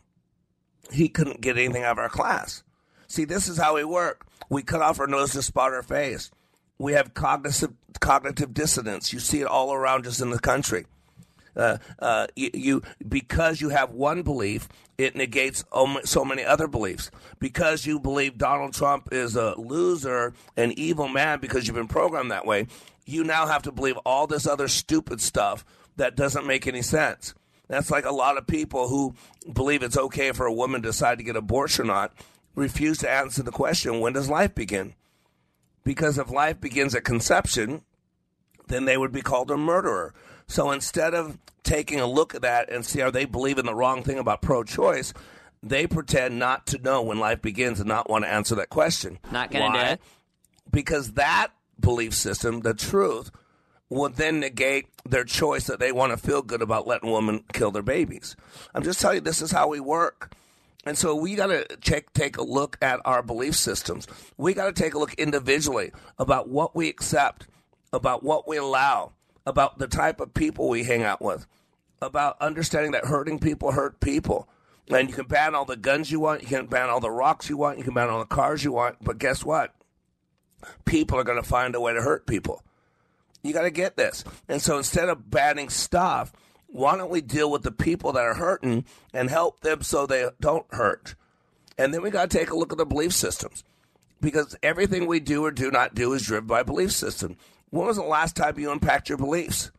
he 0.91 1.09
couldn't 1.09 1.43
get 1.43 1.59
anything 1.59 1.85
out 1.85 1.93
of 1.93 1.99
our 1.99 2.09
class. 2.09 2.63
See, 3.07 3.25
this 3.25 3.49
is 3.49 3.59
how 3.59 3.77
we 3.77 3.85
work. 3.85 4.27
We 4.49 4.63
cut 4.63 4.83
off 4.83 4.99
our 4.99 5.07
nose 5.07 5.33
to 5.33 5.43
spot 5.43 5.73
our 5.73 5.83
face. 5.83 6.31
We 6.79 6.95
have 6.95 7.13
cognitive 7.13 7.75
cognitive 8.01 8.55
dissonance. 8.55 9.13
You 9.13 9.19
see 9.19 9.41
it 9.41 9.47
all 9.47 9.73
around 9.73 10.07
us 10.07 10.21
in 10.21 10.31
the 10.31 10.39
country. 10.39 10.87
Uh, 11.57 11.79
uh, 11.99 12.27
you, 12.37 12.51
you, 12.55 12.83
because 13.09 13.61
you 13.61 13.71
have 13.71 13.91
one 13.91 14.23
belief, 14.23 14.69
it 14.99 15.17
negates 15.17 15.65
so 16.05 16.25
many 16.25 16.45
other 16.45 16.69
beliefs. 16.69 17.11
Because 17.39 17.87
you 17.87 17.99
believe 17.99 18.39
Donald 18.39 18.75
Trump 18.75 19.09
is 19.13 19.37
a 19.37 19.55
loser, 19.59 20.35
an 20.57 20.73
evil 20.73 21.09
man, 21.09 21.41
because 21.41 21.67
you've 21.67 21.77
been 21.77 21.89
programmed 21.89 22.31
that 22.31 22.47
way, 22.47 22.67
you 23.05 23.25
now 23.25 23.47
have 23.47 23.63
to 23.63 23.73
believe 23.73 23.97
all 24.05 24.27
this 24.27 24.47
other 24.47 24.69
stupid 24.69 25.21
stuff 25.21 25.65
that 25.97 26.17
doesn't 26.17 26.47
make 26.47 26.67
any 26.67 26.83
sense. 26.83 27.35
That's 27.69 27.91
like 27.91 28.05
a 28.05 28.13
lot 28.13 28.37
of 28.37 28.47
people 28.47 28.89
who 28.89 29.15
believe 29.53 29.83
it's 29.83 29.97
okay 29.97 30.33
for 30.33 30.47
a 30.47 30.53
woman 30.53 30.83
to 30.83 30.89
decide 30.89 31.19
to 31.19 31.25
get 31.25 31.37
abortion 31.37 31.85
or 31.85 31.95
not 31.95 32.13
refuse 32.55 32.99
to 32.99 33.11
answer 33.11 33.43
the 33.43 33.51
question 33.51 34.01
when 34.01 34.13
does 34.13 34.29
life 34.29 34.55
begin? 34.55 34.95
Because 35.85 36.19
if 36.19 36.31
life 36.31 36.61
begins 36.61 36.95
at 36.95 37.05
conception, 37.05 37.83
then 38.69 38.85
they 38.85 38.97
would 38.97 39.13
be 39.13 39.23
called 39.23 39.51
a 39.51 39.57
murderer. 39.57 40.15
So 40.51 40.73
instead 40.73 41.15
of 41.15 41.39
taking 41.63 42.01
a 42.01 42.07
look 42.07 42.35
at 42.35 42.43
that 42.43 42.73
and 42.73 42.85
see 42.85 43.01
are 43.03 43.13
they 43.13 43.25
believing 43.25 43.67
the 43.67 43.75
wrong 43.75 44.03
thing 44.03 44.19
about 44.19 44.43
pro 44.43 44.65
choice, 44.65 45.15
they 45.63 45.87
pretend 45.87 46.41
not 46.41 46.67
to 46.69 46.79
know 46.79 47.03
when 47.03 47.21
life 47.21 47.41
begins 47.41 47.79
and 47.79 47.89
not 47.89 48.11
want 48.11 48.25
to 48.25 48.31
answer 48.31 48.57
that 48.57 48.69
question. 48.69 49.21
Not 49.31 49.53
going 49.53 49.73
to 49.73 49.79
do 49.79 49.85
it. 49.85 50.01
Because 50.69 51.13
that 51.13 51.53
belief 51.79 52.15
system, 52.15 52.63
the 52.63 52.75
truth, 52.75 53.31
would 53.91 54.17
then 54.17 54.41
negate 54.41 54.89
their 55.09 55.23
choice 55.23 55.69
that 55.69 55.79
they 55.79 55.93
want 55.93 56.11
to 56.11 56.17
feel 56.17 56.43
good 56.43 56.63
about 56.63 56.87
letting 56.87 57.13
women 57.13 57.45
kill 57.53 57.71
their 57.71 57.83
babies. 57.83 58.35
I'm 58.75 58.83
just 58.83 59.01
telling 59.01 59.19
you, 59.19 59.21
this 59.21 59.43
is 59.43 59.53
how 59.53 59.69
we 59.69 59.79
work. 59.79 60.35
And 60.85 60.99
so 60.99 61.15
we 61.15 61.37
got 61.37 61.47
to 61.47 61.65
take 61.77 62.13
take 62.13 62.39
a 62.39 62.43
look 62.43 62.77
at 62.83 63.01
our 63.05 63.23
belief 63.23 63.55
systems. 63.55 64.09
We 64.37 64.55
got 64.55 64.67
to 64.67 64.83
take 64.83 64.95
a 64.95 64.99
look 64.99 65.15
individually 65.15 65.93
about 66.19 66.49
what 66.49 66.75
we 66.75 66.89
accept, 66.89 67.47
about 67.93 68.25
what 68.25 68.49
we 68.49 68.57
allow, 68.57 69.13
about 69.47 69.79
the 69.79 69.89
type 69.89 70.21
of 70.21 70.35
people 70.35 70.69
we 70.69 70.85
hang 70.85 71.03
out 71.03 71.23
with, 71.23 71.47
about 72.01 72.41
understanding 72.41 72.93
that 72.93 73.07
hurting 73.07 73.39
people 73.39 73.73
hurt 73.73 74.01
people. 74.01 74.49
And 74.89 75.09
you 75.09 75.15
can 75.15 75.27
ban 75.27 75.55
all 75.55 75.65
the 75.65 75.77
guns 75.77 76.11
you 76.11 76.19
want, 76.19 76.43
you 76.43 76.49
can 76.49 76.67
ban 76.67 76.89
all 76.89 76.99
the 77.01 77.11
rocks 77.11 77.49
you 77.49 77.57
want, 77.57 77.79
you 77.79 77.85
can 77.85 77.95
ban 77.95 78.11
all 78.11 78.19
the 78.19 78.25
cars 78.25 78.65
you 78.65 78.73
want, 78.73 78.97
but 79.03 79.19
guess 79.19 79.45
what? 79.45 79.73
People 80.85 81.17
are 81.19 81.25
going 81.25 81.41
to 81.41 81.49
find 81.49 81.75
a 81.75 81.81
way 81.81 81.95
to 81.95 82.03
hurt 82.03 82.27
people. 82.27 82.63
You 83.43 83.53
got 83.53 83.63
to 83.63 83.71
get 83.71 83.97
this. 83.97 84.25
And 84.49 84.61
so 84.61 84.77
instead 84.79 85.09
of 85.09 85.31
banning 85.31 85.69
stuff, 85.69 86.33
why 86.67 86.97
don't 86.97 87.11
we 87.11 87.21
deal 87.21 87.51
with 87.51 87.63
the 87.63 87.73
people 87.73 88.13
that 88.13 88.25
are 88.25 88.35
hurting 88.35 88.85
and 89.13 89.31
help 89.31 89.61
them 89.61 89.83
so 89.83 90.07
they 90.07 90.29
don't 90.41 90.67
hurt? 90.71 91.15
And 91.79 91.95
then 91.95 92.03
we 92.03 92.11
got 92.11 92.31
to 92.31 92.39
take 92.39 92.51
a 92.51 92.57
look 92.57 92.73
at 92.73 92.79
the 92.79 92.85
belief 92.85 93.13
systems 93.13 93.65
because 94.21 94.57
everything 94.63 95.07
we 95.07 95.21
do 95.21 95.45
or 95.45 95.51
do 95.51 95.71
not 95.71 95.95
do 95.95 96.13
is 96.13 96.27
driven 96.27 96.47
by 96.47 96.63
belief 96.63 96.93
system. 96.93 97.37
When 97.71 97.87
was 97.87 97.97
the 97.97 98.03
last 98.03 98.37
time 98.37 98.59
you 98.59 98.71
unpacked 98.71 99.09
your 99.09 99.19
beliefs? 99.19 99.71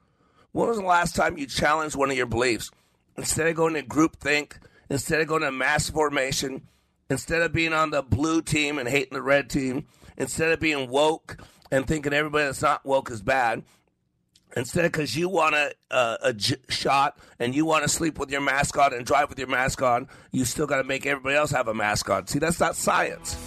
When 0.52 0.68
was 0.68 0.78
the 0.78 0.86
last 0.86 1.16
time 1.16 1.38
you 1.38 1.46
challenged 1.46 1.96
one 1.96 2.12
of 2.12 2.18
your 2.18 2.26
beliefs? 2.26 2.72
Instead 3.18 3.48
of 3.48 3.56
going 3.56 3.74
to 3.76 3.82
group 3.82 4.18
think, 4.18 4.58
instead 4.89 5.22
of 5.22 5.28
going 5.28 5.42
to 5.42 5.52
mass 5.52 5.89
formation, 5.89 6.68
instead 7.10 7.42
of 7.42 7.54
being 7.54 7.74
on 7.74 7.92
the 7.92 8.02
blue 8.02 8.42
team 8.42 8.80
and 8.80 8.88
hating 8.88 9.14
the 9.14 9.22
red 9.22 9.50
team, 9.50 9.86
instead 10.18 10.52
of 10.52 10.60
being 10.60 10.89
woke 10.89 11.38
and 11.72 11.88
thinking 11.88 12.14
everybody 12.14 12.46
that's 12.46 12.62
not 12.62 12.86
woke 12.86 13.12
is 13.12 13.22
bad, 13.22 13.64
Instead, 14.56 14.84
of 14.84 14.92
because 14.92 15.16
you 15.16 15.30
want 15.30 15.56
a, 15.56 15.74
a, 15.92 16.18
a 16.24 16.34
j- 16.34 16.58
shot 16.68 17.18
and 17.39 17.56
you 17.56 17.66
want 17.66 17.84
to 17.84 17.89
sleep 17.89 18.20
with 18.20 18.30
your 18.30 18.42
mask 18.42 18.78
on 18.78 18.94
and 18.94 19.06
drive 19.06 19.30
with 19.30 19.39
your 19.39 19.48
mask 19.48 19.82
on, 19.82 20.10
you 20.32 20.44
still 20.44 20.68
got 20.68 20.78
to 20.78 20.84
make 20.84 21.06
everybody 21.06 21.36
else 21.36 21.52
have 21.52 21.68
a 21.70 21.74
mask 21.74 22.10
on. 22.10 22.28
See, 22.28 22.39
that's 22.39 22.60
not 22.60 22.76
science. 22.76 23.38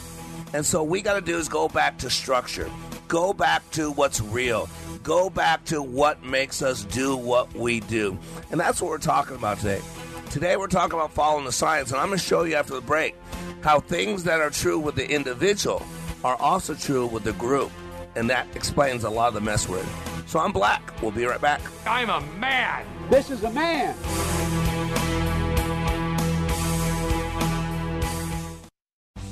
And 0.54 0.64
so, 0.64 0.82
we 0.82 1.02
got 1.02 1.14
to 1.14 1.20
do 1.20 1.36
is 1.36 1.48
go 1.48 1.68
back 1.68 1.98
to 1.98 2.08
structure, 2.08 2.70
go 3.14 3.32
back 3.32 3.62
to 3.70 3.92
what's 3.92 4.20
real, 4.20 4.68
go 5.04 5.30
back 5.30 5.64
to 5.64 5.80
what 5.80 6.24
makes 6.24 6.62
us 6.62 6.82
do 6.86 7.16
what 7.16 7.54
we 7.54 7.78
do. 7.78 8.18
And 8.50 8.58
that's 8.58 8.82
what 8.82 8.88
we're 8.88 8.98
talking 8.98 9.36
about 9.36 9.58
today. 9.58 9.80
Today, 10.30 10.56
we're 10.56 10.66
talking 10.66 10.94
about 10.98 11.12
following 11.12 11.44
the 11.44 11.52
science, 11.52 11.92
and 11.92 12.00
I'm 12.00 12.08
going 12.08 12.18
to 12.18 12.24
show 12.24 12.42
you 12.42 12.56
after 12.56 12.74
the 12.74 12.80
break 12.80 13.14
how 13.62 13.78
things 13.78 14.24
that 14.24 14.40
are 14.40 14.50
true 14.50 14.80
with 14.80 14.96
the 14.96 15.08
individual 15.08 15.80
are 16.24 16.34
also 16.40 16.74
true 16.74 17.06
with 17.06 17.22
the 17.22 17.34
group. 17.34 17.70
And 18.16 18.28
that 18.30 18.48
explains 18.56 19.04
a 19.04 19.10
lot 19.10 19.28
of 19.28 19.34
the 19.34 19.40
mess 19.40 19.68
we're 19.68 19.78
in. 19.78 19.86
So 20.26 20.40
I'm 20.40 20.50
Black. 20.50 21.00
We'll 21.00 21.12
be 21.12 21.24
right 21.24 21.40
back. 21.40 21.60
I'm 21.86 22.10
a 22.10 22.20
man. 22.38 22.84
This 23.10 23.30
is 23.30 23.44
a 23.44 23.50
man. 23.52 23.94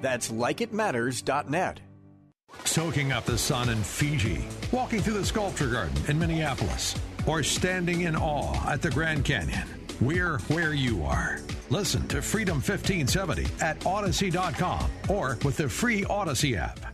That's 0.00 0.30
likeitmatters.net. 0.30 1.80
Soaking 2.64 3.12
up 3.12 3.24
the 3.24 3.36
sun 3.36 3.68
in 3.68 3.82
Fiji, 3.82 4.44
walking 4.70 5.00
through 5.00 5.14
the 5.14 5.26
sculpture 5.26 5.68
garden 5.68 5.96
in 6.08 6.18
Minneapolis, 6.18 6.94
or 7.26 7.42
standing 7.42 8.02
in 8.02 8.14
awe 8.16 8.70
at 8.70 8.80
the 8.80 8.90
Grand 8.90 9.24
Canyon. 9.24 9.68
We're 10.00 10.38
where 10.48 10.74
you 10.74 11.04
are. 11.04 11.40
Listen 11.70 12.06
to 12.08 12.20
Freedom 12.20 12.56
1570 12.56 13.46
at 13.60 13.84
Odyssey.com 13.86 14.90
or 15.08 15.38
with 15.44 15.56
the 15.56 15.68
free 15.68 16.04
Odyssey 16.04 16.56
app. 16.56 16.93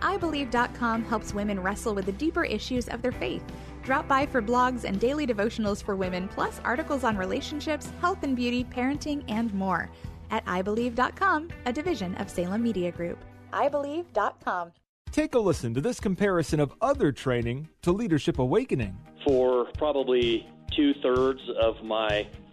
iBelieve.com 0.00 1.04
helps 1.04 1.34
women 1.34 1.60
wrestle 1.60 1.94
with 1.94 2.06
the 2.06 2.12
deeper 2.12 2.44
issues 2.44 2.88
of 2.88 3.02
their 3.02 3.12
faith. 3.12 3.42
Drop 3.82 4.06
by 4.06 4.26
for 4.26 4.42
blogs 4.42 4.84
and 4.84 5.00
daily 5.00 5.26
devotionals 5.26 5.82
for 5.82 5.96
women, 5.96 6.28
plus 6.28 6.60
articles 6.64 7.04
on 7.04 7.16
relationships, 7.16 7.90
health 8.00 8.22
and 8.22 8.36
beauty, 8.36 8.64
parenting, 8.64 9.24
and 9.28 9.52
more. 9.54 9.90
At 10.30 10.44
iBelieve.com, 10.46 11.48
a 11.66 11.72
division 11.72 12.14
of 12.16 12.28
Salem 12.28 12.62
Media 12.62 12.92
Group. 12.92 13.18
iBelieve.com. 13.52 14.72
Take 15.10 15.34
a 15.34 15.38
listen 15.38 15.72
to 15.72 15.80
this 15.80 16.00
comparison 16.00 16.60
of 16.60 16.74
other 16.82 17.12
training 17.12 17.68
to 17.82 17.92
Leadership 17.92 18.38
Awakening. 18.38 18.96
For 19.24 19.66
probably 19.78 20.46
two 20.76 20.92
thirds 21.02 21.40
of 21.60 21.82
my 21.82 22.28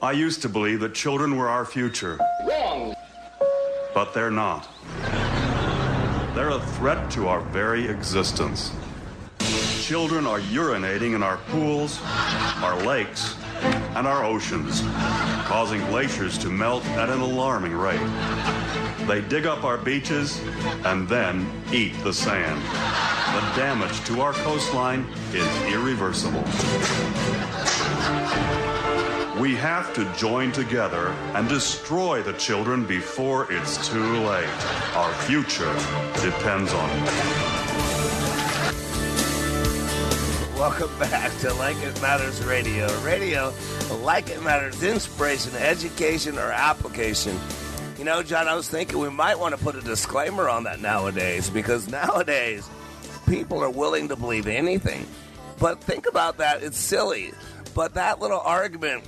I 0.00 0.12
used 0.12 0.42
to 0.42 0.48
believe 0.48 0.78
that 0.80 0.94
children 0.94 1.36
were 1.36 1.48
our 1.48 1.64
future. 1.64 2.20
Wrong. 2.46 2.94
But 3.94 4.14
they're 4.14 4.30
not. 4.30 4.68
They're 6.36 6.50
a 6.50 6.60
threat 6.76 7.10
to 7.12 7.26
our 7.26 7.40
very 7.40 7.88
existence. 7.88 8.70
Children 9.80 10.24
are 10.24 10.38
urinating 10.38 11.16
in 11.16 11.24
our 11.24 11.38
pools, 11.48 11.98
our 12.62 12.80
lakes, 12.84 13.34
and 13.96 14.06
our 14.06 14.24
oceans, 14.24 14.82
causing 15.48 15.80
glaciers 15.86 16.38
to 16.38 16.48
melt 16.48 16.84
at 16.90 17.10
an 17.10 17.18
alarming 17.18 17.72
rate. 17.72 17.98
They 19.08 19.20
dig 19.22 19.46
up 19.46 19.64
our 19.64 19.78
beaches 19.78 20.40
and 20.84 21.08
then 21.08 21.50
eat 21.72 21.92
the 22.04 22.12
sand. 22.12 22.62
The 22.62 23.56
damage 23.56 24.04
to 24.04 24.20
our 24.20 24.32
coastline 24.32 25.04
is 25.32 25.72
irreversible. 25.72 26.44
We 29.40 29.54
have 29.54 29.94
to 29.94 30.04
join 30.14 30.50
together 30.50 31.10
and 31.34 31.48
destroy 31.48 32.22
the 32.22 32.32
children 32.32 32.84
before 32.84 33.46
it's 33.52 33.86
too 33.86 34.16
late. 34.26 34.48
Our 34.96 35.14
future 35.14 35.72
depends 36.20 36.72
on 36.72 36.90
it. 36.90 37.04
Welcome 40.58 40.98
back 40.98 41.30
to 41.38 41.54
Like 41.54 41.76
It 41.76 42.02
Matters 42.02 42.44
Radio. 42.44 42.88
Radio, 43.02 43.54
like 44.02 44.28
it 44.28 44.42
matters, 44.42 44.82
inspiration, 44.82 45.54
education, 45.54 46.36
or 46.36 46.50
application. 46.50 47.38
You 47.96 48.04
know, 48.04 48.24
John, 48.24 48.48
I 48.48 48.56
was 48.56 48.68
thinking 48.68 48.98
we 48.98 49.08
might 49.08 49.38
want 49.38 49.56
to 49.56 49.62
put 49.62 49.76
a 49.76 49.80
disclaimer 49.80 50.48
on 50.48 50.64
that 50.64 50.80
nowadays 50.80 51.48
because 51.48 51.86
nowadays 51.88 52.68
people 53.28 53.62
are 53.62 53.70
willing 53.70 54.08
to 54.08 54.16
believe 54.16 54.48
anything. 54.48 55.06
But 55.60 55.80
think 55.80 56.08
about 56.08 56.38
that, 56.38 56.64
it's 56.64 56.78
silly. 56.78 57.32
But 57.72 57.94
that 57.94 58.18
little 58.18 58.40
argument 58.40 59.04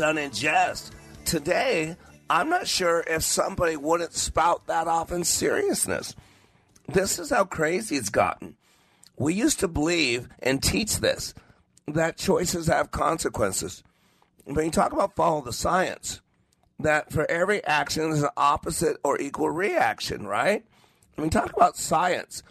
done 0.00 0.16
in 0.16 0.32
jest, 0.32 0.94
today, 1.26 1.94
I'm 2.30 2.48
not 2.48 2.66
sure 2.66 3.04
if 3.06 3.22
somebody 3.22 3.76
wouldn't 3.76 4.14
spout 4.14 4.66
that 4.66 4.88
off 4.88 5.12
in 5.12 5.24
seriousness. 5.24 6.16
This 6.88 7.18
is 7.18 7.28
how 7.28 7.44
crazy 7.44 7.96
it's 7.96 8.08
gotten. 8.08 8.56
We 9.18 9.34
used 9.34 9.60
to 9.60 9.68
believe 9.68 10.30
and 10.38 10.62
teach 10.62 11.00
this 11.00 11.34
that 11.86 12.16
choices 12.16 12.66
have 12.68 12.90
consequences. 12.90 13.82
When 14.44 14.64
you 14.64 14.70
talk 14.70 14.94
about 14.94 15.16
follow 15.16 15.42
the 15.42 15.52
science, 15.52 16.22
that 16.78 17.12
for 17.12 17.30
every 17.30 17.62
action 17.66 18.04
there's 18.04 18.22
an 18.22 18.30
opposite 18.38 18.96
or 19.04 19.20
equal 19.20 19.50
reaction, 19.50 20.26
right? 20.26 20.64
I 21.18 21.20
mean, 21.20 21.28
talk 21.28 21.52
about 21.52 21.76
science, 21.76 22.42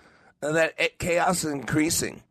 that 0.42 1.00
chaos 1.00 1.44
is 1.44 1.52
increasing. 1.52 2.22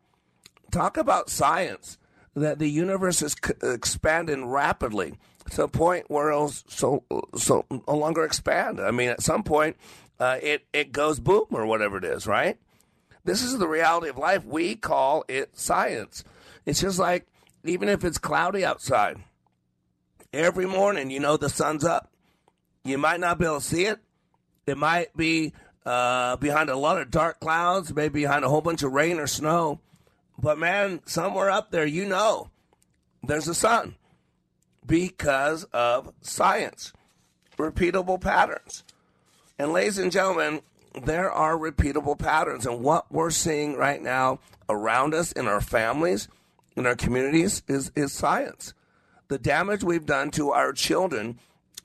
Talk 0.71 0.95
about 0.95 1.29
science, 1.29 1.97
that 2.39 2.59
the 2.59 2.69
universe 2.69 3.21
is 3.21 3.35
c- 3.43 3.53
expanding 3.61 4.45
rapidly 4.45 5.13
to 5.51 5.63
a 5.63 5.67
point 5.67 6.09
where 6.09 6.29
it'll 6.29 6.49
so, 6.49 7.03
so 7.35 7.65
no 7.69 7.95
longer 7.95 8.23
expand. 8.23 8.79
I 8.79 8.91
mean, 8.91 9.09
at 9.09 9.21
some 9.21 9.43
point, 9.43 9.77
uh, 10.19 10.37
it, 10.41 10.65
it 10.73 10.91
goes 10.91 11.19
boom 11.19 11.45
or 11.51 11.65
whatever 11.65 11.97
it 11.97 12.03
is, 12.03 12.27
right? 12.27 12.57
This 13.23 13.43
is 13.43 13.57
the 13.57 13.67
reality 13.67 14.09
of 14.09 14.17
life. 14.17 14.45
We 14.45 14.75
call 14.75 15.25
it 15.27 15.57
science. 15.57 16.23
It's 16.65 16.81
just 16.81 16.99
like, 16.99 17.27
even 17.63 17.89
if 17.89 18.03
it's 18.03 18.17
cloudy 18.17 18.63
outside, 18.63 19.17
every 20.33 20.65
morning 20.65 21.09
you 21.09 21.19
know 21.19 21.37
the 21.37 21.49
sun's 21.49 21.83
up. 21.83 22.11
You 22.83 22.97
might 22.97 23.19
not 23.19 23.37
be 23.37 23.45
able 23.45 23.59
to 23.59 23.65
see 23.65 23.85
it. 23.85 23.99
It 24.65 24.77
might 24.77 25.15
be 25.15 25.53
uh, 25.85 26.37
behind 26.37 26.69
a 26.69 26.75
lot 26.75 26.99
of 27.01 27.11
dark 27.11 27.39
clouds, 27.39 27.93
maybe 27.93 28.21
behind 28.21 28.45
a 28.45 28.49
whole 28.49 28.61
bunch 28.61 28.83
of 28.83 28.93
rain 28.93 29.19
or 29.19 29.27
snow. 29.27 29.79
But 30.41 30.57
man, 30.57 31.01
somewhere 31.05 31.49
up 31.49 31.71
there, 31.71 31.85
you 31.85 32.05
know 32.05 32.49
there's 33.23 33.47
a 33.47 33.53
sun 33.53 33.95
because 34.85 35.65
of 35.65 36.13
science, 36.21 36.93
repeatable 37.57 38.21
patterns. 38.21 38.83
And 39.57 39.73
ladies 39.73 39.97
and 39.97 40.11
gentlemen, 40.11 40.61
there 41.03 41.29
are 41.29 41.57
repeatable 41.57 42.17
patterns. 42.17 42.65
And 42.65 42.81
what 42.81 43.11
we're 43.11 43.31
seeing 43.31 43.75
right 43.75 44.01
now 44.01 44.39
around 44.69 45.13
us 45.13 45.33
in 45.33 45.47
our 45.47 45.59
families, 45.59 46.29
in 46.77 46.85
our 46.85 46.95
communities, 46.95 47.61
is, 47.67 47.91
is 47.95 48.13
science. 48.13 48.73
The 49.27 49.37
damage 49.37 49.83
we've 49.83 50.05
done 50.05 50.31
to 50.31 50.51
our 50.51 50.71
children 50.71 51.39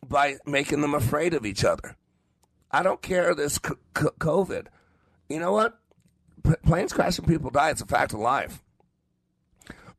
by 0.06 0.36
making 0.46 0.80
them 0.80 0.94
afraid 0.94 1.34
of 1.34 1.44
each 1.44 1.64
other. 1.64 1.96
I 2.70 2.84
don't 2.84 3.02
care 3.02 3.34
this 3.34 3.58
COVID. 3.58 4.66
You 5.28 5.40
know 5.40 5.52
what? 5.52 5.78
Planes 6.62 6.92
crash 6.92 7.18
and 7.18 7.26
people 7.26 7.50
die. 7.50 7.70
It's 7.70 7.80
a 7.80 7.86
fact 7.86 8.12
of 8.12 8.20
life. 8.20 8.62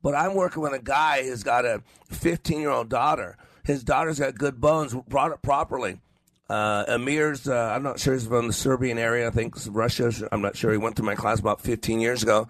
But 0.01 0.13
I'm 0.13 0.35
working 0.35 0.61
with 0.61 0.73
a 0.73 0.79
guy 0.79 1.23
who's 1.23 1.43
got 1.43 1.65
a 1.65 1.81
15 2.09 2.59
year 2.59 2.69
old 2.69 2.89
daughter. 2.89 3.37
His 3.63 3.83
daughter's 3.83 4.19
got 4.19 4.37
good 4.37 4.61
bones, 4.61 4.93
brought 5.07 5.31
up 5.31 5.41
properly. 5.41 5.99
Uh, 6.47 6.85
Amir's, 6.87 7.47
uh, 7.47 7.73
I'm 7.75 7.81
not 7.81 7.99
sure 7.99 8.13
he's 8.13 8.27
from 8.27 8.45
the 8.45 8.53
Serbian 8.53 8.99
area. 8.99 9.27
I 9.27 9.31
think 9.31 9.55
Russia. 9.67 10.11
I'm 10.31 10.41
not 10.41 10.55
sure. 10.55 10.71
He 10.71 10.77
went 10.77 10.95
through 10.95 11.07
my 11.07 11.15
class 11.15 11.39
about 11.39 11.61
15 11.61 11.99
years 11.99 12.21
ago. 12.21 12.47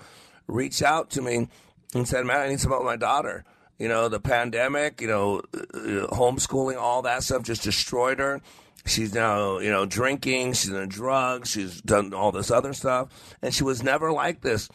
Reached 0.47 0.81
out 0.81 1.09
to 1.11 1.21
me 1.21 1.47
and 1.93 2.05
said, 2.05 2.25
"Man, 2.25 2.41
I 2.41 2.49
need 2.49 2.59
some 2.59 2.71
help 2.71 2.83
with 2.83 2.91
my 2.91 2.97
daughter. 2.97 3.45
You 3.79 3.87
know, 3.87 4.09
the 4.09 4.19
pandemic, 4.19 4.99
you 4.99 5.07
know, 5.07 5.41
uh, 5.53 6.07
homeschooling, 6.13 6.77
all 6.77 7.01
that 7.03 7.23
stuff 7.23 7.43
just 7.43 7.63
destroyed 7.63 8.19
her. 8.19 8.41
She's 8.85 9.13
now, 9.13 9.57
you 9.59 9.71
know, 9.71 9.85
drinking. 9.85 10.53
She's 10.53 10.71
in 10.71 10.89
drugs. 10.89 11.49
She's 11.49 11.81
done 11.81 12.13
all 12.13 12.31
this 12.31 12.51
other 12.51 12.73
stuff, 12.73 13.35
and 13.41 13.53
she 13.53 13.63
was 13.63 13.81
never 13.81 14.11
like 14.11 14.41
this 14.41 14.69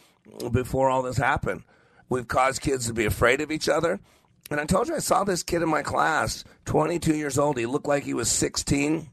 before 0.50 0.90
all 0.90 1.02
this 1.02 1.16
happened. 1.16 1.62
We've 2.08 2.26
caused 2.26 2.60
kids 2.60 2.86
to 2.86 2.92
be 2.92 3.04
afraid 3.04 3.40
of 3.40 3.50
each 3.50 3.68
other." 3.68 4.00
And 4.50 4.58
I 4.58 4.64
told 4.64 4.88
you 4.88 4.96
I 4.96 4.98
saw 4.98 5.22
this 5.22 5.44
kid 5.44 5.62
in 5.62 5.68
my 5.68 5.82
class, 5.82 6.42
22 6.64 7.14
years 7.14 7.38
old. 7.38 7.56
He 7.56 7.66
looked 7.66 7.86
like 7.86 8.02
he 8.02 8.14
was 8.14 8.28
16. 8.28 9.08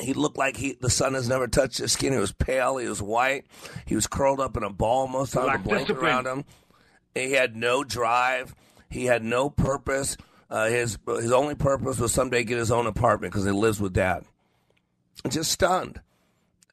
He 0.00 0.12
looked 0.12 0.36
like 0.36 0.56
he 0.56 0.72
the 0.80 0.90
sun 0.90 1.14
has 1.14 1.28
never 1.28 1.46
touched 1.46 1.78
his 1.78 1.92
skin. 1.92 2.12
He 2.12 2.18
was 2.18 2.32
pale. 2.32 2.78
He 2.78 2.88
was 2.88 3.00
white. 3.00 3.44
He 3.86 3.94
was 3.94 4.08
curled 4.08 4.40
up 4.40 4.56
in 4.56 4.64
a 4.64 4.70
ball 4.70 5.06
most 5.06 5.36
of 5.36 5.44
the 5.44 5.58
blanket 5.58 5.88
discipline. 5.88 6.04
around 6.04 6.26
him. 6.26 6.44
He 7.14 7.32
had 7.32 7.54
no 7.54 7.84
drive. 7.84 8.54
He 8.88 9.04
had 9.04 9.22
no 9.22 9.50
purpose. 9.50 10.16
Uh, 10.50 10.66
his 10.68 10.98
his 11.06 11.32
only 11.32 11.54
purpose 11.54 11.98
was 11.98 12.12
someday 12.12 12.42
get 12.42 12.58
his 12.58 12.72
own 12.72 12.86
apartment 12.86 13.32
because 13.32 13.46
he 13.46 13.52
lives 13.52 13.80
with 13.80 13.92
dad. 13.92 14.24
Just 15.28 15.52
stunned. 15.52 16.00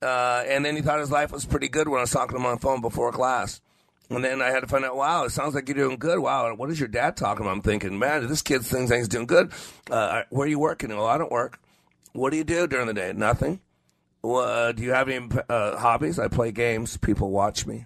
Uh, 0.02 0.44
and 0.48 0.66
then 0.66 0.76
he 0.76 0.82
thought 0.82 1.00
his 1.00 1.12
life 1.12 1.32
was 1.32 1.46
pretty 1.46 1.68
good 1.68 1.88
when 1.88 2.00
I 2.00 2.02
was 2.02 2.12
talking 2.12 2.36
to 2.36 2.38
him 2.38 2.46
on 2.46 2.56
the 2.56 2.62
phone 2.62 2.82
before 2.82 3.12
class. 3.12 3.62
And 4.10 4.24
then 4.24 4.42
I 4.42 4.52
had 4.52 4.62
to 4.62 4.68
find 4.68 4.86
out, 4.86 4.96
wow, 4.96 5.26
it 5.26 5.32
sounds 5.32 5.54
like 5.54 5.68
you're 5.68 5.76
doing 5.76 5.98
good. 5.98 6.20
Wow, 6.20 6.54
what 6.56 6.70
is 6.70 6.80
your 6.80 6.88
dad 6.88 7.18
talking 7.18 7.46
about? 7.46 7.52
I'm 7.52 7.62
thinking, 7.62 8.00
man, 8.00 8.28
this 8.28 8.42
kid 8.42 8.62
thinks 8.64 8.92
he's 8.92 9.08
doing 9.10 9.26
good. 9.26 9.52
Uh, 9.92 10.24
where 10.30 10.46
are 10.46 10.50
you 10.50 10.60
working? 10.60 10.90
Well, 10.90 11.06
I 11.06 11.18
don't 11.18 11.32
work. 11.32 11.60
What 12.14 12.32
do 12.32 12.38
you 12.38 12.46
do 12.46 12.68
during 12.68 12.88
the 12.88 12.94
day? 12.94 13.12
Nothing. 13.14 13.60
Well, 14.22 14.46
uh, 14.46 14.72
do 14.72 14.84
you 14.84 14.92
have 14.92 15.10
any 15.10 15.28
uh, 15.50 15.78
hobbies? 15.78 16.20
I 16.20 16.30
play 16.30 16.52
games. 16.52 16.98
People 16.98 17.32
watch 17.32 17.66
me. 17.66 17.86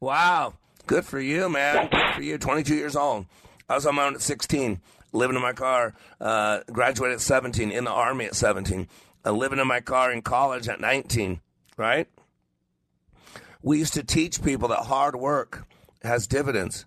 Wow, 0.00 0.54
good 0.86 1.04
for 1.04 1.18
you, 1.20 1.48
man. 1.48 1.88
Good 1.90 2.14
for 2.14 2.22
you. 2.22 2.36
22 2.36 2.74
years 2.74 2.96
old. 2.96 3.26
I 3.72 3.74
was 3.74 3.86
on 3.86 3.94
my 3.94 4.04
own 4.04 4.14
at 4.14 4.20
16, 4.20 4.82
living 5.14 5.34
in 5.34 5.40
my 5.40 5.54
car. 5.54 5.94
Uh, 6.20 6.60
graduated 6.70 7.14
at 7.14 7.20
17, 7.22 7.70
in 7.70 7.84
the 7.84 7.90
army 7.90 8.26
at 8.26 8.34
17. 8.34 8.86
Uh, 9.24 9.32
living 9.32 9.58
in 9.58 9.66
my 9.66 9.80
car 9.80 10.12
in 10.12 10.20
college 10.20 10.68
at 10.68 10.78
19. 10.78 11.40
Right? 11.78 12.06
We 13.62 13.78
used 13.78 13.94
to 13.94 14.04
teach 14.04 14.42
people 14.42 14.68
that 14.68 14.80
hard 14.80 15.16
work 15.16 15.66
has 16.02 16.26
dividends. 16.26 16.84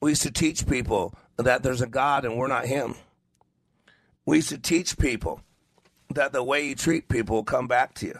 We 0.00 0.12
used 0.12 0.22
to 0.22 0.30
teach 0.30 0.66
people 0.66 1.14
that 1.36 1.62
there's 1.62 1.82
a 1.82 1.86
God 1.86 2.24
and 2.24 2.38
we're 2.38 2.46
not 2.46 2.64
Him. 2.64 2.94
We 4.24 4.36
used 4.36 4.48
to 4.48 4.58
teach 4.58 4.96
people 4.96 5.42
that 6.14 6.32
the 6.32 6.42
way 6.42 6.66
you 6.66 6.74
treat 6.74 7.10
people 7.10 7.36
will 7.36 7.44
come 7.44 7.68
back 7.68 7.92
to 7.96 8.06
you. 8.06 8.18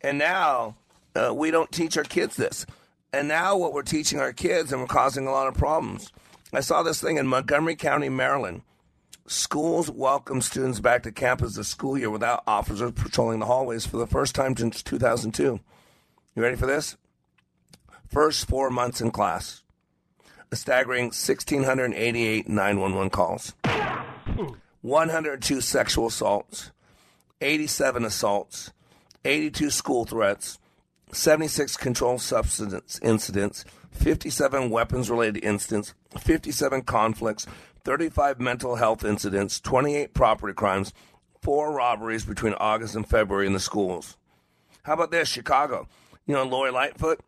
And 0.00 0.16
now 0.16 0.76
uh, 1.14 1.34
we 1.34 1.50
don't 1.50 1.70
teach 1.70 1.98
our 1.98 2.04
kids 2.04 2.34
this. 2.34 2.64
And 3.12 3.26
now 3.26 3.56
what 3.56 3.72
we're 3.72 3.82
teaching 3.82 4.20
our 4.20 4.34
kids, 4.34 4.70
and 4.70 4.82
we're 4.82 4.86
causing 4.86 5.26
a 5.26 5.30
lot 5.30 5.48
of 5.48 5.54
problems. 5.54 6.12
I 6.52 6.60
saw 6.60 6.82
this 6.82 7.00
thing 7.00 7.16
in 7.16 7.26
Montgomery 7.26 7.74
County, 7.74 8.10
Maryland. 8.10 8.62
Schools 9.26 9.90
welcome 9.90 10.42
students 10.42 10.80
back 10.80 11.02
to 11.02 11.12
campus 11.12 11.54
this 11.54 11.68
school 11.68 11.96
year 11.96 12.10
without 12.10 12.42
officers 12.46 12.92
patrolling 12.92 13.38
the 13.38 13.46
hallways 13.46 13.86
for 13.86 13.96
the 13.96 14.06
first 14.06 14.34
time 14.34 14.56
since 14.56 14.82
2002. 14.82 15.58
You 16.34 16.42
ready 16.42 16.56
for 16.56 16.66
this? 16.66 16.96
First 18.06 18.46
four 18.46 18.70
months 18.70 19.00
in 19.00 19.10
class, 19.10 19.62
a 20.50 20.56
staggering 20.56 21.06
1,688 21.06 22.48
911 22.48 23.10
calls, 23.10 23.54
102 24.80 25.60
sexual 25.60 26.06
assaults, 26.06 26.70
87 27.40 28.04
assaults, 28.04 28.72
82 29.24 29.70
school 29.70 30.06
threats, 30.06 30.58
76 31.12 31.76
controlled 31.76 32.20
substance 32.20 33.00
incidents, 33.02 33.64
57 33.92 34.70
weapons 34.70 35.10
related 35.10 35.44
incidents, 35.44 35.94
57 36.18 36.82
conflicts, 36.82 37.46
35 37.84 38.40
mental 38.40 38.76
health 38.76 39.04
incidents, 39.04 39.60
28 39.60 40.14
property 40.14 40.54
crimes, 40.54 40.92
four 41.40 41.72
robberies 41.72 42.24
between 42.24 42.54
August 42.54 42.94
and 42.94 43.08
February 43.08 43.46
in 43.46 43.52
the 43.52 43.60
schools. 43.60 44.16
How 44.82 44.94
about 44.94 45.10
this? 45.10 45.28
Chicago. 45.28 45.88
You 46.26 46.34
know, 46.34 46.44
Lori 46.44 46.70
Lightfoot? 46.70 47.20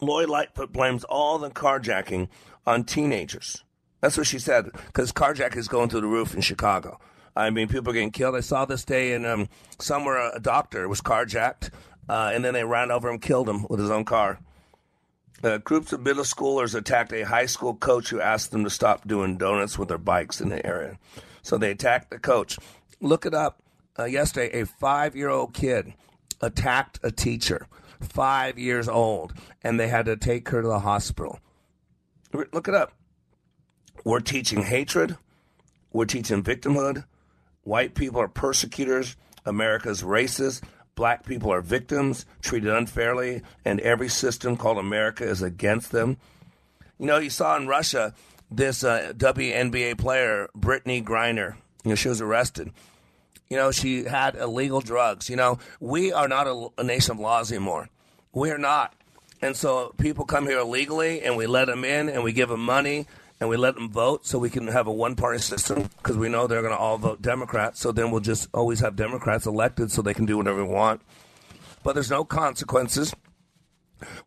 Lori 0.00 0.26
Lightfoot 0.26 0.72
blames 0.72 1.04
all 1.04 1.38
the 1.38 1.50
carjacking 1.50 2.28
on 2.66 2.84
teenagers. 2.84 3.64
That's 4.00 4.16
what 4.16 4.26
she 4.26 4.38
said, 4.38 4.70
because 4.86 5.12
carjacking 5.12 5.56
is 5.56 5.68
going 5.68 5.88
through 5.88 6.02
the 6.02 6.06
roof 6.06 6.34
in 6.34 6.40
Chicago. 6.40 7.00
I 7.34 7.50
mean, 7.50 7.68
people 7.68 7.90
are 7.90 7.94
getting 7.94 8.10
killed. 8.10 8.34
I 8.34 8.40
saw 8.40 8.64
this 8.64 8.84
day 8.84 9.12
in 9.12 9.26
um, 9.26 9.48
somewhere 9.78 10.30
a 10.34 10.40
doctor 10.40 10.88
was 10.88 11.00
carjacked, 11.00 11.70
uh, 12.08 12.30
and 12.34 12.44
then 12.44 12.54
they 12.54 12.64
ran 12.64 12.90
over 12.90 13.08
him, 13.08 13.18
killed 13.18 13.48
him 13.48 13.66
with 13.68 13.80
his 13.80 13.90
own 13.90 14.04
car. 14.04 14.38
Uh, 15.42 15.58
groups 15.58 15.92
of 15.92 16.00
middle 16.00 16.24
schoolers 16.24 16.74
attacked 16.74 17.12
a 17.12 17.22
high 17.22 17.46
school 17.46 17.74
coach 17.74 18.08
who 18.08 18.20
asked 18.20 18.50
them 18.50 18.64
to 18.64 18.70
stop 18.70 19.06
doing 19.06 19.36
donuts 19.36 19.78
with 19.78 19.88
their 19.88 19.98
bikes 19.98 20.40
in 20.40 20.48
the 20.48 20.64
area. 20.64 20.98
So 21.42 21.58
they 21.58 21.70
attacked 21.70 22.10
the 22.10 22.18
coach. 22.18 22.58
Look 23.00 23.26
it 23.26 23.34
up. 23.34 23.62
Uh, 23.98 24.04
yesterday, 24.04 24.60
a 24.60 24.66
five 24.66 25.14
year 25.14 25.28
old 25.28 25.54
kid 25.54 25.94
attacked 26.40 26.98
a 27.02 27.10
teacher, 27.10 27.66
five 28.00 28.58
years 28.58 28.88
old, 28.88 29.32
and 29.62 29.78
they 29.78 29.88
had 29.88 30.06
to 30.06 30.16
take 30.16 30.48
her 30.50 30.62
to 30.62 30.68
the 30.68 30.80
hospital. 30.80 31.38
Look 32.32 32.68
it 32.68 32.74
up. 32.74 32.92
We're 34.04 34.20
teaching 34.20 34.62
hatred, 34.62 35.16
we're 35.92 36.04
teaching 36.04 36.42
victimhood. 36.42 37.04
White 37.62 37.94
people 37.94 38.20
are 38.20 38.28
persecutors, 38.28 39.16
America's 39.44 40.02
racist. 40.02 40.62
Black 40.96 41.26
people 41.26 41.52
are 41.52 41.60
victims, 41.60 42.24
treated 42.40 42.70
unfairly, 42.70 43.42
and 43.66 43.80
every 43.80 44.08
system 44.08 44.56
called 44.56 44.78
America 44.78 45.24
is 45.24 45.42
against 45.42 45.92
them. 45.92 46.16
You 46.98 47.04
know, 47.06 47.18
you 47.18 47.28
saw 47.28 47.54
in 47.56 47.66
Russia 47.66 48.14
this 48.50 48.82
uh, 48.82 49.12
WNBA 49.14 49.98
player, 49.98 50.48
Brittney 50.56 51.04
Griner. 51.04 51.56
You 51.84 51.90
know, 51.90 51.94
she 51.96 52.08
was 52.08 52.22
arrested. 52.22 52.72
You 53.50 53.58
know, 53.58 53.70
she 53.72 54.04
had 54.04 54.36
illegal 54.36 54.80
drugs. 54.80 55.28
You 55.28 55.36
know, 55.36 55.58
we 55.80 56.12
are 56.12 56.28
not 56.28 56.46
a, 56.46 56.68
a 56.78 56.82
nation 56.82 57.12
of 57.12 57.20
laws 57.20 57.52
anymore. 57.52 57.90
We 58.32 58.50
are 58.50 58.58
not. 58.58 58.94
And 59.42 59.54
so 59.54 59.94
people 59.98 60.24
come 60.24 60.46
here 60.46 60.60
illegally, 60.60 61.20
and 61.20 61.36
we 61.36 61.46
let 61.46 61.66
them 61.66 61.84
in, 61.84 62.08
and 62.08 62.24
we 62.24 62.32
give 62.32 62.48
them 62.48 62.64
money, 62.64 63.06
and 63.40 63.48
we 63.48 63.56
let 63.56 63.74
them 63.74 63.90
vote 63.90 64.26
so 64.26 64.38
we 64.38 64.50
can 64.50 64.66
have 64.68 64.86
a 64.86 64.92
one 64.92 65.14
party 65.14 65.38
system 65.38 65.90
because 65.98 66.16
we 66.16 66.28
know 66.28 66.46
they're 66.46 66.62
going 66.62 66.72
to 66.72 66.78
all 66.78 66.98
vote 66.98 67.20
Democrat. 67.20 67.76
So 67.76 67.92
then 67.92 68.10
we'll 68.10 68.20
just 68.20 68.48
always 68.54 68.80
have 68.80 68.96
Democrats 68.96 69.46
elected 69.46 69.90
so 69.90 70.02
they 70.02 70.14
can 70.14 70.26
do 70.26 70.36
whatever 70.36 70.58
they 70.58 70.68
want. 70.68 71.02
But 71.82 71.94
there's 71.94 72.10
no 72.10 72.24
consequences. 72.24 73.14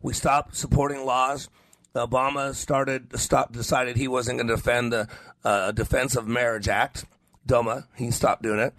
We 0.00 0.12
stopped 0.12 0.56
supporting 0.56 1.04
laws. 1.04 1.48
Obama 1.94 2.54
started 2.54 3.18
stopped 3.18 3.52
decided 3.52 3.96
he 3.96 4.08
wasn't 4.08 4.38
going 4.38 4.46
to 4.46 4.56
defend 4.56 4.92
the 4.92 5.08
uh, 5.44 5.72
Defense 5.72 6.14
of 6.16 6.28
Marriage 6.28 6.68
Act. 6.68 7.04
DOMA. 7.46 7.86
He 7.96 8.10
stopped 8.10 8.42
doing 8.42 8.60
it. 8.60 8.74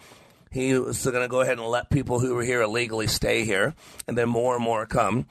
He 0.49 0.77
was 0.77 1.03
going 1.03 1.21
to 1.21 1.27
go 1.27 1.41
ahead 1.41 1.57
and 1.57 1.67
let 1.67 1.89
people 1.89 2.19
who 2.19 2.36
were 2.36 2.43
here 2.43 2.61
illegally 2.61 3.07
stay 3.07 3.43
here, 3.43 3.73
and 4.07 4.17
then 4.17 4.29
more 4.29 4.55
and 4.55 4.63
more 4.63 4.86
come. 4.86 5.25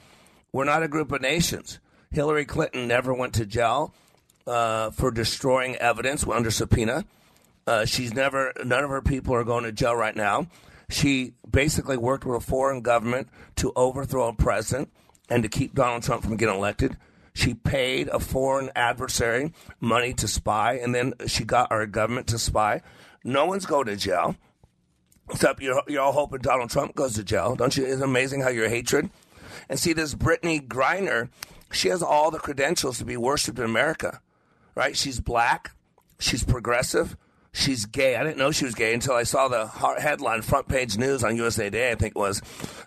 We're 0.52 0.64
not 0.64 0.82
a 0.82 0.88
group 0.88 1.12
of 1.12 1.20
nations. 1.20 1.78
Hillary 2.10 2.44
Clinton 2.44 2.88
never 2.88 3.14
went 3.14 3.34
to 3.34 3.46
jail 3.46 3.94
uh, 4.50 4.90
for 4.90 5.10
destroying 5.10 5.76
evidence 5.76 6.26
under 6.26 6.50
subpoena. 6.50 7.04
Uh, 7.66 7.84
she's 7.84 8.12
never, 8.12 8.52
none 8.64 8.82
of 8.82 8.90
her 8.90 9.00
people 9.00 9.34
are 9.34 9.44
going 9.44 9.62
to 9.62 9.70
jail 9.70 9.94
right 9.94 10.16
now. 10.16 10.48
She 10.88 11.34
basically 11.48 11.96
worked 11.96 12.24
with 12.24 12.36
a 12.36 12.44
foreign 12.44 12.82
government 12.82 13.28
to 13.56 13.72
overthrow 13.76 14.28
a 14.28 14.32
president 14.32 14.90
and 15.28 15.44
to 15.44 15.48
keep 15.48 15.74
Donald 15.74 16.02
Trump 16.02 16.24
from 16.24 16.36
getting 16.36 16.56
elected. 16.56 16.96
She 17.32 17.54
paid 17.54 18.08
a 18.08 18.18
foreign 18.18 18.70
adversary 18.74 19.52
money 19.78 20.12
to 20.14 20.26
spy, 20.26 20.74
and 20.74 20.92
then 20.92 21.14
she 21.28 21.44
got 21.44 21.70
our 21.70 21.86
government 21.86 22.26
to 22.28 22.38
spy. 22.38 22.82
No 23.22 23.46
one's 23.46 23.66
going 23.66 23.86
to 23.86 23.94
jail, 23.94 24.34
except 25.30 25.62
you're, 25.62 25.80
you're 25.86 26.02
all 26.02 26.12
hoping 26.12 26.40
Donald 26.40 26.70
Trump 26.70 26.96
goes 26.96 27.14
to 27.14 27.22
jail. 27.22 27.54
Don't 27.54 27.76
you? 27.76 27.86
It's 27.86 28.02
amazing 28.02 28.42
how 28.42 28.48
your 28.48 28.68
hatred. 28.68 29.10
And 29.68 29.78
see, 29.78 29.92
this 29.92 30.16
Brittney 30.16 30.66
Griner, 30.66 31.28
she 31.70 31.88
has 31.88 32.02
all 32.02 32.32
the 32.32 32.40
credentials 32.40 32.98
to 32.98 33.04
be 33.04 33.16
worshipped 33.16 33.60
in 33.60 33.64
America, 33.64 34.20
right? 34.80 34.96
She's 34.96 35.20
black, 35.20 35.72
she's 36.18 36.42
progressive, 36.42 37.14
she's 37.52 37.84
gay. 37.84 38.16
I 38.16 38.24
didn't 38.24 38.38
know 38.38 38.50
she 38.50 38.64
was 38.64 38.74
gay 38.74 38.94
until 38.94 39.12
I 39.12 39.24
saw 39.24 39.46
the 39.46 39.66
headline, 39.66 40.40
front 40.40 40.68
page 40.68 40.96
news 40.96 41.22
on 41.22 41.36
USA 41.36 41.64
Today, 41.64 41.90
I 41.90 41.96
think 41.96 42.16
it 42.16 42.18
was, 42.18 42.40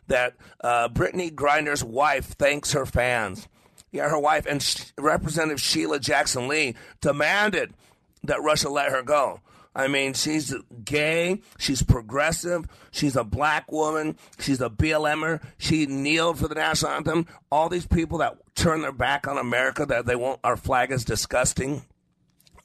that 0.07 0.33
uh, 0.61 0.89
Brittney 0.89 1.31
Griner's 1.31 1.83
wife 1.83 2.25
thanks 2.25 2.71
her 2.71 2.87
fans. 2.87 3.47
Yeah, 3.91 4.09
her 4.09 4.17
wife 4.17 4.47
and 4.47 4.91
Representative 4.97 5.61
Sheila 5.61 5.99
Jackson 5.99 6.47
Lee 6.47 6.73
demanded 6.99 7.75
that 8.23 8.41
Russia 8.41 8.69
let 8.69 8.91
her 8.91 9.03
go. 9.03 9.41
I 9.75 9.87
mean, 9.87 10.13
she's 10.13 10.53
gay, 10.83 11.41
she's 11.57 11.81
progressive, 11.81 12.65
she's 12.91 13.15
a 13.15 13.23
black 13.23 13.71
woman, 13.71 14.17
she's 14.39 14.61
a 14.61 14.69
BLMer, 14.69 15.41
she 15.57 15.87
kneeled 15.87 16.37
for 16.37 16.47
the 16.47 16.55
national 16.55 16.91
anthem. 16.91 17.27
All 17.51 17.69
these 17.69 17.87
people 17.87 18.19
that 18.19 18.37
turn 18.55 18.81
their 18.81 18.91
back 18.91 19.27
on 19.27 19.37
America, 19.37 19.85
that 19.85 20.05
they 20.05 20.15
want 20.15 20.39
our 20.43 20.57
flag 20.57 20.91
is 20.91 21.03
disgusting. 21.03 21.83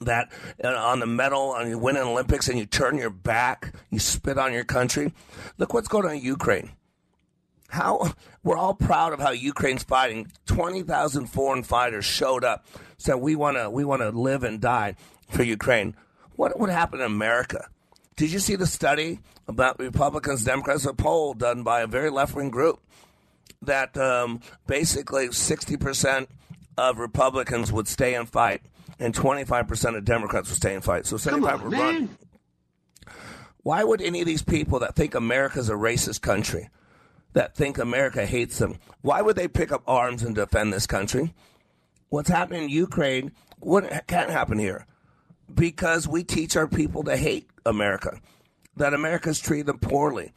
That 0.01 0.31
uh, 0.63 0.69
on 0.69 1.01
the 1.01 1.07
medal, 1.07 1.55
and 1.55 1.69
you 1.69 1.77
win 1.77 1.97
an 1.97 2.03
Olympics 2.03 2.47
and 2.47 2.57
you 2.57 2.65
turn 2.65 2.97
your 2.97 3.09
back, 3.09 3.73
you 3.89 3.99
spit 3.99 4.37
on 4.37 4.53
your 4.53 4.63
country. 4.63 5.13
Look 5.57 5.73
what's 5.73 5.89
going 5.89 6.05
on 6.05 6.13
in 6.13 6.21
Ukraine. 6.21 6.71
How 7.67 8.13
we're 8.41 8.55
all 8.55 8.75
proud 8.75 9.11
of 9.11 9.19
how 9.19 9.31
Ukraine's 9.31 9.83
fighting. 9.83 10.31
Twenty 10.45 10.83
thousand 10.83 11.27
foreign 11.27 11.63
fighters 11.63 12.05
showed 12.05 12.45
up, 12.45 12.65
said 12.97 13.15
we 13.15 13.35
want 13.35 13.57
to 13.57 13.69
we 13.69 13.83
want 13.83 14.01
to 14.01 14.09
live 14.09 14.43
and 14.43 14.61
die 14.61 14.95
for 15.27 15.43
Ukraine. 15.43 15.95
What 16.39 16.57
would 16.57 16.69
happen 16.69 17.01
in 17.01 17.05
America? 17.05 17.67
Did 18.15 18.31
you 18.31 18.39
see 18.39 18.55
the 18.55 18.65
study 18.65 19.19
about 19.45 19.77
Republicans, 19.77 20.45
Democrats? 20.45 20.85
A 20.85 20.93
poll 20.93 21.33
done 21.33 21.63
by 21.63 21.81
a 21.81 21.85
very 21.87 22.09
left 22.09 22.33
wing 22.33 22.49
group 22.49 22.79
that 23.61 23.97
um, 23.97 24.39
basically 24.65 25.27
60% 25.27 26.27
of 26.77 26.97
Republicans 26.97 27.73
would 27.73 27.89
stay 27.89 28.15
and 28.15 28.29
fight, 28.29 28.61
and 28.99 29.13
25% 29.13 29.97
of 29.97 30.05
Democrats 30.05 30.47
would 30.47 30.55
stay 30.55 30.73
and 30.73 30.81
fight. 30.81 31.05
So 31.05 31.17
75 31.17 31.61
would 31.61 31.73
run. 31.73 32.17
Why 33.63 33.83
would 33.83 34.01
any 34.01 34.21
of 34.21 34.25
these 34.25 34.41
people 34.41 34.79
that 34.79 34.95
think 34.95 35.15
America's 35.15 35.69
a 35.69 35.73
racist 35.73 36.21
country, 36.21 36.69
that 37.33 37.53
think 37.53 37.77
America 37.77 38.25
hates 38.25 38.59
them, 38.59 38.79
why 39.01 39.21
would 39.21 39.35
they 39.35 39.49
pick 39.49 39.73
up 39.73 39.83
arms 39.85 40.23
and 40.23 40.35
defend 40.35 40.71
this 40.71 40.87
country? 40.87 41.33
What's 42.07 42.29
happening 42.29 42.63
in 42.63 42.69
Ukraine, 42.69 43.33
what 43.59 44.07
can't 44.07 44.29
happen 44.29 44.57
here? 44.57 44.85
Because 45.53 46.07
we 46.07 46.23
teach 46.23 46.55
our 46.55 46.67
people 46.67 47.03
to 47.03 47.17
hate 47.17 47.49
America, 47.65 48.19
that 48.77 48.93
America's 48.93 49.39
treated 49.39 49.67
them 49.67 49.79
poorly, 49.79 50.31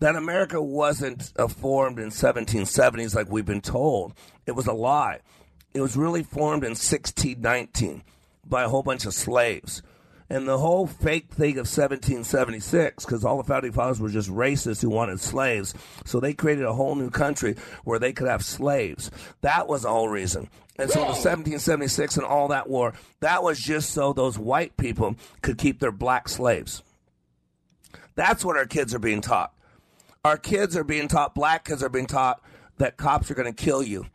that 0.00 0.16
America 0.16 0.60
wasn't 0.60 1.32
uh, 1.36 1.48
formed 1.48 1.98
in 1.98 2.10
1770s 2.10 3.14
like 3.14 3.30
we've 3.30 3.46
been 3.46 3.60
told. 3.60 4.14
It 4.46 4.52
was 4.52 4.66
a 4.66 4.72
lie. 4.72 5.20
It 5.74 5.80
was 5.80 5.96
really 5.96 6.22
formed 6.22 6.64
in 6.64 6.70
1619 6.70 8.02
by 8.46 8.64
a 8.64 8.68
whole 8.68 8.82
bunch 8.82 9.04
of 9.06 9.14
slaves. 9.14 9.82
And 10.30 10.46
the 10.46 10.58
whole 10.58 10.86
fake 10.86 11.26
thing 11.32 11.54
of 11.54 11.66
1776, 11.66 13.04
because 13.04 13.24
all 13.24 13.36
the 13.36 13.42
founding 13.42 13.72
fathers 13.72 14.00
were 14.00 14.08
just 14.08 14.30
racists 14.30 14.80
who 14.80 14.88
wanted 14.88 15.18
slaves, 15.18 15.74
so 16.04 16.20
they 16.20 16.32
created 16.34 16.64
a 16.64 16.72
whole 16.72 16.94
new 16.94 17.10
country 17.10 17.56
where 17.82 17.98
they 17.98 18.12
could 18.12 18.28
have 18.28 18.44
slaves. 18.44 19.10
That 19.40 19.66
was 19.66 19.82
the 19.82 19.88
whole 19.88 20.08
reason. 20.08 20.48
And 20.78 20.88
so 20.88 21.00
the 21.00 21.06
1776 21.06 22.16
and 22.16 22.24
all 22.24 22.46
that 22.48 22.70
war, 22.70 22.94
that 23.18 23.42
was 23.42 23.58
just 23.58 23.90
so 23.90 24.12
those 24.12 24.38
white 24.38 24.76
people 24.76 25.16
could 25.42 25.58
keep 25.58 25.80
their 25.80 25.90
black 25.90 26.28
slaves. 26.28 26.84
That's 28.14 28.44
what 28.44 28.56
our 28.56 28.66
kids 28.66 28.94
are 28.94 29.00
being 29.00 29.20
taught. 29.20 29.52
Our 30.24 30.36
kids 30.36 30.76
are 30.76 30.84
being 30.84 31.08
taught, 31.08 31.34
black 31.34 31.64
kids 31.64 31.82
are 31.82 31.88
being 31.88 32.06
taught 32.06 32.40
that 32.78 32.96
cops 32.96 33.32
are 33.32 33.34
going 33.34 33.52
to 33.52 33.64
kill 33.64 33.82
you. 33.82 34.06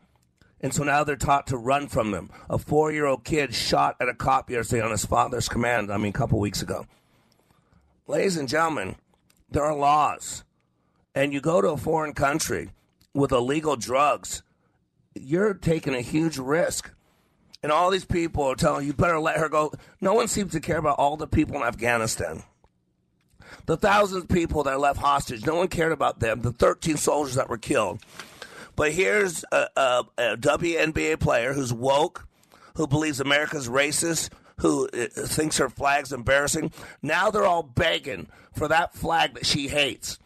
And 0.60 0.72
so 0.72 0.84
now 0.84 1.04
they're 1.04 1.16
taught 1.16 1.46
to 1.48 1.56
run 1.56 1.88
from 1.88 2.10
them. 2.10 2.30
A 2.48 2.58
four 2.58 2.92
year 2.92 3.06
old 3.06 3.24
kid 3.24 3.54
shot 3.54 3.96
at 4.00 4.08
a 4.08 4.14
cop 4.14 4.50
yesterday 4.50 4.82
on 4.82 4.90
his 4.90 5.04
father's 5.04 5.48
command, 5.48 5.92
I 5.92 5.96
mean, 5.96 6.10
a 6.10 6.12
couple 6.12 6.38
weeks 6.38 6.62
ago. 6.62 6.86
Ladies 8.06 8.36
and 8.36 8.48
gentlemen, 8.48 8.96
there 9.50 9.64
are 9.64 9.74
laws. 9.74 10.44
And 11.14 11.32
you 11.32 11.40
go 11.40 11.60
to 11.60 11.68
a 11.68 11.76
foreign 11.76 12.12
country 12.12 12.70
with 13.14 13.32
illegal 13.32 13.76
drugs, 13.76 14.42
you're 15.14 15.54
taking 15.54 15.94
a 15.94 16.02
huge 16.02 16.38
risk. 16.38 16.92
And 17.62 17.72
all 17.72 17.90
these 17.90 18.04
people 18.04 18.44
are 18.44 18.54
telling 18.54 18.86
you, 18.86 18.92
better 18.92 19.18
let 19.18 19.38
her 19.38 19.48
go. 19.48 19.72
No 20.00 20.14
one 20.14 20.28
seems 20.28 20.52
to 20.52 20.60
care 20.60 20.76
about 20.76 20.98
all 20.98 21.16
the 21.16 21.26
people 21.26 21.56
in 21.56 21.62
Afghanistan. 21.62 22.44
The 23.64 23.76
thousands 23.76 24.24
of 24.24 24.28
people 24.28 24.62
that 24.64 24.74
are 24.74 24.78
left 24.78 25.00
hostage, 25.00 25.46
no 25.46 25.56
one 25.56 25.68
cared 25.68 25.92
about 25.92 26.20
them. 26.20 26.42
The 26.42 26.52
13 26.52 26.96
soldiers 26.96 27.34
that 27.36 27.48
were 27.48 27.58
killed. 27.58 28.02
But 28.76 28.92
here's 28.92 29.44
a, 29.50 29.68
a, 29.76 30.04
a 30.18 30.36
WNBA 30.36 31.18
player 31.18 31.54
who's 31.54 31.72
woke, 31.72 32.28
who 32.74 32.86
believes 32.86 33.20
America's 33.20 33.68
racist, 33.68 34.30
who 34.58 34.88
uh, 34.88 35.06
thinks 35.08 35.58
her 35.58 35.68
flag's 35.68 36.12
embarrassing. 36.12 36.72
Now 37.02 37.30
they're 37.30 37.46
all 37.46 37.62
begging 37.62 38.28
for 38.54 38.68
that 38.68 38.94
flag 38.94 39.34
that 39.34 39.46
she 39.46 39.68
hates, 39.68 40.18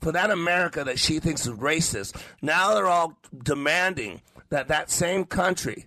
for 0.00 0.12
that 0.12 0.30
America 0.30 0.84
that 0.84 0.98
she 0.98 1.20
thinks 1.20 1.46
is 1.46 1.52
racist. 1.52 2.20
Now 2.40 2.74
they're 2.74 2.86
all 2.86 3.18
demanding 3.42 4.22
that 4.48 4.68
that 4.68 4.90
same 4.90 5.24
country 5.24 5.86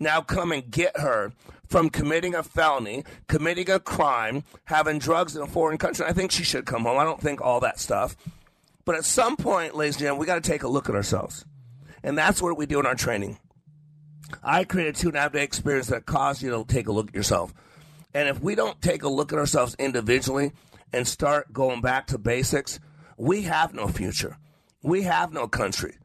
now 0.00 0.20
come 0.20 0.52
and 0.52 0.70
get 0.70 0.98
her 0.98 1.32
from 1.68 1.88
committing 1.88 2.34
a 2.34 2.42
felony, 2.42 3.04
committing 3.28 3.70
a 3.70 3.80
crime, 3.80 4.44
having 4.64 4.98
drugs 4.98 5.34
in 5.36 5.42
a 5.42 5.46
foreign 5.46 5.78
country. 5.78 6.04
I 6.04 6.12
think 6.12 6.30
she 6.30 6.44
should 6.44 6.66
come 6.66 6.82
home. 6.82 6.98
I 6.98 7.04
don't 7.04 7.20
think 7.20 7.40
all 7.40 7.60
that 7.60 7.80
stuff. 7.80 8.16
But 8.84 8.96
at 8.96 9.04
some 9.04 9.36
point, 9.36 9.76
ladies 9.76 9.94
and 9.96 10.00
gentlemen, 10.00 10.20
we 10.20 10.26
got 10.26 10.42
to 10.42 10.50
take 10.50 10.62
a 10.62 10.68
look 10.68 10.88
at 10.88 10.94
ourselves. 10.94 11.44
And 12.02 12.18
that's 12.18 12.42
what 12.42 12.56
we 12.56 12.66
do 12.66 12.80
in 12.80 12.86
our 12.86 12.94
training. 12.94 13.38
I 14.42 14.64
created 14.64 14.96
a 14.96 14.98
two 14.98 15.08
and 15.08 15.16
a 15.16 15.20
half 15.20 15.32
day 15.32 15.44
experience 15.44 15.88
that 15.88 16.06
caused 16.06 16.42
you 16.42 16.50
to 16.50 16.64
take 16.66 16.88
a 16.88 16.92
look 16.92 17.08
at 17.08 17.14
yourself. 17.14 17.54
And 18.14 18.28
if 18.28 18.40
we 18.40 18.54
don't 18.54 18.80
take 18.82 19.04
a 19.04 19.08
look 19.08 19.32
at 19.32 19.38
ourselves 19.38 19.76
individually 19.78 20.52
and 20.92 21.06
start 21.06 21.52
going 21.52 21.80
back 21.80 22.08
to 22.08 22.18
basics, 22.18 22.80
we 23.16 23.42
have 23.42 23.72
no 23.74 23.88
future. 23.88 24.38
We 24.82 25.02
have 25.02 25.32
no 25.32 25.48
country. 25.48 25.96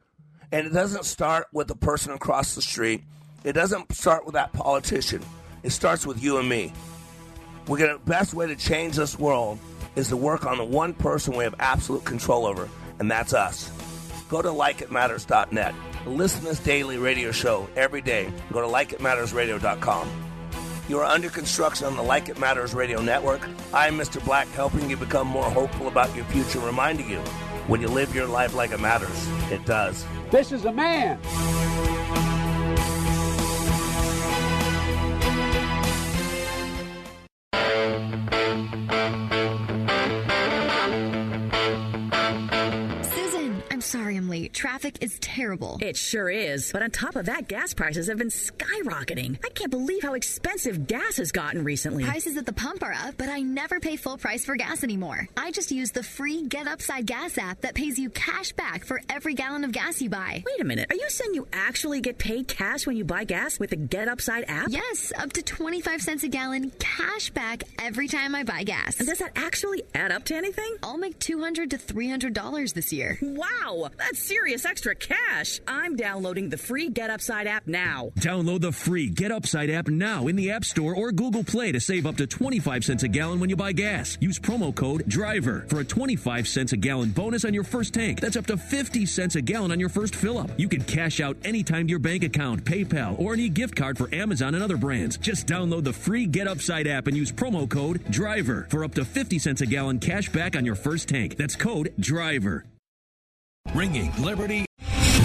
And 0.52 0.66
it 0.66 0.72
doesn't 0.72 1.04
start 1.04 1.48
with 1.52 1.68
the 1.68 1.76
person 1.76 2.12
across 2.12 2.54
the 2.54 2.62
street. 2.62 3.02
It 3.44 3.52
doesn't 3.52 3.92
start 3.92 4.24
with 4.24 4.34
that 4.34 4.52
politician. 4.52 5.22
It 5.62 5.70
starts 5.70 6.06
with 6.06 6.22
you 6.22 6.38
and 6.38 6.48
me. 6.48 6.72
We're 7.68 7.76
gonna 7.78 7.98
best 7.98 8.32
way 8.32 8.46
to 8.46 8.56
change 8.56 8.96
this 8.96 9.18
world 9.18 9.58
is 9.94 10.08
to 10.08 10.16
work 10.16 10.46
on 10.46 10.56
the 10.56 10.64
one 10.64 10.94
person 10.94 11.36
we 11.36 11.44
have 11.44 11.54
absolute 11.58 12.02
control 12.02 12.46
over, 12.46 12.66
and 12.98 13.10
that's 13.10 13.34
us. 13.34 13.70
Go 14.30 14.40
to 14.40 14.48
likeitmatters.net. 14.48 15.74
Listen 16.06 16.40
to 16.40 16.46
this 16.46 16.60
daily 16.60 16.96
radio 16.96 17.30
show 17.30 17.68
every 17.76 18.00
day. 18.00 18.32
Go 18.52 18.62
to 18.62 18.66
likeitmattersradio.com. 18.66 20.08
You 20.88 20.98
are 21.00 21.04
under 21.04 21.28
construction 21.28 21.86
on 21.86 21.96
the 21.96 22.02
Like 22.02 22.30
It 22.30 22.38
Matters 22.38 22.72
Radio 22.72 23.02
Network. 23.02 23.46
I'm 23.74 23.98
Mr. 23.98 24.24
Black, 24.24 24.48
helping 24.48 24.88
you 24.88 24.96
become 24.96 25.26
more 25.26 25.50
hopeful 25.50 25.88
about 25.88 26.14
your 26.16 26.24
future, 26.26 26.60
reminding 26.60 27.10
you 27.10 27.18
when 27.66 27.82
you 27.82 27.88
live 27.88 28.14
your 28.14 28.26
life 28.26 28.54
like 28.54 28.70
it 28.70 28.80
matters, 28.80 29.28
it 29.50 29.62
does. 29.66 30.06
This 30.30 30.52
is 30.52 30.64
a 30.64 30.72
man. 30.72 31.18
thank 37.88 38.32
you 38.32 38.47
Traffic 44.52 44.98
is 45.00 45.16
terrible. 45.20 45.78
It 45.80 45.96
sure 45.96 46.28
is. 46.28 46.72
But 46.72 46.82
on 46.82 46.90
top 46.90 47.14
of 47.14 47.26
that, 47.26 47.46
gas 47.46 47.72
prices 47.72 48.08
have 48.08 48.18
been 48.18 48.28
skyrocketing. 48.28 49.38
I 49.44 49.48
can't 49.50 49.70
believe 49.70 50.02
how 50.02 50.14
expensive 50.14 50.86
gas 50.88 51.18
has 51.18 51.30
gotten 51.30 51.62
recently. 51.62 52.04
Prices 52.04 52.36
at 52.36 52.44
the 52.44 52.52
pump 52.52 52.82
are 52.82 52.92
up, 52.92 53.14
but 53.16 53.28
I 53.28 53.40
never 53.40 53.78
pay 53.78 53.96
full 53.96 54.18
price 54.18 54.44
for 54.44 54.56
gas 54.56 54.82
anymore. 54.82 55.28
I 55.36 55.52
just 55.52 55.70
use 55.70 55.92
the 55.92 56.02
free 56.02 56.42
Get 56.46 56.66
Upside 56.66 57.06
Gas 57.06 57.38
app 57.38 57.60
that 57.60 57.74
pays 57.74 57.98
you 57.98 58.10
cash 58.10 58.52
back 58.52 58.84
for 58.84 59.00
every 59.08 59.34
gallon 59.34 59.62
of 59.62 59.70
gas 59.72 60.02
you 60.02 60.10
buy. 60.10 60.42
Wait 60.44 60.60
a 60.60 60.64
minute. 60.64 60.90
Are 60.90 60.96
you 60.96 61.08
saying 61.08 61.34
you 61.34 61.46
actually 61.52 62.00
get 62.00 62.18
paid 62.18 62.48
cash 62.48 62.86
when 62.86 62.96
you 62.96 63.04
buy 63.04 63.22
gas 63.24 63.60
with 63.60 63.70
the 63.70 63.76
Get 63.76 64.08
Upside 64.08 64.44
app? 64.48 64.66
Yes, 64.68 65.12
up 65.16 65.32
to 65.34 65.42
25 65.42 66.02
cents 66.02 66.24
a 66.24 66.28
gallon 66.28 66.72
cash 66.80 67.30
back 67.30 67.62
every 67.78 68.08
time 68.08 68.34
I 68.34 68.42
buy 68.42 68.64
gas. 68.64 68.98
And 68.98 69.08
does 69.08 69.18
that 69.18 69.32
actually 69.36 69.84
add 69.94 70.10
up 70.10 70.24
to 70.24 70.34
anything? 70.34 70.76
I'll 70.82 70.98
make 70.98 71.18
200 71.20 71.70
to 71.70 71.78
$300 71.78 72.74
this 72.74 72.92
year. 72.92 73.18
Wow, 73.22 73.90
that's 74.08 74.22
serious 74.22 74.64
extra 74.64 74.94
cash. 74.94 75.60
I'm 75.66 75.94
downloading 75.94 76.48
the 76.48 76.56
free 76.56 76.88
Get 76.88 77.10
Upside 77.10 77.46
app 77.46 77.66
now. 77.66 78.10
Download 78.18 78.58
the 78.58 78.72
free 78.72 79.06
Get 79.10 79.30
Upside 79.30 79.68
app 79.68 79.88
now 79.88 80.28
in 80.28 80.36
the 80.36 80.50
App 80.50 80.64
Store 80.64 80.94
or 80.94 81.12
Google 81.12 81.44
Play 81.44 81.72
to 81.72 81.80
save 81.80 82.06
up 82.06 82.16
to 82.16 82.26
25 82.26 82.86
cents 82.86 83.02
a 83.02 83.08
gallon 83.08 83.38
when 83.38 83.50
you 83.50 83.56
buy 83.56 83.72
gas. 83.72 84.16
Use 84.18 84.38
promo 84.38 84.74
code 84.74 85.04
DRIVER 85.08 85.66
for 85.68 85.80
a 85.80 85.84
25 85.84 86.48
cents 86.48 86.72
a 86.72 86.78
gallon 86.78 87.10
bonus 87.10 87.44
on 87.44 87.52
your 87.52 87.64
first 87.64 87.92
tank. 87.92 88.20
That's 88.20 88.36
up 88.38 88.46
to 88.46 88.56
50 88.56 89.04
cents 89.04 89.36
a 89.36 89.42
gallon 89.42 89.72
on 89.72 89.80
your 89.80 89.90
first 89.90 90.14
fill 90.14 90.38
up. 90.38 90.50
You 90.56 90.70
can 90.70 90.84
cash 90.84 91.20
out 91.20 91.36
anytime 91.44 91.86
to 91.86 91.90
your 91.90 91.98
bank 91.98 92.24
account, 92.24 92.64
PayPal, 92.64 93.18
or 93.18 93.34
any 93.34 93.50
gift 93.50 93.76
card 93.76 93.98
for 93.98 94.08
Amazon 94.14 94.54
and 94.54 94.64
other 94.64 94.78
brands. 94.78 95.18
Just 95.18 95.46
download 95.46 95.84
the 95.84 95.92
free 95.92 96.24
Get 96.24 96.48
Upside 96.48 96.86
app 96.86 97.08
and 97.08 97.16
use 97.16 97.30
promo 97.30 97.68
code 97.68 98.02
DRIVER 98.10 98.68
for 98.70 98.84
up 98.84 98.94
to 98.94 99.04
50 99.04 99.38
cents 99.38 99.60
a 99.60 99.66
gallon 99.66 99.98
cash 99.98 100.30
back 100.30 100.56
on 100.56 100.64
your 100.64 100.76
first 100.76 101.10
tank. 101.10 101.36
That's 101.36 101.56
code 101.56 101.92
DRIVER. 102.00 102.64
Ringing 103.74 104.12
Liberty. 104.22 104.67